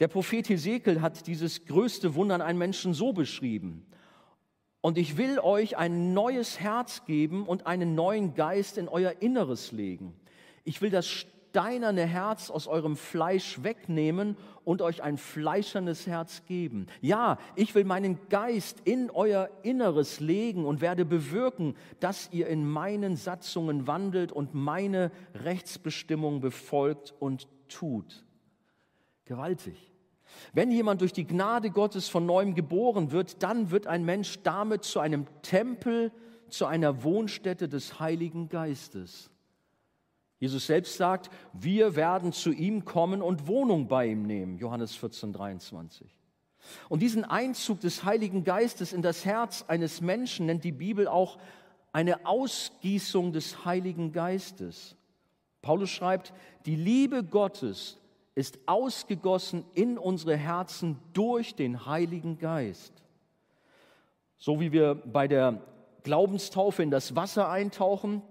Der 0.00 0.08
Prophet 0.08 0.48
Hesekiel 0.48 1.02
hat 1.02 1.26
dieses 1.26 1.66
größte 1.66 2.14
Wunder 2.14 2.34
an 2.34 2.42
einen 2.42 2.58
Menschen 2.58 2.94
so 2.94 3.12
beschrieben. 3.12 3.86
Und 4.80 4.96
ich 4.96 5.18
will 5.18 5.38
euch 5.38 5.76
ein 5.76 6.14
neues 6.14 6.58
Herz 6.58 7.04
geben 7.04 7.46
und 7.46 7.66
einen 7.66 7.94
neuen 7.94 8.34
Geist 8.34 8.78
in 8.78 8.88
euer 8.88 9.12
Inneres 9.20 9.72
legen. 9.72 10.14
Ich 10.64 10.80
will 10.80 10.88
das 10.88 11.06
steinerne 11.06 12.06
Herz 12.06 12.48
aus 12.48 12.66
eurem 12.66 12.96
Fleisch 12.96 13.62
wegnehmen 13.62 14.38
und 14.64 14.80
euch 14.80 15.02
ein 15.02 15.18
fleischernes 15.18 16.06
Herz 16.06 16.46
geben. 16.46 16.86
Ja, 17.02 17.36
ich 17.54 17.74
will 17.74 17.84
meinen 17.84 18.18
Geist 18.30 18.80
in 18.84 19.10
euer 19.10 19.50
Inneres 19.62 20.20
legen 20.20 20.64
und 20.64 20.80
werde 20.80 21.04
bewirken, 21.04 21.74
dass 21.98 22.30
ihr 22.32 22.46
in 22.46 22.66
meinen 22.66 23.16
Satzungen 23.16 23.86
wandelt 23.86 24.32
und 24.32 24.54
meine 24.54 25.10
Rechtsbestimmung 25.34 26.40
befolgt 26.40 27.14
und 27.18 27.48
tut. 27.68 28.24
Gewaltig. 29.30 29.76
Wenn 30.54 30.72
jemand 30.72 31.02
durch 31.02 31.12
die 31.12 31.24
Gnade 31.24 31.70
Gottes 31.70 32.08
von 32.08 32.26
neuem 32.26 32.56
geboren 32.56 33.12
wird, 33.12 33.44
dann 33.44 33.70
wird 33.70 33.86
ein 33.86 34.04
Mensch 34.04 34.42
damit 34.42 34.82
zu 34.82 34.98
einem 34.98 35.24
Tempel, 35.42 36.10
zu 36.48 36.66
einer 36.66 37.04
Wohnstätte 37.04 37.68
des 37.68 38.00
Heiligen 38.00 38.48
Geistes. 38.48 39.30
Jesus 40.40 40.66
selbst 40.66 40.96
sagt, 40.96 41.30
wir 41.52 41.94
werden 41.94 42.32
zu 42.32 42.50
ihm 42.50 42.84
kommen 42.84 43.22
und 43.22 43.46
Wohnung 43.46 43.86
bei 43.86 44.08
ihm 44.08 44.24
nehmen. 44.24 44.58
Johannes 44.58 44.96
14, 44.96 45.32
23. 45.32 46.10
Und 46.88 47.00
diesen 47.00 47.24
Einzug 47.24 47.78
des 47.78 48.02
Heiligen 48.02 48.42
Geistes 48.42 48.92
in 48.92 49.00
das 49.00 49.24
Herz 49.24 49.64
eines 49.68 50.00
Menschen 50.00 50.46
nennt 50.46 50.64
die 50.64 50.72
Bibel 50.72 51.06
auch 51.06 51.38
eine 51.92 52.26
Ausgießung 52.26 53.32
des 53.32 53.64
Heiligen 53.64 54.10
Geistes. 54.10 54.96
Paulus 55.62 55.90
schreibt, 55.90 56.32
die 56.66 56.74
Liebe 56.74 57.22
Gottes 57.22 57.96
ist 58.34 58.58
ausgegossen 58.66 59.64
in 59.74 59.98
unsere 59.98 60.36
Herzen 60.36 60.98
durch 61.12 61.54
den 61.54 61.86
Heiligen 61.86 62.38
Geist. 62.38 62.92
So 64.38 64.60
wie 64.60 64.72
wir 64.72 64.94
bei 64.94 65.28
der 65.28 65.62
Glaubenstaufe 66.02 66.82
in 66.82 66.90
das 66.90 67.16
Wasser 67.16 67.50
eintauchen, 67.50 68.22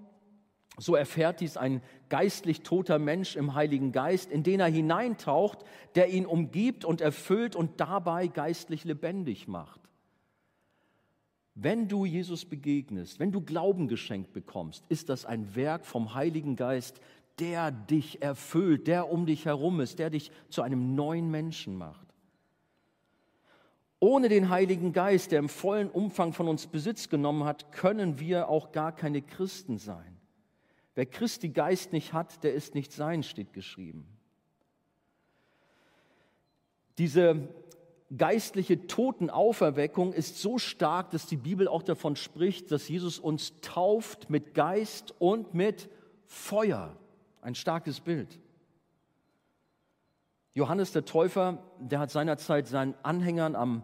so 0.78 0.96
erfährt 0.96 1.42
dies 1.42 1.58
ein 1.58 1.82
geistlich 2.08 2.62
toter 2.62 3.00
Mensch 3.00 3.36
im 3.36 3.54
Heiligen 3.54 3.92
Geist, 3.92 4.32
in 4.32 4.44
den 4.44 4.60
er 4.60 4.68
hineintaucht, 4.68 5.60
der 5.96 6.10
ihn 6.10 6.26
umgibt 6.26 6.86
und 6.86 7.02
erfüllt 7.02 7.56
und 7.56 7.80
dabei 7.80 8.28
geistlich 8.28 8.86
lebendig 8.86 9.48
macht. 9.48 9.82
Wenn 11.62 11.90
du 11.90 12.06
Jesus 12.06 12.46
begegnest, 12.46 13.20
wenn 13.20 13.34
du 13.34 13.42
Glauben 13.42 13.90
geschenkt 13.90 14.32
bekommst, 14.32 14.86
ist 14.88 15.10
das 15.10 15.26
ein 15.26 15.56
Werk 15.56 15.86
vom 15.86 16.14
Heiligen 16.14 16.56
Geist, 16.56 17.02
der 17.39 17.71
dich 17.71 18.21
erfüllt, 18.21 18.88
der 18.88 19.10
um 19.10 19.25
dich 19.25 19.45
herum 19.45 19.80
ist, 19.80 19.99
der 19.99 20.10
dich 20.10 20.32
zu 20.49 20.62
einem 20.62 20.95
neuen 20.95 21.32
Menschen 21.32 21.78
macht. 21.78 22.08
Ohne 23.99 24.30
den 24.30 24.49
Heiligen 24.49 24.93
Geist, 24.93 25.32
der 25.32 25.39
im 25.39 25.49
vollen 25.49 25.89
Umfang 25.89 26.32
von 26.32 26.47
uns 26.47 26.67
Besitz 26.67 27.10
genommen 27.10 27.43
hat, 27.43 27.71
können 27.71 28.19
wir 28.19 28.47
auch 28.47 28.71
gar 28.71 28.95
keine 28.95 29.21
Christen 29.21 29.78
sein. 29.78 30.17
Wer 30.95 31.06
Christi 31.06 31.49
Geist 31.49 31.91
nicht 31.91 32.13
hat, 32.13 32.43
der 32.43 32.54
ist 32.54 32.75
nicht 32.75 32.93
sein, 32.93 33.23
steht 33.23 33.54
geschrieben. 33.54 34.08
Diese 36.97 37.49
geistliche 38.15 38.88
Totenauferweckung 38.88 40.13
ist 40.13 40.39
so 40.39 40.58
stark, 40.58 41.12
dass 41.12 41.25
die 41.25 41.38
Bibel 41.38 41.67
auch 41.67 41.84
davon 41.84 42.15
spricht, 42.15 42.71
dass 42.71 42.88
Jesus 42.88 43.19
uns 43.19 43.54
tauft 43.62 44.30
mit 44.30 44.54
Geist 44.54 45.13
und 45.19 45.54
mit 45.54 45.89
Feuer. 46.25 46.97
Ein 47.50 47.56
starkes 47.56 48.00
Bild. 48.00 48.38
Johannes 50.54 50.92
der 50.92 51.04
Täufer, 51.04 51.58
der 51.80 51.98
hat 51.98 52.12
seinerzeit 52.12 52.68
seinen 52.68 52.94
Anhängern 53.02 53.56
am 53.56 53.82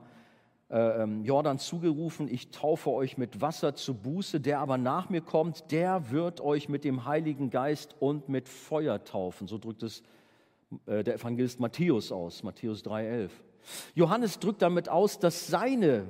äh, 0.69 0.77
ähm, 1.01 1.25
Jordan 1.25 1.57
zugerufen, 1.57 2.27
ich 2.27 2.51
taufe 2.51 2.91
euch 2.91 3.17
mit 3.17 3.41
Wasser 3.41 3.73
zu 3.73 3.95
Buße, 3.95 4.39
der 4.39 4.59
aber 4.59 4.77
nach 4.77 5.09
mir 5.09 5.21
kommt, 5.21 5.71
der 5.71 6.11
wird 6.11 6.41
euch 6.41 6.69
mit 6.69 6.83
dem 6.83 7.05
Heiligen 7.05 7.49
Geist 7.49 7.95
und 7.99 8.29
mit 8.29 8.49
Feuer 8.49 9.03
taufen. 9.03 9.47
So 9.47 9.57
drückt 9.57 9.81
es 9.81 10.03
äh, 10.85 11.03
der 11.03 11.15
Evangelist 11.15 11.59
Matthäus 11.59 12.11
aus, 12.11 12.43
Matthäus 12.43 12.85
3,11. 12.85 13.31
Johannes 13.95 14.37
drückt 14.37 14.61
damit 14.61 14.89
aus, 14.89 15.17
dass 15.17 15.47
seine 15.47 16.05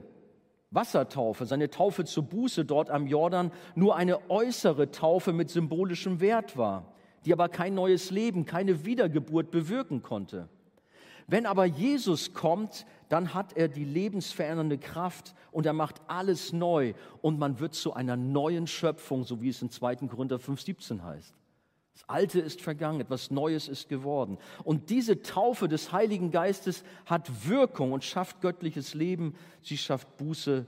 Wassertaufe, 0.71 1.45
seine 1.45 1.69
Taufe 1.69 2.03
zur 2.03 2.23
Buße 2.23 2.65
dort 2.65 2.89
am 2.89 3.07
Jordan 3.07 3.53
nur 3.75 3.95
eine 3.95 4.29
äußere 4.29 4.91
Taufe 4.91 5.31
mit 5.31 5.49
symbolischem 5.49 6.19
Wert 6.19 6.57
war 6.57 6.91
die 7.25 7.33
aber 7.33 7.49
kein 7.49 7.73
neues 7.73 8.11
Leben, 8.11 8.45
keine 8.45 8.85
Wiedergeburt 8.85 9.51
bewirken 9.51 10.03
konnte. 10.03 10.47
Wenn 11.27 11.45
aber 11.45 11.65
Jesus 11.65 12.33
kommt, 12.33 12.85
dann 13.09 13.33
hat 13.33 13.57
er 13.57 13.67
die 13.67 13.83
lebensverändernde 13.83 14.77
Kraft 14.77 15.33
und 15.51 15.65
er 15.65 15.73
macht 15.73 16.01
alles 16.07 16.53
neu 16.53 16.93
und 17.21 17.39
man 17.39 17.59
wird 17.59 17.73
zu 17.73 17.93
einer 17.93 18.15
neuen 18.15 18.67
Schöpfung, 18.67 19.23
so 19.23 19.41
wie 19.41 19.49
es 19.49 19.61
in 19.61 19.69
2. 19.69 19.95
Korinther 20.07 20.37
5,17 20.37 21.01
heißt. 21.01 21.33
Das 21.93 22.09
Alte 22.09 22.41
ist 22.41 22.61
vergangen, 22.61 22.99
etwas 22.99 23.31
Neues 23.31 23.69
ist 23.69 23.87
geworden. 23.87 24.37
Und 24.63 24.89
diese 24.89 25.21
Taufe 25.21 25.69
des 25.69 25.93
Heiligen 25.93 26.29
Geistes 26.29 26.83
hat 27.05 27.47
Wirkung 27.47 27.93
und 27.93 28.03
schafft 28.03 28.41
göttliches 28.41 28.93
Leben. 28.93 29.33
Sie 29.61 29.77
schafft 29.77 30.17
Buße 30.17 30.65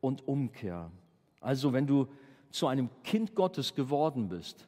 und 0.00 0.26
Umkehr. 0.28 0.92
Also 1.40 1.72
wenn 1.72 1.88
du 1.88 2.06
zu 2.50 2.68
einem 2.68 2.90
Kind 3.02 3.34
Gottes 3.34 3.74
geworden 3.74 4.28
bist, 4.28 4.67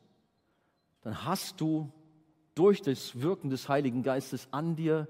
dann 1.02 1.24
hast 1.24 1.60
du 1.60 1.90
durch 2.54 2.82
das 2.82 3.20
Wirken 3.20 3.50
des 3.50 3.68
Heiligen 3.68 4.02
Geistes 4.02 4.48
an 4.50 4.76
dir 4.76 5.08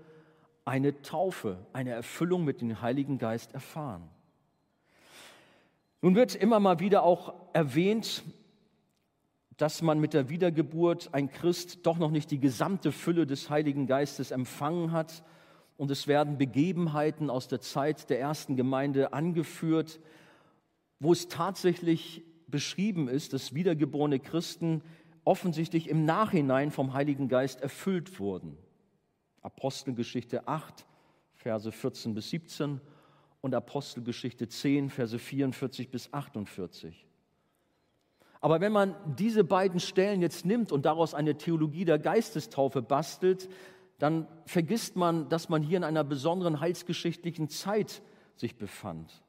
eine 0.64 1.02
Taufe, 1.02 1.58
eine 1.72 1.90
Erfüllung 1.90 2.44
mit 2.44 2.60
dem 2.60 2.80
Heiligen 2.80 3.18
Geist 3.18 3.54
erfahren. 3.54 4.08
Nun 6.02 6.14
wird 6.14 6.34
immer 6.34 6.60
mal 6.60 6.80
wieder 6.80 7.02
auch 7.02 7.34
erwähnt, 7.52 8.22
dass 9.56 9.82
man 9.82 9.98
mit 9.98 10.14
der 10.14 10.30
Wiedergeburt 10.30 11.12
ein 11.12 11.30
Christ 11.30 11.80
doch 11.82 11.98
noch 11.98 12.10
nicht 12.10 12.30
die 12.30 12.40
gesamte 12.40 12.92
Fülle 12.92 13.26
des 13.26 13.50
Heiligen 13.50 13.86
Geistes 13.86 14.30
empfangen 14.30 14.92
hat. 14.92 15.22
Und 15.76 15.90
es 15.90 16.06
werden 16.06 16.38
Begebenheiten 16.38 17.28
aus 17.28 17.48
der 17.48 17.60
Zeit 17.60 18.08
der 18.08 18.20
ersten 18.20 18.56
Gemeinde 18.56 19.12
angeführt, 19.12 20.00
wo 20.98 21.12
es 21.12 21.28
tatsächlich 21.28 22.22
beschrieben 22.46 23.08
ist, 23.08 23.32
dass 23.32 23.54
wiedergeborene 23.54 24.18
Christen 24.18 24.82
offensichtlich 25.30 25.88
im 25.88 26.04
Nachhinein 26.04 26.72
vom 26.72 26.92
Heiligen 26.92 27.28
Geist 27.28 27.60
erfüllt 27.60 28.18
wurden. 28.18 28.58
Apostelgeschichte 29.42 30.48
8, 30.48 30.84
Verse 31.34 31.70
14 31.70 32.14
bis 32.14 32.30
17 32.30 32.80
und 33.40 33.54
Apostelgeschichte 33.54 34.48
10, 34.48 34.90
Verse 34.90 35.16
44 35.16 35.88
bis 35.88 36.12
48. 36.12 37.06
Aber 38.40 38.60
wenn 38.60 38.72
man 38.72 38.96
diese 39.16 39.44
beiden 39.44 39.78
Stellen 39.78 40.20
jetzt 40.20 40.44
nimmt 40.44 40.72
und 40.72 40.84
daraus 40.84 41.14
eine 41.14 41.38
Theologie 41.38 41.84
der 41.84 42.00
Geistestaufe 42.00 42.82
bastelt, 42.82 43.48
dann 44.00 44.26
vergisst 44.46 44.96
man, 44.96 45.28
dass 45.28 45.48
man 45.48 45.62
hier 45.62 45.76
in 45.76 45.84
einer 45.84 46.02
besonderen 46.02 46.58
heilsgeschichtlichen 46.58 47.48
Zeit 47.48 48.02
sich 48.34 48.56
befand. 48.56 49.22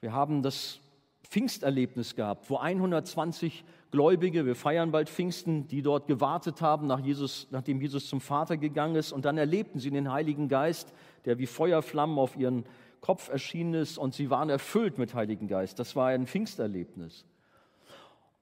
Wir 0.00 0.14
haben 0.14 0.40
das 0.42 0.80
Pfingsterlebnis 1.22 2.14
gehabt, 2.14 2.48
wo 2.48 2.56
120 2.56 3.62
Gläubige, 3.90 4.44
wir 4.44 4.56
feiern 4.56 4.90
bald 4.90 5.08
Pfingsten, 5.08 5.68
die 5.68 5.82
dort 5.82 6.06
gewartet 6.06 6.60
haben, 6.60 6.86
nach 6.86 7.00
Jesus, 7.00 7.46
nachdem 7.50 7.80
Jesus 7.80 8.08
zum 8.08 8.20
Vater 8.20 8.56
gegangen 8.56 8.96
ist. 8.96 9.12
Und 9.12 9.24
dann 9.24 9.38
erlebten 9.38 9.78
sie 9.78 9.90
den 9.90 10.10
Heiligen 10.10 10.48
Geist, 10.48 10.92
der 11.24 11.38
wie 11.38 11.46
Feuerflammen 11.46 12.18
auf 12.18 12.36
ihren 12.36 12.64
Kopf 13.00 13.28
erschienen 13.28 13.74
ist 13.74 13.98
und 13.98 14.14
sie 14.14 14.30
waren 14.30 14.50
erfüllt 14.50 14.98
mit 14.98 15.14
Heiligen 15.14 15.46
Geist. 15.46 15.78
Das 15.78 15.94
war 15.94 16.08
ein 16.08 16.26
Pfingsterlebnis. 16.26 17.24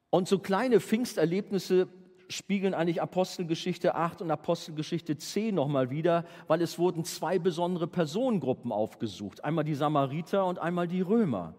Und 0.09 0.27
so 0.27 0.39
kleine 0.39 0.79
Pfingsterlebnisse 0.79 1.87
spiegeln 2.29 2.73
eigentlich 2.73 3.01
Apostelgeschichte 3.01 3.95
8 3.95 4.21
und 4.21 4.31
Apostelgeschichte 4.31 5.17
10 5.17 5.53
nochmal 5.53 5.91
wieder, 5.91 6.25
weil 6.47 6.61
es 6.61 6.79
wurden 6.79 7.03
zwei 7.03 7.37
besondere 7.37 7.87
Personengruppen 7.87 8.71
aufgesucht. 8.71 9.43
Einmal 9.43 9.65
die 9.65 9.75
Samariter 9.75 10.45
und 10.45 10.57
einmal 10.57 10.87
die 10.87 11.01
Römer. 11.01 11.53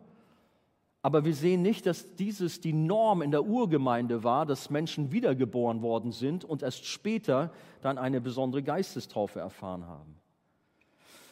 Aber 1.07 1.25
wir 1.25 1.37
sehen 1.37 1.62
nicht, 1.62 1.87
dass 1.87 2.16
dieses 2.16 2.61
die 2.61 2.73
Norm 2.73 3.23
in 3.23 3.31
der 3.31 3.45
Urgemeinde 3.45 4.25
war, 4.25 4.45
dass 4.45 4.71
Menschen 4.71 5.12
wiedergeboren 5.12 5.81
worden 5.81 6.11
sind 6.11 6.45
und 6.45 6.64
erst 6.64 6.85
später 6.85 7.53
dann 7.81 7.97
eine 7.97 8.21
besondere 8.21 8.64
Geistestaufe 8.64 9.38
erfahren 9.38 9.87
haben. 9.87 10.16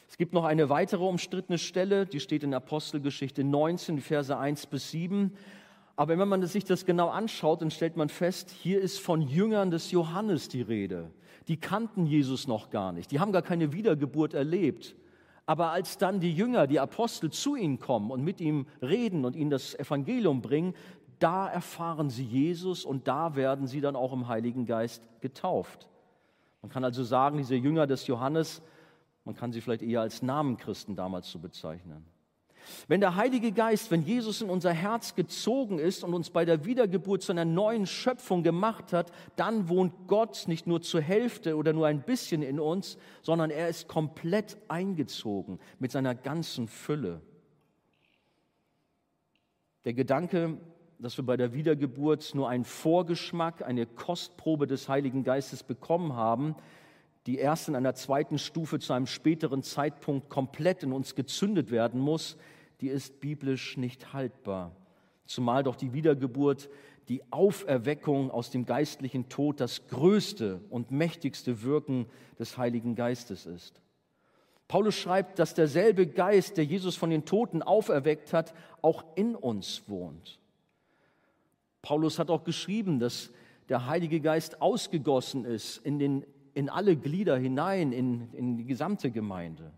Es 0.09 0.17
gibt 0.17 0.33
noch 0.33 0.45
eine 0.45 0.69
weitere 0.69 1.03
umstrittene 1.03 1.59
Stelle, 1.59 2.07
die 2.07 2.21
steht 2.21 2.45
in 2.45 2.55
Apostelgeschichte 2.55 3.43
19, 3.43 4.01
Verse 4.01 4.39
1 4.39 4.67
bis 4.67 4.93
7. 4.93 5.33
Aber 5.97 6.19
wenn 6.19 6.29
man 6.29 6.47
sich 6.47 6.65
das 6.65 6.87
genau 6.87 7.09
anschaut, 7.09 7.61
dann 7.61 7.73
stellt 7.73 7.97
man 7.97 8.11
fest, 8.11 8.53
hier 8.53 8.81
ist 8.81 9.01
von 9.01 9.23
Jüngern 9.23 9.73
des 9.73 9.91
Johannes 9.91 10.49
die 10.49 10.63
Rede. 10.63 11.11
Die 11.49 11.57
kannten 11.57 12.07
Jesus 12.07 12.47
noch 12.47 12.71
gar 12.71 12.93
nicht. 12.93 13.11
Die 13.11 13.19
haben 13.19 13.33
gar 13.33 13.43
keine 13.43 13.73
Wiedergeburt 13.73 14.35
erlebt. 14.35 14.95
Aber 15.47 15.71
als 15.71 15.99
dann 15.99 16.21
die 16.21 16.33
Jünger, 16.33 16.67
die 16.67 16.81
Apostel 16.81 17.31
zu 17.31 17.55
ihnen 17.55 17.79
kommen 17.79 18.11
und 18.11 18.23
mit 18.23 18.41
ihm 18.41 18.67
reden 18.81 19.25
und 19.25 19.37
ihnen 19.37 19.51
das 19.51 19.75
Evangelium 19.75 20.41
bringen, 20.41 20.75
da 21.19 21.49
erfahren 21.49 22.11
sie 22.11 22.25
Jesus 22.25 22.85
und 22.85 23.07
da 23.09 23.37
werden 23.37 23.67
sie 23.67 23.81
dann 23.81 23.97
auch 23.97 24.13
im 24.13 24.29
Heiligen 24.29 24.67
Geist 24.67 25.09
getauft. 25.21 25.89
Man 26.63 26.71
kann 26.71 26.85
also 26.85 27.05
sagen, 27.05 27.39
diese 27.39 27.57
Jünger 27.57 27.87
des 27.87 28.07
Johannes, 28.07 28.63
man 29.25 29.35
kann 29.35 29.53
sie 29.53 29.61
vielleicht 29.61 29.83
eher 29.83 30.01
als 30.01 30.23
Namenchristen 30.23 30.97
damals 30.97 31.31
so 31.31 31.39
bezeichnen. 31.39 32.05
Wenn 32.89 33.01
der 33.01 33.17
Heilige 33.17 33.53
Geist, 33.53 33.91
wenn 33.91 34.03
Jesus 34.03 34.43
in 34.43 34.51
unser 34.51 34.73
Herz 34.73 35.15
gezogen 35.15 35.79
ist 35.79 36.05
und 36.05 36.15
uns 36.15 36.31
bei 36.31 36.45
der 36.45 36.65
Wiedergeburt 36.65 37.23
zu 37.23 37.33
einer 37.33 37.45
neuen 37.45 37.87
Schöpfung 37.87 38.43
gemacht 38.43 38.93
hat, 38.93 39.13
dann 39.37 39.69
wohnt 39.69 39.93
Gott 40.07 40.45
nicht 40.47 40.67
nur 40.67 40.83
zur 40.83 41.01
Hälfte 41.01 41.57
oder 41.57 41.73
nur 41.73 41.87
ein 41.87 42.03
bisschen 42.03 42.43
in 42.43 42.61
uns, 42.61 42.99
sondern 43.23 43.51
er 43.51 43.69
ist 43.69 43.89
komplett 43.89 44.57
eingezogen 44.69 45.59
mit 45.79 45.93
seiner 45.93 46.15
ganzen 46.15 46.69
Fülle. 46.69 47.21
Der 49.85 49.93
Gedanke, 49.93 50.57
dass 50.99 51.17
wir 51.19 51.27
bei 51.27 51.37
der 51.37 51.53
Wiedergeburt 51.53 52.35
nur 52.35 52.49
einen 52.49 52.65
Vorgeschmack, 52.65 53.63
eine 53.63 53.85
Kostprobe 53.87 54.67
des 54.67 54.89
Heiligen 54.89 55.25
Geistes 55.25 55.63
bekommen 55.63 56.15
haben, 56.15 56.55
die 57.27 57.39
erst 57.39 57.69
in 57.69 57.77
einer 57.77 57.95
zweiten 57.95 58.39
Stufe 58.39 58.79
zu 58.79 58.93
einem 58.93 59.07
späteren 59.07 59.63
Zeitpunkt 59.63 60.29
komplett 60.29 60.83
in 60.83 60.93
uns 60.93 61.15
gezündet 61.15 61.71
werden 61.71 62.01
muss, 62.01 62.37
die 62.81 62.89
ist 62.89 63.21
biblisch 63.21 63.77
nicht 63.77 64.13
haltbar. 64.13 64.75
Zumal 65.25 65.63
doch 65.63 65.77
die 65.77 65.93
Wiedergeburt, 65.95 66.69
die 67.09 67.23
Auferweckung 67.31 68.31
aus 68.31 68.51
dem 68.51 68.67
geistlichen 68.67 69.29
Tod 69.29 69.61
das 69.61 69.89
größte 69.89 70.61
und 70.71 70.91
mächtigste 70.91 71.63
Wirken 71.63 72.07
des 72.39 72.59
Heiligen 72.59 72.95
Geistes 72.95 73.47
ist. 73.47 73.81
Paulus 74.69 74.95
schreibt, 74.95 75.39
dass 75.39 75.55
derselbe 75.55 76.07
Geist, 76.07 76.57
der 76.57 76.65
Jesus 76.65 76.97
von 76.97 77.11
den 77.11 77.25
Toten 77.25 77.63
auferweckt 77.63 78.33
hat, 78.33 78.55
auch 78.81 79.05
in 79.15 79.35
uns 79.35 79.83
wohnt. 79.89 80.39
Paulus 81.83 82.19
hat 82.19 82.31
auch 82.31 82.45
geschrieben, 82.45 82.99
dass 82.99 83.31
der 83.69 83.87
Heilige 83.87 84.21
Geist 84.21 84.63
ausgegossen 84.63 85.45
ist 85.45 85.79
in, 85.79 85.99
den, 85.99 86.25
in 86.55 86.69
alle 86.69 86.97
Glieder 86.97 87.37
hinein, 87.37 87.93
in, 87.93 88.33
in 88.33 88.57
die 88.57 88.65
gesamte 88.65 89.11
Gemeinde. 89.11 89.73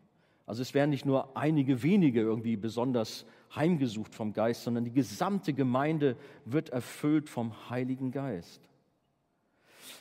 Also 0.46 0.62
es 0.62 0.74
werden 0.74 0.90
nicht 0.90 1.04
nur 1.04 1.36
einige 1.36 1.82
wenige 1.82 2.20
irgendwie 2.20 2.56
besonders 2.56 3.26
heimgesucht 3.54 4.14
vom 4.14 4.32
Geist, 4.32 4.62
sondern 4.62 4.84
die 4.84 4.92
gesamte 4.92 5.52
Gemeinde 5.52 6.16
wird 6.44 6.68
erfüllt 6.70 7.28
vom 7.28 7.52
Heiligen 7.68 8.12
Geist. 8.12 8.60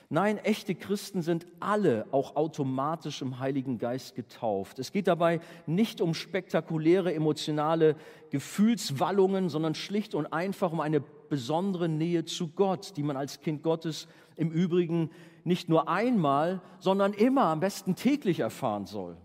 Nein, 0.10 0.38
echte 0.38 0.76
Christen 0.76 1.24
sind 1.24 1.48
alle 1.60 2.06
auch 2.12 2.36
automatisch 2.36 3.24
im 3.24 3.40
Heiligen 3.40 3.80
Geist 3.80 4.16
getauft. 4.16 4.78
Es 4.78 4.92
geht 4.92 5.08
dabei 5.08 5.40
nicht 5.66 6.00
um 6.00 6.14
spektakuläre 6.14 7.14
emotionale 7.14 7.96
Gefühlswallungen, 8.30 9.50
sondern 9.50 9.74
schlicht 9.74 10.14
und 10.14 10.28
einfach 10.28 10.72
um 10.72 10.80
eine 10.80 11.02
besondere 11.02 11.90
Nähe 11.90 12.24
zu 12.26 12.50
Gott, 12.50 12.96
die 12.98 13.04
man 13.04 13.18
als 13.18 13.42
Kind 13.42 13.64
Gottes 13.64 14.08
im 14.36 14.52
Übrigen 14.52 15.10
nicht 15.46 15.70
nur 15.70 15.88
einmal, 15.88 16.60
sondern 16.80 17.14
immer, 17.14 17.46
am 17.46 17.62
besten 17.62 17.96
täglich 17.96 18.40
erfahren 18.42 18.86
soll. 18.86 19.16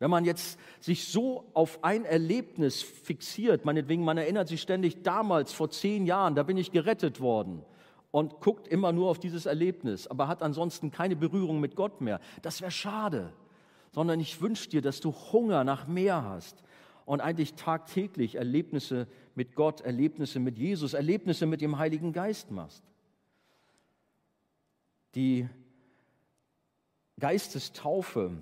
Wenn 0.00 0.10
man 0.10 0.24
jetzt 0.24 0.58
sich 0.80 1.06
so 1.06 1.48
auf 1.54 1.84
ein 1.84 2.04
Erlebnis 2.04 2.82
fixiert, 2.82 3.64
meinetwegen, 3.64 4.04
man 4.04 4.18
erinnert 4.18 4.48
sich 4.48 4.60
ständig 4.60 5.02
damals, 5.04 5.52
vor 5.52 5.70
zehn 5.70 6.04
Jahren, 6.06 6.34
da 6.34 6.42
bin 6.42 6.56
ich 6.56 6.72
gerettet 6.72 7.20
worden 7.20 7.62
und 8.10 8.40
guckt 8.40 8.66
immer 8.66 8.90
nur 8.90 9.08
auf 9.08 9.20
dieses 9.20 9.46
Erlebnis, 9.46 10.08
aber 10.08 10.26
hat 10.26 10.42
ansonsten 10.42 10.90
keine 10.90 11.14
Berührung 11.14 11.60
mit 11.60 11.76
Gott 11.76 12.00
mehr, 12.00 12.20
das 12.42 12.60
wäre 12.60 12.72
schade. 12.72 13.32
Sondern 13.92 14.18
ich 14.18 14.40
wünsche 14.40 14.68
dir, 14.68 14.82
dass 14.82 15.00
du 15.00 15.12
Hunger 15.12 15.62
nach 15.62 15.86
mehr 15.86 16.24
hast 16.24 16.64
und 17.04 17.20
eigentlich 17.20 17.54
tagtäglich 17.54 18.34
Erlebnisse 18.34 19.06
mit 19.36 19.54
Gott, 19.54 19.82
Erlebnisse 19.82 20.40
mit 20.40 20.58
Jesus, 20.58 20.94
Erlebnisse 20.94 21.46
mit 21.46 21.60
dem 21.60 21.78
Heiligen 21.78 22.12
Geist 22.12 22.50
machst. 22.50 22.82
Die 25.14 25.48
Geistestaufe 27.20 28.32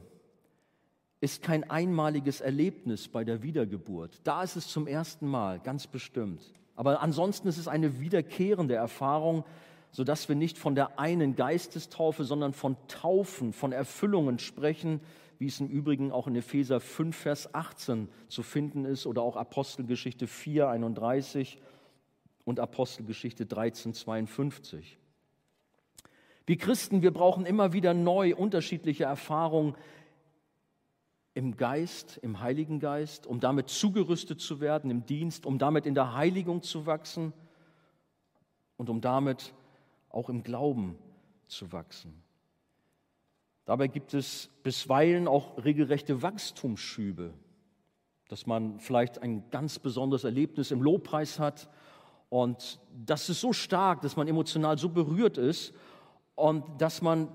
ist 1.20 1.42
kein 1.42 1.68
einmaliges 1.68 2.40
Erlebnis 2.40 3.08
bei 3.08 3.24
der 3.24 3.42
Wiedergeburt. 3.42 4.20
Da 4.24 4.42
ist 4.42 4.56
es 4.56 4.68
zum 4.68 4.86
ersten 4.86 5.26
Mal, 5.26 5.60
ganz 5.60 5.86
bestimmt. 5.86 6.40
Aber 6.76 7.02
ansonsten 7.02 7.48
ist 7.48 7.58
es 7.58 7.68
eine 7.68 8.00
wiederkehrende 8.00 8.74
Erfahrung, 8.74 9.44
sodass 9.90 10.28
wir 10.28 10.36
nicht 10.36 10.56
von 10.56 10.74
der 10.74 10.98
einen 10.98 11.36
Geistestaufe, 11.36 12.24
sondern 12.24 12.52
von 12.52 12.76
Taufen, 12.88 13.52
von 13.52 13.72
Erfüllungen 13.72 14.38
sprechen, 14.38 15.00
wie 15.38 15.46
es 15.46 15.60
im 15.60 15.68
Übrigen 15.68 16.12
auch 16.12 16.26
in 16.26 16.36
Epheser 16.36 16.80
5, 16.80 17.16
Vers 17.16 17.54
18 17.54 18.08
zu 18.28 18.42
finden 18.42 18.84
ist 18.84 19.06
oder 19.06 19.22
auch 19.22 19.36
Apostelgeschichte 19.36 20.26
4, 20.26 20.68
31 20.68 21.58
und 22.44 22.60
Apostelgeschichte 22.60 23.46
13, 23.46 23.92
52. 23.94 24.99
Wir 26.46 26.56
Christen, 26.56 27.02
wir 27.02 27.12
brauchen 27.12 27.46
immer 27.46 27.72
wieder 27.72 27.94
neu 27.94 28.34
unterschiedliche 28.34 29.04
Erfahrungen 29.04 29.74
im 31.34 31.56
Geist, 31.56 32.18
im 32.22 32.40
Heiligen 32.40 32.80
Geist, 32.80 33.26
um 33.26 33.40
damit 33.40 33.68
zugerüstet 33.68 34.40
zu 34.40 34.60
werden 34.60 34.90
im 34.90 35.06
Dienst, 35.06 35.46
um 35.46 35.58
damit 35.58 35.86
in 35.86 35.94
der 35.94 36.14
Heiligung 36.14 36.62
zu 36.62 36.86
wachsen 36.86 37.32
und 38.76 38.90
um 38.90 39.00
damit 39.00 39.54
auch 40.08 40.28
im 40.28 40.42
Glauben 40.42 40.98
zu 41.46 41.72
wachsen. 41.72 42.22
Dabei 43.64 43.86
gibt 43.86 44.14
es 44.14 44.50
bisweilen 44.64 45.28
auch 45.28 45.64
regelrechte 45.64 46.22
Wachstumsschübe, 46.22 47.32
dass 48.28 48.46
man 48.46 48.80
vielleicht 48.80 49.22
ein 49.22 49.48
ganz 49.50 49.78
besonderes 49.78 50.24
Erlebnis 50.24 50.72
im 50.72 50.82
Lobpreis 50.82 51.38
hat 51.38 51.68
und 52.28 52.80
das 53.06 53.28
ist 53.28 53.40
so 53.40 53.52
stark, 53.52 54.02
dass 54.02 54.16
man 54.16 54.26
emotional 54.26 54.78
so 54.78 54.88
berührt 54.88 55.38
ist 55.38 55.74
und 56.40 56.64
dass 56.80 57.02
man 57.02 57.28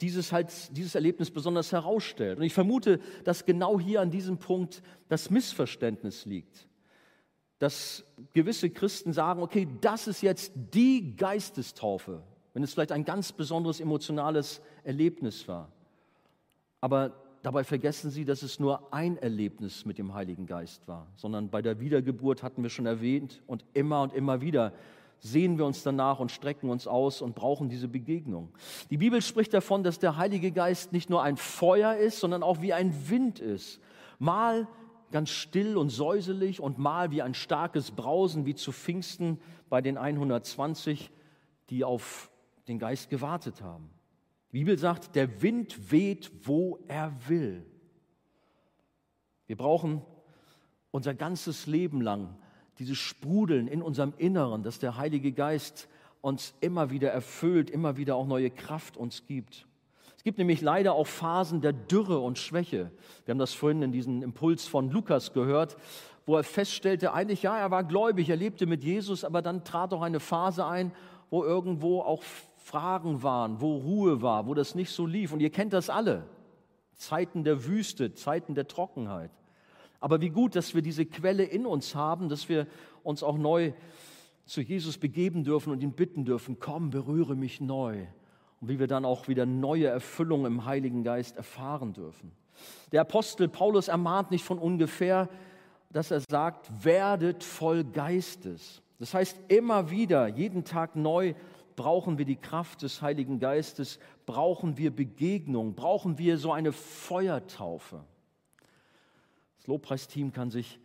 dieses, 0.00 0.32
halt, 0.32 0.76
dieses 0.76 0.94
Erlebnis 0.94 1.30
besonders 1.30 1.72
herausstellt. 1.72 2.38
Und 2.38 2.44
ich 2.44 2.54
vermute, 2.54 3.00
dass 3.24 3.44
genau 3.44 3.78
hier 3.78 4.00
an 4.00 4.10
diesem 4.10 4.38
Punkt 4.38 4.82
das 5.08 5.30
Missverständnis 5.30 6.24
liegt. 6.24 6.68
Dass 7.58 8.04
gewisse 8.32 8.70
Christen 8.70 9.12
sagen, 9.12 9.42
okay, 9.42 9.68
das 9.80 10.06
ist 10.06 10.22
jetzt 10.22 10.52
die 10.72 11.16
Geistestaufe, 11.16 12.22
wenn 12.54 12.62
es 12.62 12.72
vielleicht 12.72 12.92
ein 12.92 13.04
ganz 13.04 13.32
besonderes 13.32 13.80
emotionales 13.80 14.62
Erlebnis 14.84 15.46
war. 15.46 15.70
Aber 16.80 17.12
dabei 17.42 17.64
vergessen 17.64 18.10
sie, 18.10 18.24
dass 18.24 18.42
es 18.42 18.58
nur 18.58 18.94
ein 18.94 19.18
Erlebnis 19.18 19.84
mit 19.84 19.98
dem 19.98 20.14
Heiligen 20.14 20.46
Geist 20.46 20.88
war, 20.88 21.06
sondern 21.16 21.50
bei 21.50 21.60
der 21.60 21.80
Wiedergeburt 21.80 22.42
hatten 22.42 22.62
wir 22.62 22.70
schon 22.70 22.86
erwähnt 22.86 23.42
und 23.46 23.64
immer 23.74 24.02
und 24.02 24.14
immer 24.14 24.40
wieder 24.40 24.72
sehen 25.20 25.58
wir 25.58 25.66
uns 25.66 25.82
danach 25.82 26.18
und 26.18 26.32
strecken 26.32 26.70
uns 26.70 26.86
aus 26.86 27.22
und 27.22 27.34
brauchen 27.34 27.68
diese 27.68 27.88
Begegnung. 27.88 28.50
Die 28.90 28.96
Bibel 28.96 29.22
spricht 29.22 29.54
davon, 29.54 29.84
dass 29.84 29.98
der 29.98 30.16
Heilige 30.16 30.50
Geist 30.50 30.92
nicht 30.92 31.10
nur 31.10 31.22
ein 31.22 31.36
Feuer 31.36 31.94
ist, 31.94 32.20
sondern 32.20 32.42
auch 32.42 32.62
wie 32.62 32.72
ein 32.72 33.08
Wind 33.08 33.38
ist. 33.38 33.80
Mal 34.18 34.66
ganz 35.10 35.30
still 35.30 35.76
und 35.76 35.90
säuselig 35.90 36.60
und 36.60 36.78
mal 36.78 37.10
wie 37.10 37.22
ein 37.22 37.34
starkes 37.34 37.90
Brausen, 37.90 38.46
wie 38.46 38.54
zu 38.54 38.72
Pfingsten 38.72 39.40
bei 39.68 39.80
den 39.80 39.98
120, 39.98 41.10
die 41.68 41.84
auf 41.84 42.30
den 42.68 42.78
Geist 42.78 43.10
gewartet 43.10 43.62
haben. 43.62 43.90
Die 44.52 44.58
Bibel 44.58 44.78
sagt, 44.78 45.14
der 45.14 45.42
Wind 45.42 45.92
weht, 45.92 46.30
wo 46.44 46.78
er 46.88 47.12
will. 47.28 47.66
Wir 49.46 49.56
brauchen 49.56 50.02
unser 50.90 51.14
ganzes 51.14 51.66
Leben 51.66 52.00
lang 52.00 52.36
dieses 52.80 52.98
Sprudeln 52.98 53.68
in 53.68 53.82
unserem 53.82 54.14
Inneren, 54.16 54.62
dass 54.62 54.78
der 54.78 54.96
Heilige 54.96 55.32
Geist 55.32 55.88
uns 56.22 56.54
immer 56.60 56.90
wieder 56.90 57.10
erfüllt, 57.10 57.70
immer 57.70 57.96
wieder 57.96 58.16
auch 58.16 58.26
neue 58.26 58.50
Kraft 58.50 58.96
uns 58.96 59.26
gibt. 59.26 59.66
Es 60.16 60.24
gibt 60.24 60.38
nämlich 60.38 60.60
leider 60.60 60.94
auch 60.94 61.06
Phasen 61.06 61.60
der 61.60 61.72
Dürre 61.72 62.18
und 62.18 62.38
Schwäche. 62.38 62.90
Wir 63.24 63.32
haben 63.32 63.38
das 63.38 63.54
vorhin 63.54 63.82
in 63.82 63.92
diesem 63.92 64.22
Impuls 64.22 64.66
von 64.66 64.90
Lukas 64.90 65.32
gehört, 65.32 65.76
wo 66.26 66.36
er 66.36 66.42
feststellte, 66.42 67.12
eigentlich 67.12 67.42
ja, 67.42 67.56
er 67.56 67.70
war 67.70 67.84
gläubig, 67.84 68.28
er 68.28 68.36
lebte 68.36 68.66
mit 68.66 68.82
Jesus, 68.84 69.24
aber 69.24 69.40
dann 69.40 69.64
trat 69.64 69.92
auch 69.94 70.02
eine 70.02 70.20
Phase 70.20 70.66
ein, 70.66 70.92
wo 71.30 71.44
irgendwo 71.44 72.00
auch 72.00 72.22
Fragen 72.56 73.22
waren, 73.22 73.60
wo 73.60 73.76
Ruhe 73.76 74.20
war, 74.20 74.46
wo 74.46 74.54
das 74.54 74.74
nicht 74.74 74.90
so 74.90 75.06
lief. 75.06 75.32
Und 75.32 75.40
ihr 75.40 75.50
kennt 75.50 75.72
das 75.72 75.90
alle. 75.90 76.24
Zeiten 76.94 77.44
der 77.44 77.64
Wüste, 77.66 78.14
Zeiten 78.14 78.54
der 78.54 78.68
Trockenheit. 78.68 79.30
Aber 80.00 80.20
wie 80.20 80.30
gut, 80.30 80.56
dass 80.56 80.74
wir 80.74 80.82
diese 80.82 81.04
Quelle 81.06 81.44
in 81.44 81.66
uns 81.66 81.94
haben, 81.94 82.28
dass 82.28 82.48
wir 82.48 82.66
uns 83.02 83.22
auch 83.22 83.36
neu 83.36 83.72
zu 84.46 84.62
Jesus 84.62 84.98
begeben 84.98 85.44
dürfen 85.44 85.70
und 85.72 85.82
ihn 85.82 85.92
bitten 85.92 86.24
dürfen, 86.24 86.58
komm, 86.58 86.90
berühre 86.90 87.36
mich 87.36 87.60
neu 87.60 88.06
und 88.60 88.68
wie 88.68 88.78
wir 88.78 88.86
dann 88.86 89.04
auch 89.04 89.28
wieder 89.28 89.46
neue 89.46 89.86
Erfüllung 89.86 90.46
im 90.46 90.64
Heiligen 90.64 91.04
Geist 91.04 91.36
erfahren 91.36 91.92
dürfen. 91.92 92.32
Der 92.92 93.02
Apostel 93.02 93.48
Paulus 93.48 93.88
ermahnt 93.88 94.30
nicht 94.30 94.44
von 94.44 94.58
ungefähr, 94.58 95.28
dass 95.92 96.10
er 96.10 96.20
sagt, 96.20 96.84
werdet 96.84 97.44
voll 97.44 97.84
Geistes. 97.84 98.82
Das 98.98 99.14
heißt, 99.14 99.38
immer 99.48 99.90
wieder, 99.90 100.28
jeden 100.28 100.64
Tag 100.64 100.94
neu 100.96 101.34
brauchen 101.74 102.18
wir 102.18 102.26
die 102.26 102.36
Kraft 102.36 102.82
des 102.82 103.00
Heiligen 103.00 103.38
Geistes, 103.38 103.98
brauchen 104.26 104.76
wir 104.76 104.94
Begegnung, 104.94 105.74
brauchen 105.74 106.18
wir 106.18 106.36
so 106.36 106.52
eine 106.52 106.72
Feuertaufe. 106.72 108.04
Das 109.60 109.66
Lobpreisteam 109.66 110.32
kann 110.32 110.50
sich 110.50 110.80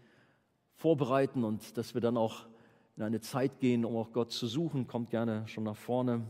vorbereiten 0.74 1.46
und 1.46 1.78
dass 1.78 1.94
wir 1.94 2.02
dann 2.02 2.18
auch 2.18 2.46
in 2.98 3.04
eine 3.04 3.22
Zeit 3.22 3.62
gehen, 3.62 3.86
um 3.86 3.96
auch 3.96 4.12
Gott 4.12 4.34
zu 4.34 4.48
suchen, 4.48 4.86
kommt 4.86 5.12
gerne 5.12 5.48
schon 5.48 5.64
nach 5.64 5.78
vorne. 5.78 6.24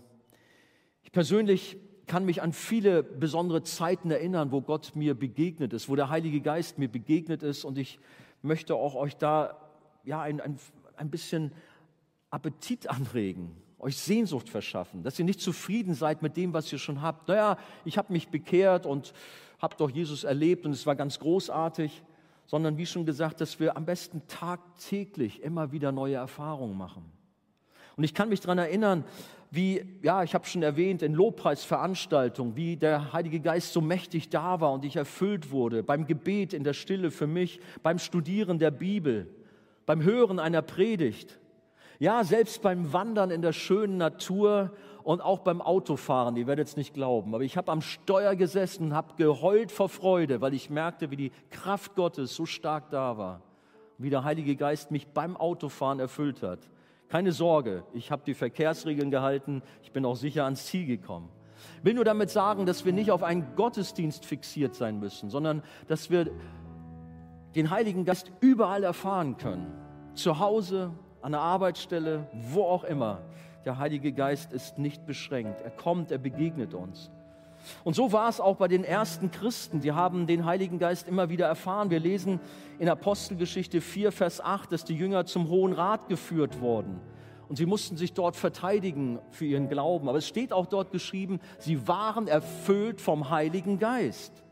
Ich 1.01 1.11
persönlich 1.11 1.75
kann 2.05 2.23
mich 2.23 2.43
an 2.43 2.53
viele 2.53 3.01
besondere 3.01 3.63
Zeiten 3.63 4.11
erinnern, 4.11 4.51
wo 4.51 4.61
Gott 4.61 4.95
mir 4.95 5.15
begegnet 5.15 5.73
ist, 5.73 5.89
wo 5.89 5.95
der 5.95 6.09
Heilige 6.09 6.39
Geist 6.39 6.77
mir 6.77 6.87
begegnet 6.87 7.41
ist 7.41 7.65
und 7.65 7.79
ich 7.79 7.97
möchte 8.43 8.75
auch 8.75 8.93
euch 8.93 9.17
da 9.17 9.59
ja, 10.03 10.21
ein, 10.21 10.39
ein, 10.39 10.59
ein 10.97 11.09
bisschen 11.09 11.51
Appetit 12.29 12.87
anregen, 12.91 13.57
euch 13.79 13.97
Sehnsucht 13.97 14.49
verschaffen, 14.49 15.01
dass 15.01 15.17
ihr 15.17 15.25
nicht 15.25 15.41
zufrieden 15.41 15.95
seid 15.95 16.21
mit 16.21 16.37
dem, 16.37 16.53
was 16.53 16.71
ihr 16.71 16.77
schon 16.77 17.01
habt. 17.01 17.27
Naja, 17.27 17.57
ich 17.85 17.97
habe 17.97 18.13
mich 18.13 18.27
bekehrt 18.27 18.85
und 18.85 19.13
habe 19.57 19.75
doch 19.77 19.89
Jesus 19.89 20.23
erlebt 20.23 20.67
und 20.67 20.73
es 20.73 20.85
war 20.85 20.95
ganz 20.95 21.17
großartig, 21.17 22.03
sondern 22.47 22.77
wie 22.77 22.85
schon 22.85 23.05
gesagt, 23.05 23.41
dass 23.41 23.59
wir 23.59 23.75
am 23.77 23.85
besten 23.85 24.21
tagtäglich 24.27 25.41
immer 25.41 25.71
wieder 25.71 25.91
neue 25.91 26.15
Erfahrungen 26.15 26.77
machen. 26.77 27.03
Und 27.97 28.03
ich 28.03 28.13
kann 28.13 28.29
mich 28.29 28.41
daran 28.41 28.57
erinnern, 28.57 29.03
wie, 29.51 29.85
ja, 30.01 30.23
ich 30.23 30.33
habe 30.33 30.45
schon 30.45 30.63
erwähnt, 30.63 31.01
in 31.01 31.13
Lobpreisveranstaltungen, 31.13 32.55
wie 32.55 32.75
der 32.75 33.13
Heilige 33.13 33.39
Geist 33.39 33.71
so 33.73 33.79
mächtig 33.79 34.29
da 34.29 34.59
war 34.59 34.73
und 34.73 34.83
ich 34.83 34.97
erfüllt 34.97 35.51
wurde, 35.51 35.81
beim 35.81 36.05
Gebet 36.05 36.53
in 36.53 36.63
der 36.63 36.73
Stille 36.73 37.09
für 37.09 37.27
mich, 37.27 37.59
beim 37.81 37.99
Studieren 37.99 38.59
der 38.59 38.71
Bibel, 38.71 39.27
beim 39.85 40.03
Hören 40.03 40.39
einer 40.39 40.61
Predigt. 40.61 41.39
Ja, 41.99 42.23
selbst 42.23 42.61
beim 42.61 42.91
Wandern 42.91 43.31
in 43.31 43.41
der 43.41 43.53
schönen 43.53 43.97
Natur 43.97 44.71
und 45.03 45.21
auch 45.21 45.39
beim 45.39 45.61
Autofahren, 45.61 46.35
ihr 46.35 46.47
werdet 46.47 46.67
es 46.67 46.77
nicht 46.77 46.93
glauben, 46.93 47.33
aber 47.33 47.43
ich 47.43 47.57
habe 47.57 47.71
am 47.71 47.81
Steuer 47.81 48.35
gesessen, 48.35 48.93
habe 48.93 49.13
geheult 49.17 49.71
vor 49.71 49.87
Freude, 49.87 50.41
weil 50.41 50.53
ich 50.53 50.69
merkte, 50.69 51.11
wie 51.11 51.15
die 51.15 51.31
Kraft 51.51 51.95
Gottes 51.95 52.35
so 52.35 52.45
stark 52.45 52.89
da 52.89 53.17
war, 53.17 53.41
wie 53.97 54.09
der 54.09 54.23
Heilige 54.23 54.55
Geist 54.55 54.91
mich 54.91 55.07
beim 55.07 55.37
Autofahren 55.37 55.99
erfüllt 55.99 56.41
hat. 56.41 56.59
Keine 57.07 57.31
Sorge, 57.31 57.83
ich 57.93 58.11
habe 58.11 58.23
die 58.25 58.33
Verkehrsregeln 58.33 59.11
gehalten, 59.11 59.61
ich 59.83 59.91
bin 59.91 60.05
auch 60.05 60.15
sicher 60.15 60.43
ans 60.43 60.65
Ziel 60.65 60.87
gekommen. 60.87 61.29
Ich 61.79 61.85
will 61.85 61.93
nur 61.93 62.03
damit 62.03 62.29
sagen, 62.29 62.65
dass 62.65 62.83
wir 62.83 62.91
nicht 62.91 63.11
auf 63.11 63.23
einen 63.23 63.55
Gottesdienst 63.55 64.25
fixiert 64.25 64.75
sein 64.75 64.99
müssen, 64.99 65.29
sondern 65.29 65.61
dass 65.87 66.09
wir 66.09 66.31
den 67.55 67.69
Heiligen 67.69 68.05
Geist 68.05 68.31
überall 68.41 68.83
erfahren 68.83 69.37
können. 69.37 69.71
Zu 70.13 70.39
Hause, 70.39 70.91
an 71.25 71.31
der 71.31 71.41
Arbeitsstelle, 71.41 72.27
wo 72.33 72.65
auch 72.65 72.83
immer. 72.83 73.17
Der 73.65 73.79
Heilige 73.79 74.11
Geist 74.11 74.53
ist 74.53 74.77
nicht 74.77 75.07
beschränkt. 75.07 75.59
Er 75.63 75.71
kommt, 75.71 76.11
er 76.11 76.19
begegnet 76.19 76.75
uns. 76.75 77.09
Und 77.83 77.95
so 77.95 78.11
war 78.11 78.29
es 78.29 78.39
auch 78.39 78.57
bei 78.57 78.67
den 78.67 78.83
ersten 78.83 79.31
Christen. 79.31 79.81
Die 79.81 79.91
haben 79.91 80.27
den 80.27 80.45
Heiligen 80.45 80.77
Geist 80.77 81.07
immer 81.07 81.27
wieder 81.29 81.47
erfahren. 81.47 81.89
Wir 81.89 81.99
lesen 81.99 82.39
in 82.77 82.87
Apostelgeschichte 82.89 83.81
4, 83.81 84.11
Vers 84.11 84.39
8, 84.39 84.71
dass 84.71 84.85
die 84.85 84.93
Jünger 84.93 85.25
zum 85.25 85.49
Hohen 85.49 85.73
Rat 85.73 86.09
geführt 86.09 86.61
wurden. 86.61 87.01
Und 87.49 87.55
sie 87.55 87.65
mussten 87.65 87.97
sich 87.97 88.13
dort 88.13 88.35
verteidigen 88.35 89.17
für 89.31 89.45
ihren 89.45 89.67
Glauben. 89.67 90.07
Aber 90.07 90.19
es 90.19 90.27
steht 90.27 90.53
auch 90.53 90.67
dort 90.67 90.91
geschrieben, 90.91 91.39
sie 91.57 91.87
waren 91.87 92.27
erfüllt 92.27 93.01
vom 93.01 93.31
Heiligen 93.31 93.79
Geist. 93.79 94.44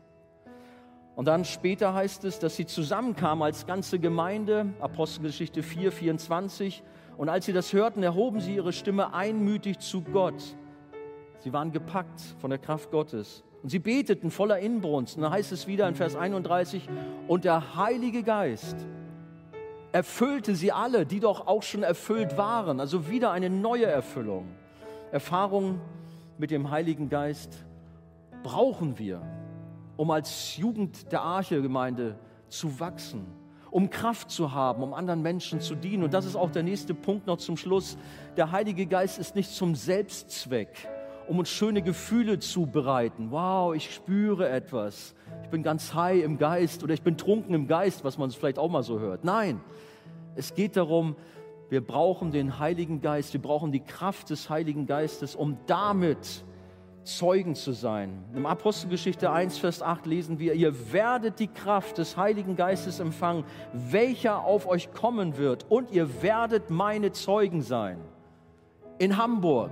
Und 1.16 1.26
dann 1.26 1.44
später 1.44 1.94
heißt 1.94 2.24
es, 2.24 2.38
dass 2.38 2.56
sie 2.56 2.66
zusammenkamen 2.66 3.44
als 3.44 3.66
ganze 3.66 3.98
Gemeinde, 3.98 4.66
Apostelgeschichte 4.80 5.62
4, 5.62 5.92
24. 5.92 6.82
Und 7.16 7.28
als 7.28 7.46
sie 7.46 7.52
das 7.52 7.72
hörten, 7.72 8.02
erhoben 8.02 8.40
sie 8.40 8.56
ihre 8.56 8.72
Stimme 8.72 9.14
einmütig 9.14 9.78
zu 9.78 10.02
Gott 10.02 10.42
Sie 11.44 11.52
waren 11.52 11.72
gepackt 11.72 12.22
von 12.38 12.48
der 12.48 12.58
Kraft 12.58 12.90
Gottes. 12.90 13.44
Und 13.62 13.68
sie 13.68 13.78
beteten 13.78 14.30
voller 14.30 14.60
Inbrunst. 14.60 15.16
Und 15.16 15.24
dann 15.24 15.30
heißt 15.30 15.52
es 15.52 15.66
wieder 15.66 15.86
in 15.86 15.94
Vers 15.94 16.16
31, 16.16 16.88
und 17.28 17.44
der 17.44 17.76
Heilige 17.76 18.22
Geist 18.22 18.76
erfüllte 19.92 20.54
sie 20.54 20.72
alle, 20.72 21.04
die 21.04 21.20
doch 21.20 21.46
auch 21.46 21.62
schon 21.62 21.82
erfüllt 21.82 22.38
waren. 22.38 22.80
Also 22.80 23.10
wieder 23.10 23.30
eine 23.30 23.50
neue 23.50 23.84
Erfüllung. 23.84 24.46
Erfahrung 25.12 25.82
mit 26.38 26.50
dem 26.50 26.70
Heiligen 26.70 27.10
Geist 27.10 27.62
brauchen 28.42 28.98
wir, 28.98 29.20
um 29.96 30.10
als 30.10 30.56
Jugend 30.56 31.10
der 31.12 31.22
Arche-Gemeinde 31.22 32.18
zu 32.48 32.80
wachsen, 32.80 33.26
um 33.70 33.90
Kraft 33.90 34.30
zu 34.30 34.52
haben, 34.52 34.82
um 34.82 34.94
anderen 34.94 35.22
Menschen 35.22 35.60
zu 35.60 35.74
dienen. 35.74 36.04
Und 36.04 36.14
das 36.14 36.24
ist 36.24 36.36
auch 36.36 36.50
der 36.50 36.62
nächste 36.62 36.94
Punkt 36.94 37.26
noch 37.26 37.38
zum 37.38 37.56
Schluss. 37.56 37.96
Der 38.36 38.52
Heilige 38.52 38.86
Geist 38.86 39.18
ist 39.18 39.34
nicht 39.34 39.50
zum 39.50 39.74
Selbstzweck 39.74 40.88
um 41.28 41.38
uns 41.38 41.48
schöne 41.48 41.82
Gefühle 41.82 42.38
zu 42.38 42.66
bereiten. 42.66 43.30
Wow, 43.30 43.74
ich 43.74 43.94
spüre 43.94 44.48
etwas. 44.48 45.14
Ich 45.42 45.48
bin 45.48 45.62
ganz 45.62 45.94
high 45.94 46.22
im 46.22 46.38
Geist 46.38 46.82
oder 46.82 46.94
ich 46.94 47.02
bin 47.02 47.16
trunken 47.16 47.54
im 47.54 47.66
Geist, 47.66 48.04
was 48.04 48.18
man 48.18 48.30
vielleicht 48.30 48.58
auch 48.58 48.70
mal 48.70 48.82
so 48.82 49.00
hört. 49.00 49.24
Nein, 49.24 49.60
es 50.36 50.54
geht 50.54 50.76
darum, 50.76 51.16
wir 51.70 51.84
brauchen 51.84 52.30
den 52.30 52.58
Heiligen 52.58 53.00
Geist, 53.00 53.32
wir 53.32 53.40
brauchen 53.40 53.72
die 53.72 53.80
Kraft 53.80 54.30
des 54.30 54.50
Heiligen 54.50 54.86
Geistes, 54.86 55.34
um 55.34 55.56
damit 55.66 56.44
Zeugen 57.04 57.54
zu 57.54 57.72
sein. 57.72 58.24
Im 58.34 58.46
Apostelgeschichte 58.46 59.30
1, 59.30 59.58
Vers 59.58 59.82
8 59.82 60.06
lesen 60.06 60.38
wir, 60.38 60.54
ihr 60.54 60.92
werdet 60.92 61.38
die 61.38 61.48
Kraft 61.48 61.98
des 61.98 62.16
Heiligen 62.16 62.56
Geistes 62.56 63.00
empfangen, 63.00 63.44
welcher 63.72 64.44
auf 64.44 64.66
euch 64.66 64.92
kommen 64.92 65.36
wird, 65.36 65.66
und 65.70 65.90
ihr 65.90 66.22
werdet 66.22 66.70
meine 66.70 67.12
Zeugen 67.12 67.62
sein. 67.62 67.98
In 68.98 69.16
Hamburg, 69.16 69.70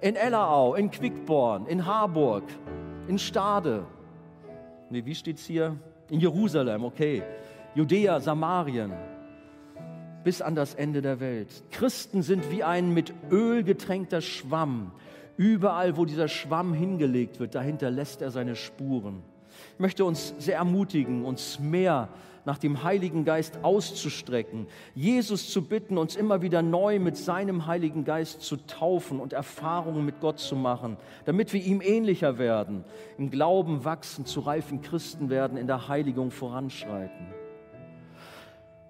in 0.00 0.16
Ellerau, 0.16 0.74
in 0.74 0.90
Quickborn, 0.90 1.66
in 1.66 1.86
Harburg, 1.86 2.44
in 3.08 3.18
Stade. 3.18 3.86
Nee, 4.90 5.04
wie 5.04 5.14
steht 5.14 5.38
es 5.38 5.46
hier? 5.46 5.76
In 6.10 6.20
Jerusalem, 6.20 6.84
okay. 6.84 7.22
Judäa, 7.74 8.20
Samarien, 8.20 8.92
bis 10.24 10.42
an 10.42 10.54
das 10.54 10.74
Ende 10.74 11.00
der 11.00 11.20
Welt. 11.20 11.62
Christen 11.70 12.22
sind 12.22 12.50
wie 12.50 12.64
ein 12.64 12.92
mit 12.92 13.12
Öl 13.30 13.62
getränkter 13.62 14.20
Schwamm. 14.20 14.92
Überall, 15.38 15.96
wo 15.96 16.04
dieser 16.04 16.26
Schwamm 16.26 16.74
hingelegt 16.74 17.38
wird, 17.38 17.54
dahinter 17.54 17.90
lässt 17.92 18.22
er 18.22 18.32
seine 18.32 18.56
Spuren. 18.56 19.22
Ich 19.74 19.78
möchte 19.80 20.04
uns 20.04 20.34
sehr 20.38 20.56
ermutigen, 20.56 21.24
uns 21.24 21.60
mehr 21.60 22.08
nach 22.44 22.58
dem 22.58 22.82
Heiligen 22.82 23.24
Geist 23.24 23.58
auszustrecken, 23.62 24.66
Jesus 24.96 25.50
zu 25.50 25.62
bitten, 25.62 25.96
uns 25.96 26.16
immer 26.16 26.42
wieder 26.42 26.60
neu 26.62 26.98
mit 26.98 27.16
seinem 27.16 27.66
Heiligen 27.66 28.04
Geist 28.04 28.42
zu 28.42 28.56
taufen 28.56 29.20
und 29.20 29.32
Erfahrungen 29.32 30.04
mit 30.04 30.20
Gott 30.20 30.40
zu 30.40 30.56
machen, 30.56 30.96
damit 31.24 31.52
wir 31.52 31.62
ihm 31.62 31.80
ähnlicher 31.82 32.38
werden, 32.38 32.84
im 33.16 33.30
Glauben 33.30 33.84
wachsen, 33.84 34.26
zu 34.26 34.40
reifen 34.40 34.82
Christen 34.82 35.30
werden, 35.30 35.56
in 35.56 35.68
der 35.68 35.86
Heiligung 35.88 36.32
voranschreiten. 36.32 37.26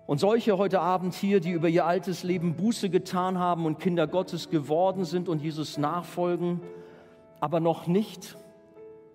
Und 0.08 0.20
solche 0.20 0.56
heute 0.56 0.80
Abend 0.80 1.12
hier, 1.12 1.38
die 1.38 1.50
über 1.50 1.68
ihr 1.68 1.84
altes 1.84 2.22
Leben 2.22 2.54
Buße 2.54 2.88
getan 2.88 3.38
haben 3.38 3.66
und 3.66 3.78
Kinder 3.78 4.06
Gottes 4.06 4.48
geworden 4.48 5.04
sind 5.04 5.28
und 5.28 5.42
Jesus 5.42 5.76
nachfolgen, 5.76 6.62
aber 7.40 7.60
noch 7.60 7.86
nicht 7.86 8.38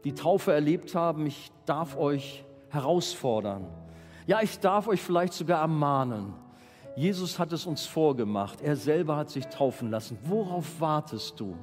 die 0.04 0.14
Taufe 0.14 0.54
erlebt 0.54 0.94
haben, 0.94 1.26
ich 1.26 1.52
darf 1.66 1.98
euch 1.98 2.46
herausfordern, 2.70 3.66
ja, 4.28 4.42
ich 4.44 4.60
darf 4.60 4.88
euch 4.88 5.02
vielleicht 5.02 5.34
sogar 5.34 5.62
ermahnen. 5.62 6.36
Jesus 6.96 7.40
hat 7.40 7.52
es 7.54 7.66
uns 7.66 7.88
vorgemacht. 7.88 8.62
Er 8.62 8.76
selber 8.76 9.18
hat 9.18 9.32
sich 9.32 9.48
taufen 9.48 9.90
lassen. 9.90 10.20
Worauf 10.26 10.80
wartest 10.80 11.40
du? 11.40 11.58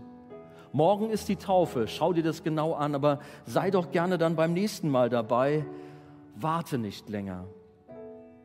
Morgen 0.72 1.08
ist 1.08 1.28
die 1.28 1.36
Taufe. 1.36 1.86
Schau 1.86 2.12
dir 2.12 2.24
das 2.24 2.42
genau 2.42 2.72
an, 2.72 2.96
aber 2.96 3.20
sei 3.46 3.70
doch 3.70 3.92
gerne 3.92 4.18
dann 4.18 4.34
beim 4.34 4.54
nächsten 4.54 4.88
Mal 4.88 5.08
dabei. 5.08 5.64
Warte 6.34 6.78
nicht 6.78 7.08
länger. 7.08 7.44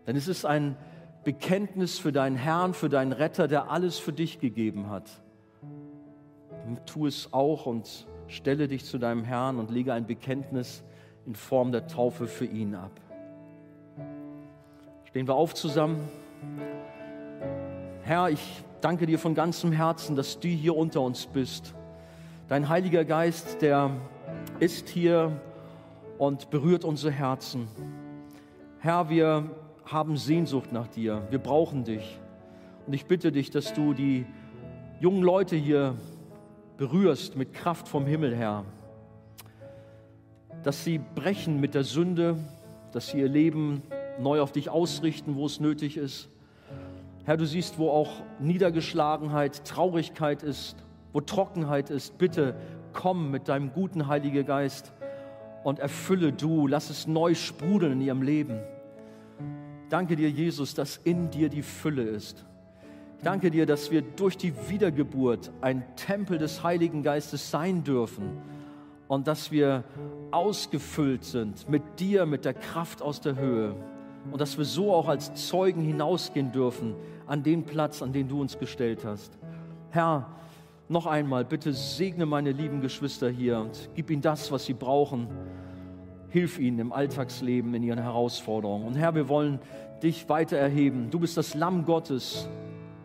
Denn 0.08 0.16
es 0.16 0.28
ist 0.28 0.46
ein 0.46 0.78
Bekenntnis 1.24 1.98
für 1.98 2.12
deinen 2.12 2.36
Herrn, 2.36 2.74
für 2.74 2.90
deinen 2.90 3.12
Retter, 3.12 3.48
der 3.48 3.72
alles 3.72 3.98
für 3.98 4.14
dich 4.14 4.40
gegeben 4.40 4.90
hat. 4.90 5.10
Tu 6.86 7.08
es 7.08 7.34
auch 7.34 7.66
und 7.66 8.08
stelle 8.28 8.68
dich 8.68 8.86
zu 8.86 8.98
deinem 8.98 9.24
Herrn 9.24 9.58
und 9.58 9.72
lege 9.72 9.94
ein 9.94 10.06
Bekenntnis 10.06 10.84
in 11.26 11.36
Form 11.36 11.72
der 11.72 11.88
Taufe 11.88 12.28
für 12.28 12.46
ihn 12.46 12.76
ab. 12.76 12.92
Stehen 15.06 15.28
wir 15.28 15.36
auf 15.36 15.54
zusammen. 15.54 16.08
Herr, 18.04 18.30
ich 18.30 18.64
danke 18.82 19.08
dir 19.08 19.18
von 19.18 19.34
ganzem 19.34 19.72
Herzen, 19.72 20.16
dass 20.16 20.40
du 20.40 20.48
hier 20.48 20.76
unter 20.76 21.02
uns 21.02 21.26
bist. 21.26 21.74
Dein 22.48 22.70
Heiliger 22.70 23.04
Geist, 23.04 23.64
der 23.64 23.90
ist 24.60 24.90
hier 24.90 25.42
und 26.20 26.52
berührt 26.52 26.86
unsere 26.86 27.12
Herzen. 27.12 27.68
Herr, 28.80 29.10
wir 29.10 29.50
haben 29.86 30.18
Sehnsucht 30.18 30.72
nach 30.72 30.88
dir. 30.88 31.22
Wir 31.30 31.40
brauchen 31.40 31.84
dich. 31.84 32.20
Und 32.88 32.94
ich 32.94 33.06
bitte 33.06 33.32
dich, 33.32 33.52
dass 33.52 33.74
du 33.74 33.94
die 33.94 34.26
jungen 35.00 35.22
Leute 35.22 35.56
hier 35.56 35.96
berührst 36.78 37.36
mit 37.36 37.54
Kraft 37.54 37.88
vom 37.88 38.06
Himmel, 38.06 38.36
Herr. 38.36 38.66
Dass 40.64 40.84
sie 40.84 41.00
brechen 41.00 41.60
mit 41.60 41.74
der 41.74 41.84
Sünde, 41.84 42.38
dass 42.92 43.10
sie 43.10 43.20
ihr 43.20 43.30
Leben 43.30 43.82
neu 44.20 44.42
auf 44.42 44.52
dich 44.52 44.70
ausrichten, 44.70 45.36
wo 45.36 45.46
es 45.46 45.60
nötig 45.60 45.98
ist. 45.98 46.30
Herr, 47.26 47.38
du 47.38 47.46
siehst, 47.46 47.78
wo 47.80 47.90
auch 47.90 48.12
Niedergeschlagenheit, 48.40 49.66
Traurigkeit 49.66 50.44
ist, 50.44 50.76
wo 51.12 51.22
Trockenheit 51.22 51.90
ist. 51.90 52.18
Bitte 52.18 52.56
komm 52.94 53.32
mit 53.32 53.48
deinem 53.48 53.74
guten 53.74 54.08
Heiligen 54.08 54.46
Geist 54.46 54.94
und 55.64 55.80
erfülle 55.80 56.32
du, 56.32 56.68
lass 56.68 56.90
es 56.90 57.08
neu 57.08 57.34
sprudeln 57.36 57.94
in 57.94 58.02
ihrem 58.02 58.22
Leben. 58.22 58.60
Danke 59.96 60.18
dir, 60.18 60.30
Jesus, 60.30 60.74
dass 60.74 60.98
in 60.98 61.32
dir 61.32 61.48
die 61.48 61.62
Fülle 61.62 62.02
ist. 62.04 62.44
Danke 63.24 63.50
dir, 63.50 63.66
dass 63.66 63.92
wir 63.92 64.02
durch 64.02 64.38
die 64.38 64.54
Wiedergeburt 64.68 65.54
ein 65.62 65.86
Tempel 65.96 66.38
des 66.38 66.64
Heiligen 66.64 67.02
Geistes 67.02 67.50
sein 67.50 67.82
dürfen 67.86 68.38
und 69.08 69.26
dass 69.26 69.54
wir 69.54 69.86
ausgefüllt 70.32 71.24
sind 71.24 71.70
mit 71.70 71.82
dir, 71.98 72.26
mit 72.26 72.44
der 72.44 72.56
Kraft 72.56 73.02
aus 73.02 73.22
der 73.22 73.38
Höhe 73.38 73.74
und 74.34 74.42
dass 74.42 74.58
wir 74.58 74.66
so 74.66 74.94
auch 74.94 75.08
als 75.08 75.34
Zeugen 75.48 75.82
hinausgehen 75.82 76.52
dürfen 76.52 76.94
an 77.26 77.42
den 77.42 77.64
Platz, 77.64 78.02
an 78.02 78.12
den 78.12 78.28
du 78.28 78.42
uns 78.42 78.60
gestellt 78.60 79.06
hast. 79.06 79.38
Herr, 79.92 80.30
noch 80.90 81.06
einmal, 81.06 81.46
bitte 81.46 81.72
segne 81.72 82.26
meine 82.26 82.52
lieben 82.52 82.82
Geschwister 82.82 83.30
hier 83.30 83.60
und 83.60 83.90
gib 83.96 84.10
ihnen 84.10 84.22
das, 84.22 84.52
was 84.52 84.66
sie 84.66 84.74
brauchen. 84.74 85.30
Hilf 86.36 86.60
ihnen 86.60 86.80
im 86.80 86.92
Alltagsleben, 86.92 87.74
in 87.74 87.84
ihren 87.84 88.02
Herausforderungen. 88.02 88.86
Und 88.86 88.96
Herr, 88.96 89.16
wir 89.16 89.30
wollen 89.30 89.60
dich 90.04 90.28
weiter 90.28 90.58
erheben. 90.58 91.10
Du 91.10 91.20
bist 91.20 91.38
das 91.38 91.56
Lamm 91.56 91.86
Gottes, 91.86 92.50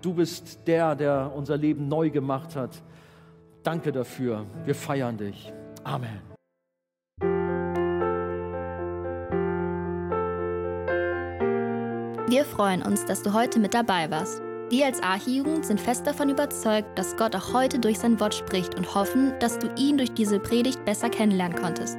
Du 0.03 0.15
bist 0.15 0.67
der, 0.67 0.95
der 0.95 1.33
unser 1.35 1.57
Leben 1.57 1.89
neu 1.89 2.11
gemacht 2.11 2.57
hat. 2.57 2.83
Danke 3.63 3.93
dafür. 3.93 4.47
Wir 4.65 4.75
feiern 4.75 5.19
dich. 5.19 5.53
Amen. 5.85 6.21
Wir 12.29 12.45
freuen 12.45 12.83
uns, 12.83 13.05
dass 13.05 13.23
du 13.23 13.35
heute 13.35 13.59
mit 13.59 13.75
dabei 13.75 14.11
warst. 14.11 14.41
Wir 14.71 14.87
als 14.87 15.03
Archijugend 15.03 15.67
sind 15.67 15.81
fest 15.81 16.07
davon 16.07 16.31
überzeugt, 16.31 16.97
dass 16.97 17.17
Gott 17.17 17.35
auch 17.35 17.53
heute 17.53 17.81
durch 17.81 17.99
sein 17.99 18.21
Wort 18.21 18.35
spricht 18.35 18.77
und 18.77 18.95
hoffen, 18.95 19.33
dass 19.41 19.59
du 19.59 19.69
ihn 19.77 19.99
durch 19.99 20.13
diese 20.13 20.39
Predigt 20.39 20.85
besser 20.85 21.11
kennenlernen 21.11 21.59
konntest. 21.59 21.99